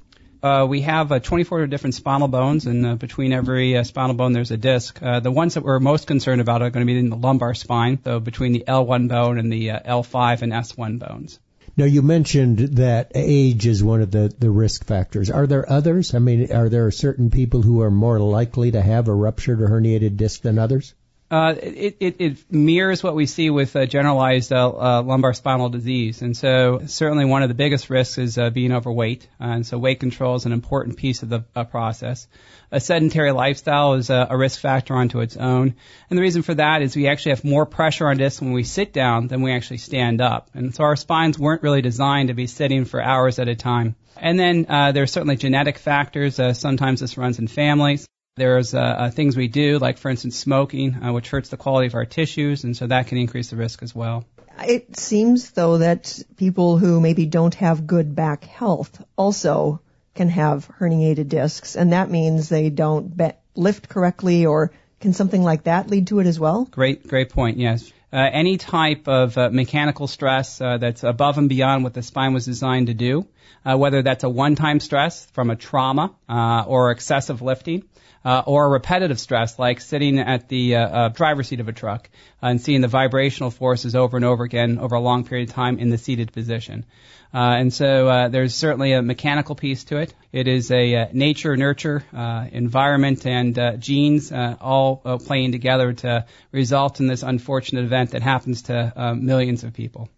Uh, 0.46 0.64
we 0.64 0.82
have 0.82 1.12
uh, 1.12 1.20
24 1.20 1.66
different 1.66 1.96
spinal 1.96 2.28
bones, 2.28 2.68
and 2.68 2.86
uh, 2.86 2.96
between 2.96 3.34
every 3.34 3.76
uh, 3.76 3.84
spinal 3.84 4.16
bone, 4.16 4.32
there's 4.32 4.52
a 4.52 4.58
disc. 4.58 5.02
Uh, 5.02 5.20
the 5.20 5.32
ones 5.32 5.56
that 5.56 5.64
we're 5.64 5.80
most 5.80 6.06
concerned 6.06 6.40
about 6.40 6.62
are 6.62 6.70
going 6.70 6.86
to 6.86 6.94
be 6.94 7.00
in 7.00 7.10
the 7.10 7.16
lumbar 7.16 7.56
spine, 7.56 7.98
so 8.04 8.20
between 8.20 8.52
the 8.52 8.64
L1 8.68 9.10
bone 9.10 9.40
and 9.40 9.52
the 9.52 9.72
uh, 9.72 9.80
L5 9.80 10.44
and 10.44 10.54
S1 10.54 11.00
bones. 11.00 11.40
Now 11.76 11.86
you 11.86 12.04
mentioned 12.04 12.60
that 12.78 13.12
age 13.16 13.66
is 13.66 13.84
one 13.84 14.02
of 14.02 14.12
the, 14.12 14.34
the 14.38 14.52
risk 14.52 14.86
factors. 14.86 15.32
Are 15.32 15.48
there 15.48 15.70
others? 15.70 16.14
I 16.14 16.20
mean, 16.20 16.52
are 16.54 16.70
there 16.70 16.92
certain 16.92 17.32
people 17.32 17.64
who 17.64 17.82
are 17.82 17.92
more 17.92 18.20
likely 18.20 18.72
to 18.72 18.82
have 18.82 19.08
a 19.08 19.14
ruptured 19.14 19.62
or 19.62 19.68
herniated 19.68 20.16
disc 20.16 20.42
than 20.42 20.60
others? 20.60 20.94
Uh, 21.30 21.56
it, 21.58 21.98
it, 22.00 22.16
it 22.20 22.52
mirrors 22.52 23.02
what 23.02 23.16
we 23.16 23.26
see 23.26 23.50
with 23.50 23.76
uh, 23.76 23.88
generalized 23.88 24.54
uh, 24.54 24.70
uh, 24.70 25.02
lumbar 25.02 25.34
spinal 25.34 25.70
disease. 25.70 26.22
And 26.22 26.38
so, 26.38 26.82
certainly, 26.86 27.26
one 27.26 27.42
of 27.42 27.50
the 27.50 27.56
biggest 27.56 27.90
risks 27.90 28.20
is 28.20 28.38
uh, 28.38 28.52
being 28.52 28.72
overweight. 28.72 29.28
and 29.40 29.66
so, 29.66 29.80
weight 29.80 30.00
control 30.00 30.36
is 30.36 30.46
an 30.46 30.52
important 30.52 30.98
piece 30.98 31.24
of 31.24 31.30
the 31.30 31.40
process. 31.40 32.28
A 32.72 32.80
sedentary 32.80 33.32
lifestyle 33.32 33.96
is 33.96 34.12
a, 34.12 34.28
a 34.30 34.38
risk 34.38 34.60
factor 34.60 34.94
onto 34.94 35.20
its 35.20 35.36
own. 35.36 35.74
And 36.10 36.18
the 36.18 36.22
reason 36.22 36.44
for 36.44 36.54
that 36.54 36.84
is 36.84 36.96
we 36.96 37.08
actually 37.08 37.32
have 37.32 37.44
more 37.44 37.66
pressure 37.66 38.08
on 38.08 38.18
discs 38.18 38.40
when 38.40 38.52
we 38.52 38.64
sit 38.64 38.94
down 38.94 39.28
than 39.28 39.42
we 39.42 39.52
actually 39.52 39.78
stand 39.78 40.22
up. 40.22 40.52
And 40.54 40.76
so, 40.76 40.84
our 40.84 40.96
spines 40.96 41.40
weren't 41.40 41.64
really 41.64 41.82
designed 41.82 42.28
to 42.28 42.36
be 42.36 42.46
sitting 42.46 42.86
for 42.86 43.02
hours 43.02 43.40
at 43.40 43.48
a 43.48 43.56
time. 43.56 43.96
And 44.16 44.40
then 44.40 44.68
uh, 44.70 44.92
there 44.92 45.02
are 45.02 45.08
certainly 45.08 45.38
genetic 45.38 45.80
factors. 45.80 46.40
Uh, 46.40 46.54
sometimes 46.54 47.00
this 47.00 47.18
runs 47.18 47.40
in 47.40 47.48
families. 47.48 48.06
There's 48.38 48.74
uh, 48.74 48.80
uh, 48.82 49.12
things 49.12 49.38
we 49.38 49.48
do, 49.48 49.80
like 49.80 49.98
for 49.98 50.10
instance 50.10 50.36
smoking, 50.36 51.02
uh, 51.02 51.14
which 51.14 51.30
hurts 51.30 51.48
the 51.48 51.56
quality 51.56 51.88
of 51.88 51.96
our 51.96 52.04
tissues, 52.04 52.66
and 52.66 52.76
so 52.76 52.86
that 52.88 53.08
can 53.08 53.18
increase 53.18 53.50
the 53.50 53.56
risk 53.56 53.82
as 53.82 53.96
well. 53.96 54.26
It 54.60 54.98
seems, 54.98 55.52
though, 55.52 55.78
that 55.78 56.22
people 56.36 56.78
who 56.78 57.00
maybe 57.00 57.28
don't 57.28 57.56
have 57.56 57.88
good 57.88 58.14
back 58.14 58.44
health 58.44 59.02
also 59.16 59.80
can 60.16 60.28
have 60.28 60.68
herniated 60.68 61.30
discs, 61.30 61.78
and 61.78 61.94
that 61.94 62.12
means 62.12 62.50
they 62.50 62.70
don't 62.70 63.16
be- 63.16 63.32
lift 63.56 63.88
correctly, 63.88 64.46
or 64.46 64.74
can 65.00 65.14
something 65.14 65.42
like 65.42 65.64
that 65.64 65.90
lead 65.90 66.08
to 66.08 66.20
it 66.20 66.28
as 66.28 66.38
well? 66.38 66.66
Great, 66.66 67.08
great 67.08 67.30
point. 67.30 67.58
Yes. 67.58 67.90
Uh, 68.12 68.18
any 68.18 68.58
type 68.58 69.08
of 69.08 69.38
uh, 69.38 69.50
mechanical 69.50 70.08
stress 70.08 70.60
uh, 70.60 70.78
that's 70.78 71.06
above 71.06 71.38
and 71.38 71.48
beyond 71.48 71.86
what 71.86 71.94
the 71.94 72.04
spine 72.04 72.34
was 72.34 72.44
designed 72.44 72.88
to 72.88 72.94
do, 72.94 73.26
uh, 73.64 73.78
whether 73.78 74.02
that's 74.02 74.26
a 74.26 74.30
one-time 74.30 74.82
stress 74.82 75.26
from 75.28 75.50
a 75.50 75.56
trauma 75.56 76.14
uh, 76.28 76.66
or 76.68 76.92
excessive 76.92 77.42
lifting, 77.42 77.84
uh, 78.26 78.42
or 78.46 78.70
repetitive 78.70 79.20
stress 79.20 79.58
like 79.60 79.80
sitting 79.80 80.20
at 80.20 80.50
the 80.50 80.76
uh, 80.76 80.88
uh, 80.88 81.10
driver's 81.10 81.48
seat 81.48 81.60
of 81.60 81.68
a 81.68 81.74
truck 81.74 82.10
and 82.42 82.60
seeing 82.60 82.82
the 82.82 82.88
vibrational 82.88 83.52
forces 83.52 83.96
over 83.96 84.18
and 84.18 84.26
over 84.26 84.44
again 84.44 84.80
over 84.80 84.96
a 84.96 85.00
long 85.00 85.24
period 85.24 85.50
of 85.50 85.56
time 85.56 85.78
in 85.78 85.90
the 85.90 85.98
seated 85.98 86.34
position. 86.34 86.86
Uh, 87.34 87.58
and 87.60 87.74
so 87.74 88.08
uh, 88.08 88.30
there's 88.30 88.56
certainly 88.56 88.94
a 88.94 89.02
mechanical 89.02 89.56
piece 89.56 89.84
to 89.84 89.98
it. 89.98 90.14
It 90.32 90.48
is 90.48 90.72
a 90.72 90.96
uh, 90.96 91.08
nature, 91.12 91.58
nurture, 91.58 92.04
uh, 92.16 92.48
environment, 92.52 93.26
and 93.28 93.60
uh, 93.60 93.76
genes 93.76 94.32
uh, 94.32 94.56
all 94.62 95.02
uh, 95.04 95.18
playing 95.18 95.52
together 95.52 95.94
to 95.94 96.26
result 96.52 97.02
in 97.02 97.08
this 97.08 97.24
unfortunate 97.24 97.84
event 97.84 98.12
that 98.12 98.22
happens 98.22 98.64
to 98.64 98.94
uh, 98.96 99.14
millions 99.14 99.66
of 99.66 99.74
people. 99.74 100.10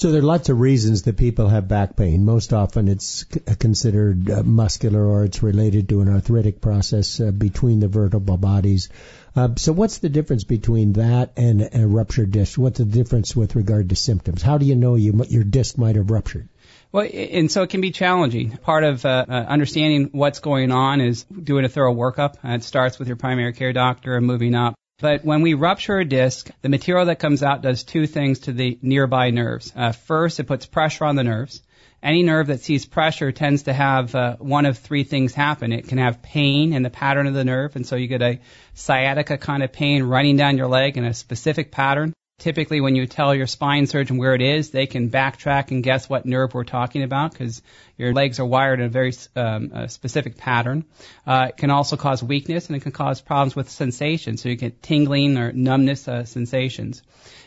So 0.00 0.10
there 0.10 0.22
are 0.22 0.24
lots 0.24 0.48
of 0.48 0.58
reasons 0.58 1.02
that 1.02 1.18
people 1.18 1.48
have 1.48 1.68
back 1.68 1.94
pain. 1.94 2.24
Most 2.24 2.54
often 2.54 2.88
it's 2.88 3.24
considered 3.58 4.30
uh, 4.30 4.42
muscular 4.42 5.04
or 5.04 5.24
it's 5.24 5.42
related 5.42 5.90
to 5.90 6.00
an 6.00 6.08
arthritic 6.08 6.62
process 6.62 7.20
uh, 7.20 7.30
between 7.30 7.80
the 7.80 7.88
vertebral 7.88 8.38
bodies. 8.38 8.88
Uh, 9.36 9.50
so 9.56 9.72
what's 9.72 9.98
the 9.98 10.08
difference 10.08 10.44
between 10.44 10.94
that 10.94 11.32
and 11.36 11.68
a 11.74 11.86
ruptured 11.86 12.30
disc? 12.30 12.58
What's 12.58 12.78
the 12.78 12.86
difference 12.86 13.36
with 13.36 13.54
regard 13.56 13.90
to 13.90 13.94
symptoms? 13.94 14.40
How 14.40 14.56
do 14.56 14.64
you 14.64 14.74
know 14.74 14.94
you, 14.94 15.22
your 15.28 15.44
disc 15.44 15.76
might 15.76 15.96
have 15.96 16.10
ruptured? 16.10 16.48
Well, 16.92 17.06
and 17.12 17.52
so 17.52 17.62
it 17.64 17.68
can 17.68 17.82
be 17.82 17.90
challenging. 17.90 18.56
Part 18.56 18.84
of 18.84 19.04
uh, 19.04 19.26
uh, 19.28 19.32
understanding 19.32 20.08
what's 20.12 20.38
going 20.38 20.72
on 20.72 21.02
is 21.02 21.24
doing 21.24 21.66
a 21.66 21.68
thorough 21.68 21.94
workup. 21.94 22.36
Uh, 22.42 22.54
it 22.54 22.64
starts 22.64 22.98
with 22.98 23.08
your 23.08 23.18
primary 23.18 23.52
care 23.52 23.74
doctor 23.74 24.16
and 24.16 24.26
moving 24.26 24.54
up. 24.54 24.76
But 25.00 25.24
when 25.24 25.40
we 25.40 25.54
rupture 25.54 25.98
a 25.98 26.04
disc, 26.04 26.50
the 26.60 26.68
material 26.68 27.06
that 27.06 27.18
comes 27.18 27.42
out 27.42 27.62
does 27.62 27.84
two 27.84 28.06
things 28.06 28.40
to 28.40 28.52
the 28.52 28.78
nearby 28.82 29.30
nerves. 29.30 29.72
Uh, 29.74 29.92
first, 29.92 30.40
it 30.40 30.44
puts 30.44 30.66
pressure 30.66 31.06
on 31.06 31.16
the 31.16 31.24
nerves. 31.24 31.62
Any 32.02 32.22
nerve 32.22 32.46
that 32.46 32.60
sees 32.60 32.86
pressure 32.86 33.32
tends 33.32 33.64
to 33.64 33.72
have 33.72 34.14
uh, 34.14 34.36
one 34.36 34.64
of 34.66 34.78
three 34.78 35.04
things 35.04 35.34
happen. 35.34 35.72
It 35.72 35.88
can 35.88 35.98
have 35.98 36.22
pain 36.22 36.72
in 36.72 36.82
the 36.82 36.90
pattern 36.90 37.26
of 37.26 37.34
the 37.34 37.44
nerve, 37.44 37.76
and 37.76 37.86
so 37.86 37.96
you 37.96 38.08
get 38.08 38.22
a 38.22 38.40
sciatica 38.74 39.36
kind 39.36 39.62
of 39.62 39.72
pain 39.72 40.02
running 40.04 40.36
down 40.36 40.56
your 40.56 40.68
leg 40.68 40.96
in 40.96 41.04
a 41.04 41.12
specific 41.12 41.70
pattern. 41.70 42.14
Typically 42.40 42.80
when 42.80 42.96
you 42.96 43.06
tell 43.06 43.34
your 43.34 43.46
spine 43.46 43.86
surgeon 43.86 44.16
where 44.16 44.34
it 44.34 44.40
is, 44.40 44.70
they 44.70 44.86
can 44.86 45.10
backtrack 45.10 45.70
and 45.70 45.84
guess 45.84 46.08
what 46.08 46.26
nerve 46.26 46.54
we're 46.54 46.64
talking 46.64 47.02
about 47.02 47.30
because 47.32 47.62
your 47.96 48.12
legs 48.12 48.40
are 48.40 48.46
wired 48.46 48.80
in 48.80 48.86
a 48.86 48.88
very 48.88 49.12
um, 49.36 49.70
a 49.72 49.88
specific 49.88 50.36
pattern. 50.36 50.84
Uh, 51.26 51.46
it 51.50 51.56
can 51.56 51.70
also 51.70 51.96
cause 51.96 52.22
weakness 52.22 52.66
and 52.66 52.76
it 52.76 52.80
can 52.80 52.92
cause 52.92 53.20
problems 53.20 53.54
with 53.54 53.68
sensation. 53.68 54.36
So 54.36 54.48
you 54.48 54.56
get 54.56 54.82
tingling 54.82 55.36
or 55.36 55.52
numbness 55.52 56.08
uh, 56.08 56.24
sensations. 56.24 57.02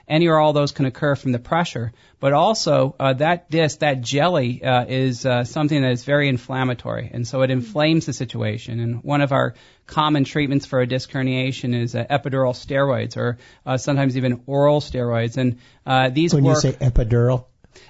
Any 0.08 0.28
or 0.28 0.38
all 0.38 0.52
those 0.52 0.74
can 0.74 0.86
occur 0.86 1.16
from 1.16 1.32
the 1.32 1.40
pressure, 1.40 1.94
but 2.20 2.34
also 2.34 2.96
uh, 3.00 3.14
that 3.14 3.50
disc, 3.50 3.80
that 3.80 4.02
jelly, 4.02 4.62
uh, 4.62 4.86
is 4.86 5.26
uh, 5.26 5.46
something 5.46 5.82
that 5.82 5.92
is 5.92 6.04
very 6.04 6.28
inflammatory, 6.28 7.10
and 7.14 7.26
so 7.26 7.42
it 7.42 7.52
inflames 7.52 8.06
the 8.06 8.14
situation. 8.14 8.80
And 8.80 9.04
one 9.04 9.22
of 9.22 9.32
our 9.32 9.54
common 9.88 10.26
treatments 10.26 10.66
for 10.66 10.82
a 10.82 10.88
disc 10.88 11.10
herniation 11.10 11.74
is 11.74 11.96
uh, 11.96 12.04
epidural 12.04 12.54
steroids, 12.54 13.16
or 13.16 13.38
uh, 13.66 13.78
sometimes 13.78 14.18
even 14.18 14.42
oral 14.46 14.82
steroids. 14.82 15.38
And 15.38 15.60
uh, 15.86 16.10
these 16.10 16.34
when 16.34 16.44
work. 16.44 16.64
you 16.64 16.72
say 16.72 16.78
epidural. 16.78 17.46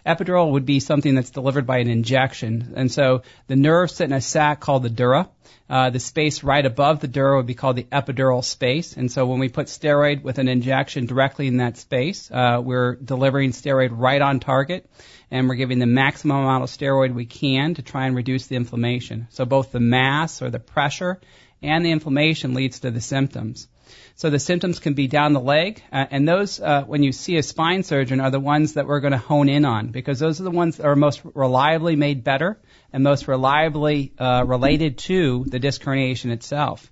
Epidural 0.06 0.52
would 0.52 0.66
be 0.66 0.80
something 0.80 1.16
that's 1.16 1.30
delivered 1.30 1.66
by 1.66 1.78
an 1.78 1.90
injection. 1.90 2.74
And 2.76 2.92
so 2.92 3.24
the 3.48 3.56
nerves 3.56 3.96
sit 3.96 4.06
in 4.06 4.14
a 4.14 4.22
sac 4.22 4.60
called 4.60 4.84
the 4.84 4.90
dura. 4.90 5.30
Uh, 5.70 5.90
the 5.90 6.00
space 6.00 6.44
right 6.44 6.66
above 6.66 7.00
the 7.00 7.08
dura 7.08 7.38
would 7.38 7.46
be 7.46 7.54
called 7.54 7.78
the 7.78 7.86
epidural 7.86 8.44
space. 8.44 8.96
And 8.96 9.12
so 9.12 9.26
when 9.26 9.40
we 9.40 9.50
put 9.50 9.68
steroid 9.68 10.22
with 10.22 10.38
an 10.38 10.48
injection 10.48 11.06
directly 11.06 11.48
in 11.48 11.58
that 11.58 11.78
space, 11.78 12.30
uh, 12.30 12.62
we're 12.64 12.96
delivering 12.96 13.52
steroid 13.52 13.90
right 13.92 14.22
on 14.22 14.40
target 14.40 14.90
and 15.32 15.48
we're 15.48 15.56
giving 15.56 15.80
the 15.80 15.86
maximum 15.86 16.38
amount 16.38 16.64
of 16.64 16.70
steroid 16.70 17.14
we 17.14 17.26
can 17.26 17.74
to 17.76 17.82
try 17.82 18.06
and 18.06 18.16
reduce 18.16 18.48
the 18.48 18.56
inflammation. 18.56 19.28
So 19.32 19.46
both 19.46 19.72
the 19.72 19.80
mass 19.80 20.42
or 20.42 20.50
the 20.50 20.60
pressure 20.60 21.20
and 21.62 21.84
the 21.86 21.92
inflammation 21.92 22.54
leads 22.54 22.82
to 22.82 22.92
the 22.92 23.02
symptoms. 23.02 23.68
So 24.16 24.30
the 24.30 24.40
symptoms 24.40 24.80
can 24.80 24.94
be 24.94 25.08
down 25.08 25.34
the 25.34 25.40
leg, 25.40 25.82
uh, 25.92 26.06
and 26.12 26.28
those, 26.28 26.60
uh, 26.60 26.84
when 26.84 27.04
you 27.04 27.12
see 27.12 27.38
a 27.38 27.44
spine 27.44 27.84
surgeon, 27.84 28.22
are 28.22 28.32
the 28.32 28.40
ones 28.40 28.74
that 28.74 28.88
we're 28.88 29.00
going 29.00 29.12
to 29.12 29.18
hone 29.18 29.50
in 29.50 29.66
on 29.66 29.88
because 29.88 30.20
those 30.20 30.40
are 30.40 30.44
the 30.44 30.52
ones 30.52 30.78
that 30.78 30.86
are 30.86 30.96
most 30.96 31.22
reliably 31.34 31.96
made 31.96 32.24
better 32.24 32.60
and 32.92 33.04
most 33.04 33.28
reliably 33.28 34.14
uh, 34.20 34.44
related 34.46 35.00
to 35.00 35.46
the 35.48 35.60
disc 35.60 35.82
herniation 35.82 36.32
itself. 36.32 36.92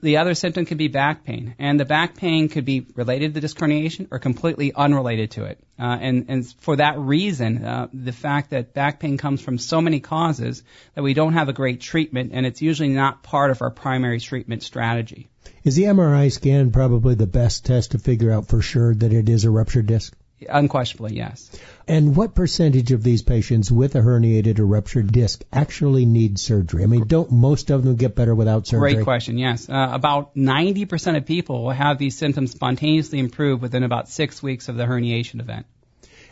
The 0.00 0.18
other 0.18 0.34
symptom 0.34 0.64
could 0.64 0.78
be 0.78 0.88
back 0.88 1.24
pain, 1.24 1.54
and 1.58 1.78
the 1.78 1.84
back 1.84 2.16
pain 2.16 2.48
could 2.48 2.64
be 2.64 2.86
related 2.94 3.34
to 3.34 3.40
disc 3.40 3.56
herniation 3.56 4.08
or 4.10 4.18
completely 4.18 4.72
unrelated 4.72 5.32
to 5.32 5.44
it. 5.44 5.58
Uh, 5.78 5.96
and, 6.00 6.26
and 6.28 6.46
for 6.60 6.76
that 6.76 6.98
reason, 6.98 7.64
uh, 7.64 7.88
the 7.92 8.12
fact 8.12 8.50
that 8.50 8.74
back 8.74 9.00
pain 9.00 9.16
comes 9.16 9.40
from 9.40 9.58
so 9.58 9.80
many 9.80 10.00
causes 10.00 10.62
that 10.94 11.02
we 11.02 11.14
don't 11.14 11.34
have 11.34 11.48
a 11.48 11.52
great 11.52 11.80
treatment, 11.80 12.32
and 12.34 12.44
it's 12.44 12.60
usually 12.60 12.88
not 12.88 13.22
part 13.22 13.50
of 13.50 13.62
our 13.62 13.70
primary 13.70 14.18
treatment 14.18 14.62
strategy. 14.62 15.28
Is 15.62 15.76
the 15.76 15.84
MRI 15.84 16.32
scan 16.32 16.72
probably 16.72 17.14
the 17.14 17.26
best 17.26 17.64
test 17.64 17.92
to 17.92 17.98
figure 17.98 18.32
out 18.32 18.48
for 18.48 18.60
sure 18.60 18.94
that 18.94 19.12
it 19.12 19.28
is 19.28 19.44
a 19.44 19.50
ruptured 19.50 19.86
disc? 19.86 20.16
Unquestionably, 20.48 21.16
yes. 21.16 21.50
And 21.88 22.14
what 22.14 22.34
percentage 22.34 22.92
of 22.92 23.02
these 23.02 23.22
patients 23.22 23.72
with 23.72 23.94
a 23.96 24.00
herniated 24.00 24.58
or 24.58 24.66
ruptured 24.66 25.10
disc 25.10 25.42
actually 25.52 26.06
need 26.06 26.38
surgery? 26.38 26.84
I 26.84 26.86
mean, 26.86 27.06
don't 27.06 27.32
most 27.32 27.70
of 27.70 27.82
them 27.82 27.96
get 27.96 28.14
better 28.14 28.34
without 28.34 28.66
surgery? 28.66 28.94
Great 28.94 29.04
question, 29.04 29.38
yes. 29.38 29.68
Uh, 29.68 29.88
about 29.90 30.36
90% 30.36 31.16
of 31.16 31.26
people 31.26 31.64
will 31.64 31.70
have 31.70 31.98
these 31.98 32.16
symptoms 32.16 32.52
spontaneously 32.52 33.18
improve 33.18 33.62
within 33.62 33.82
about 33.82 34.08
six 34.08 34.42
weeks 34.42 34.68
of 34.68 34.76
the 34.76 34.84
herniation 34.84 35.40
event. 35.40 35.66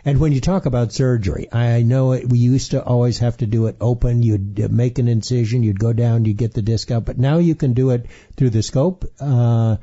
And 0.05 0.21
when 0.21 0.31
you 0.31 0.41
talk 0.41 0.67
about 0.67 0.93
surgery, 0.93 1.49
I 1.53 1.83
know 1.83 2.13
it, 2.13 2.29
we 2.29 2.39
used 2.39 2.71
to 2.71 2.85
always 2.85 3.19
have 3.19 3.39
to 3.39 3.47
do 3.47 3.67
it 3.67 3.77
open. 3.81 4.23
You'd 4.23 4.71
make 4.71 5.01
an 5.01 5.09
incision, 5.09 5.65
you'd 5.65 5.81
go 5.81 5.93
down, 5.93 6.25
you'd 6.25 6.37
get 6.37 6.55
the 6.55 6.63
disc 6.63 6.93
out, 6.93 7.05
but 7.05 7.19
now 7.19 7.39
you 7.39 7.57
can 7.57 7.73
do 7.73 7.91
it 7.91 8.07
through 8.37 8.51
the 8.51 8.63
scope. 8.63 9.05
Uh, 9.19 9.79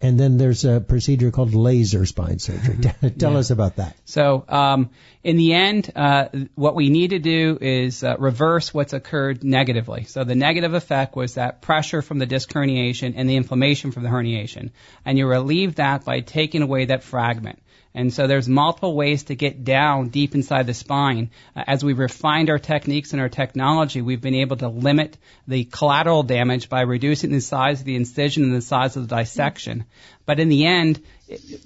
and 0.00 0.20
then 0.20 0.36
there's 0.36 0.64
a 0.64 0.80
procedure 0.80 1.30
called 1.30 1.54
laser 1.54 2.04
spine 2.04 2.38
surgery. 2.38 2.78
Tell 3.18 3.32
yeah. 3.32 3.38
us 3.38 3.50
about 3.50 3.76
that. 3.76 3.96
So, 4.04 4.44
um, 4.48 4.90
in 5.24 5.36
the 5.36 5.54
end, 5.54 5.90
uh, 5.96 6.28
what 6.54 6.74
we 6.74 6.90
need 6.90 7.10
to 7.10 7.18
do 7.18 7.58
is 7.60 8.04
uh, 8.04 8.16
reverse 8.18 8.74
what's 8.74 8.92
occurred 8.92 9.42
negatively. 9.42 10.04
So 10.04 10.22
the 10.22 10.34
negative 10.34 10.74
effect 10.74 11.16
was 11.16 11.34
that 11.34 11.62
pressure 11.62 12.02
from 12.02 12.18
the 12.18 12.26
disc 12.26 12.52
herniation 12.52 13.14
and 13.16 13.28
the 13.28 13.36
inflammation 13.36 13.90
from 13.90 14.02
the 14.02 14.10
herniation, 14.10 14.70
and 15.04 15.18
you 15.18 15.26
relieve 15.26 15.76
that 15.76 16.04
by 16.04 16.20
taking 16.20 16.62
away 16.62 16.86
that 16.86 17.02
fragment. 17.02 17.60
And 17.96 18.12
so 18.12 18.26
there's 18.26 18.46
multiple 18.46 18.94
ways 18.94 19.24
to 19.24 19.34
get 19.34 19.64
down 19.64 20.10
deep 20.10 20.34
inside 20.34 20.66
the 20.66 20.74
spine. 20.74 21.30
Uh, 21.56 21.64
as 21.66 21.82
we've 21.82 21.98
refined 21.98 22.50
our 22.50 22.58
techniques 22.58 23.12
and 23.12 23.22
our 23.22 23.30
technology, 23.30 24.02
we've 24.02 24.20
been 24.20 24.34
able 24.34 24.58
to 24.58 24.68
limit 24.68 25.16
the 25.48 25.64
collateral 25.64 26.22
damage 26.22 26.68
by 26.68 26.82
reducing 26.82 27.32
the 27.32 27.40
size 27.40 27.80
of 27.80 27.86
the 27.86 27.96
incision 27.96 28.44
and 28.44 28.54
the 28.54 28.60
size 28.60 28.96
of 28.96 29.08
the 29.08 29.16
dissection. 29.16 29.86
But 30.26 30.38
in 30.40 30.50
the 30.50 30.66
end, 30.66 31.02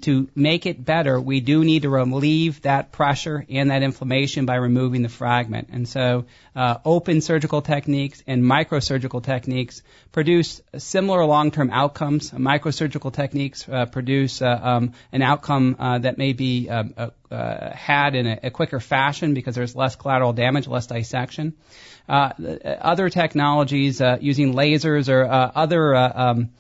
to 0.03 0.29
make 0.35 0.65
it 0.65 0.83
better, 0.83 1.21
we 1.21 1.41
do 1.41 1.65
need 1.65 1.83
to 1.83 1.91
relieve 1.91 2.63
that 2.63 2.93
pressure 2.93 3.45
and 3.49 3.71
that 3.71 3.83
inflammation 3.83 4.47
by 4.47 4.57
removing 4.57 5.03
the 5.03 5.09
fragment. 5.09 5.69
And 5.71 5.89
so, 5.89 6.25
uh, 6.57 6.79
open 6.85 7.21
surgical 7.21 7.61
techniques 7.63 8.23
and 8.27 8.43
microsurgical 8.43 9.23
techniques 9.23 9.83
produce 10.13 10.63
similar 10.79 11.25
long-term 11.25 11.71
outcomes. 11.71 12.31
Microsurgical 12.31 13.13
techniques 13.13 13.69
uh, 13.69 13.87
produce 13.87 14.41
uh, 14.41 14.59
um, 14.63 14.93
an 15.13 15.23
outcome 15.23 15.77
uh, 15.79 15.99
that 15.99 16.17
may 16.17 16.33
be 16.33 16.69
um, 16.69 16.95
uh, 16.97 17.11
uh, 17.31 17.73
had 17.73 18.15
in 18.15 18.27
a, 18.27 18.41
a, 18.45 18.51
quicker 18.51 18.81
fashion 18.81 19.35
because 19.35 19.55
there's 19.55 19.77
less 19.77 19.95
collateral 19.95 20.33
damage, 20.33 20.67
less 20.67 20.87
dissection. 20.87 21.55
other 22.09 23.09
technologies 23.09 24.01
using 24.21 24.55
lasers 24.55 25.09
or 25.09 25.25
other 25.55 25.95
um, 25.95 26.51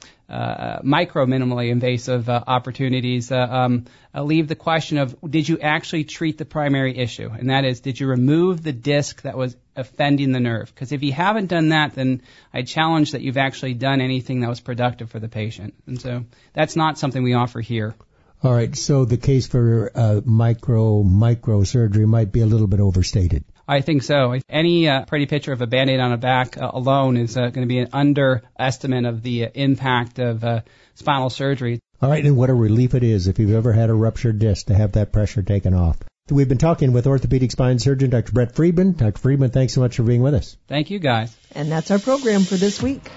micro 0.83 1.27
minimally 1.27 1.71
invasive 1.71 2.29
uh, 2.29 2.43
opportunities 2.47 3.33
uh, 3.33 3.37
um, 3.39 3.85
uh, 4.15 4.23
leave 4.23 4.49
the 4.49 4.55
question 4.55 4.99
of 4.99 5.17
did 5.29 5.49
you 5.49 5.59
actually 5.59 6.05
treat 6.05 6.39
the 6.39 6.45
primary 6.45 6.97
issue 6.97 7.29
and 7.31 7.51
that 7.51 7.65
is 7.65 7.81
did 7.81 7.99
you 7.99 8.07
remove 8.07 8.63
the 8.63 8.73
disc 8.73 9.23
that 9.23 9.37
was 9.37 9.57
offending 9.77 10.33
the 10.33 10.41
nerve 10.41 10.73
because 10.75 10.93
if 10.93 11.03
you 11.03 11.13
haven't 11.13 11.47
done 11.47 11.71
that 11.71 11.95
then 11.95 12.23
I 12.53 12.63
challenge 12.63 13.13
that 13.13 13.23
you've 13.23 13.37
actually 13.37 13.75
done 13.75 14.01
anything 14.01 14.41
that 14.41 14.49
was 14.49 14.61
productive 14.61 15.11
for 15.11 15.19
the 15.19 15.29
patient 15.29 15.75
and 15.87 16.01
so 16.01 16.25
that's 16.53 16.77
not 16.77 16.99
something 16.99 17.23
we 17.23 17.35
offer 17.35 17.61
here. 17.61 17.95
All 18.43 18.55
right, 18.55 18.75
so 18.75 19.05
the 19.05 19.19
case 19.19 19.47
for 19.49 19.91
uh, 19.95 20.23
micro 20.25 21.03
micro 21.03 21.63
surgery 21.65 22.07
might 22.07 22.33
be 22.33 22.41
a 22.41 22.47
little 22.47 22.69
bit 22.69 22.81
overstated. 22.81 23.45
I 23.71 23.83
think 23.83 24.03
so. 24.03 24.35
Any 24.49 24.89
uh, 24.89 25.05
pretty 25.05 25.27
picture 25.27 25.53
of 25.53 25.63
a 25.63 25.67
band-aid 25.69 26.01
on 26.01 26.11
a 26.11 26.17
back 26.17 26.59
uh, 26.59 26.73
alone 26.75 27.17
is 27.17 27.37
uh, 27.37 27.43
going 27.51 27.67
to 27.67 27.67
be 27.67 27.79
an 27.79 27.91
underestimate 27.93 29.05
of 29.05 29.23
the 29.23 29.45
uh, 29.45 29.51
impact 29.55 30.19
of 30.19 30.43
uh, 30.43 30.63
spinal 30.97 31.31
surgery. 31.31 31.79
All 32.03 32.11
right, 32.11 32.25
and 32.25 32.37
what 32.37 32.51
a 32.51 32.55
relief 32.55 32.97
it 32.97 33.05
is 33.05 33.29
if 33.29 33.39
you've 33.39 33.55
ever 33.55 33.73
had 33.73 33.89
a 33.89 33.95
ruptured 33.95 34.41
disc 34.41 34.67
to 34.67 34.75
have 34.75 34.93
that 34.93 35.13
pressure 35.13 35.43
taken 35.43 35.73
off. 35.73 35.99
We've 36.29 36.49
been 36.49 36.59
talking 36.59 36.93
with 36.93 37.07
orthopedic 37.07 37.53
spine 37.53 37.79
surgeon 37.79 38.11
Dr. 38.11 38.33
Brett 38.33 38.57
Freedman. 38.57 38.95
Dr. 38.95 39.19
Freedman, 39.19 39.51
thanks 39.51 39.75
so 39.75 39.83
much 39.83 39.95
for 39.97 40.03
being 40.03 40.23
with 40.23 40.35
us. 40.35 40.57
Thank 40.67 40.91
you, 40.91 40.99
guys. 40.99 41.33
And 41.55 41.71
that's 41.71 41.93
our 41.93 42.01
program 42.01 42.43
for 42.43 42.57
this 42.57 42.83
week. 42.83 43.09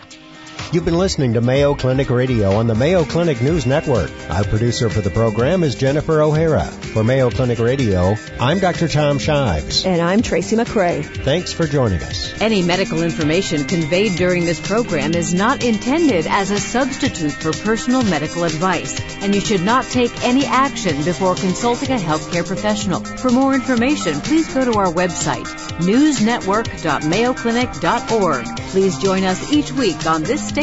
You've 0.73 0.85
been 0.85 0.97
listening 0.97 1.33
to 1.33 1.41
Mayo 1.41 1.75
Clinic 1.75 2.09
Radio 2.09 2.53
on 2.53 2.65
the 2.65 2.73
Mayo 2.73 3.05
Clinic 3.05 3.39
News 3.43 3.67
Network. 3.67 4.09
Our 4.31 4.43
producer 4.43 4.89
for 4.89 5.01
the 5.01 5.11
program 5.11 5.61
is 5.61 5.75
Jennifer 5.75 6.19
O'Hara. 6.19 6.65
For 6.65 7.03
Mayo 7.03 7.29
Clinic 7.29 7.59
Radio, 7.59 8.15
I'm 8.39 8.57
Dr. 8.57 8.87
Tom 8.87 9.19
Shives. 9.19 9.85
And 9.85 10.01
I'm 10.01 10.23
Tracy 10.23 10.55
McCray. 10.55 11.05
Thanks 11.05 11.53
for 11.53 11.67
joining 11.67 12.01
us. 12.01 12.33
Any 12.41 12.63
medical 12.63 13.03
information 13.03 13.65
conveyed 13.65 14.17
during 14.17 14.45
this 14.45 14.67
program 14.67 15.13
is 15.13 15.31
not 15.31 15.63
intended 15.63 16.25
as 16.25 16.49
a 16.49 16.59
substitute 16.59 17.33
for 17.33 17.53
personal 17.53 18.01
medical 18.01 18.43
advice, 18.43 18.99
and 19.21 19.35
you 19.35 19.41
should 19.41 19.61
not 19.61 19.85
take 19.85 20.23
any 20.23 20.43
action 20.43 21.03
before 21.03 21.35
consulting 21.35 21.91
a 21.91 21.97
healthcare 21.97 22.47
professional. 22.47 23.03
For 23.03 23.29
more 23.29 23.53
information, 23.53 24.21
please 24.21 24.51
go 24.51 24.65
to 24.65 24.73
our 24.79 24.91
website, 24.91 25.45
newsnetwork.mayoclinic.org. 25.81 28.45
Please 28.71 28.97
join 28.97 29.23
us 29.23 29.53
each 29.53 29.71
week 29.71 30.07
on 30.07 30.23
this 30.23 30.47
station 30.47 30.62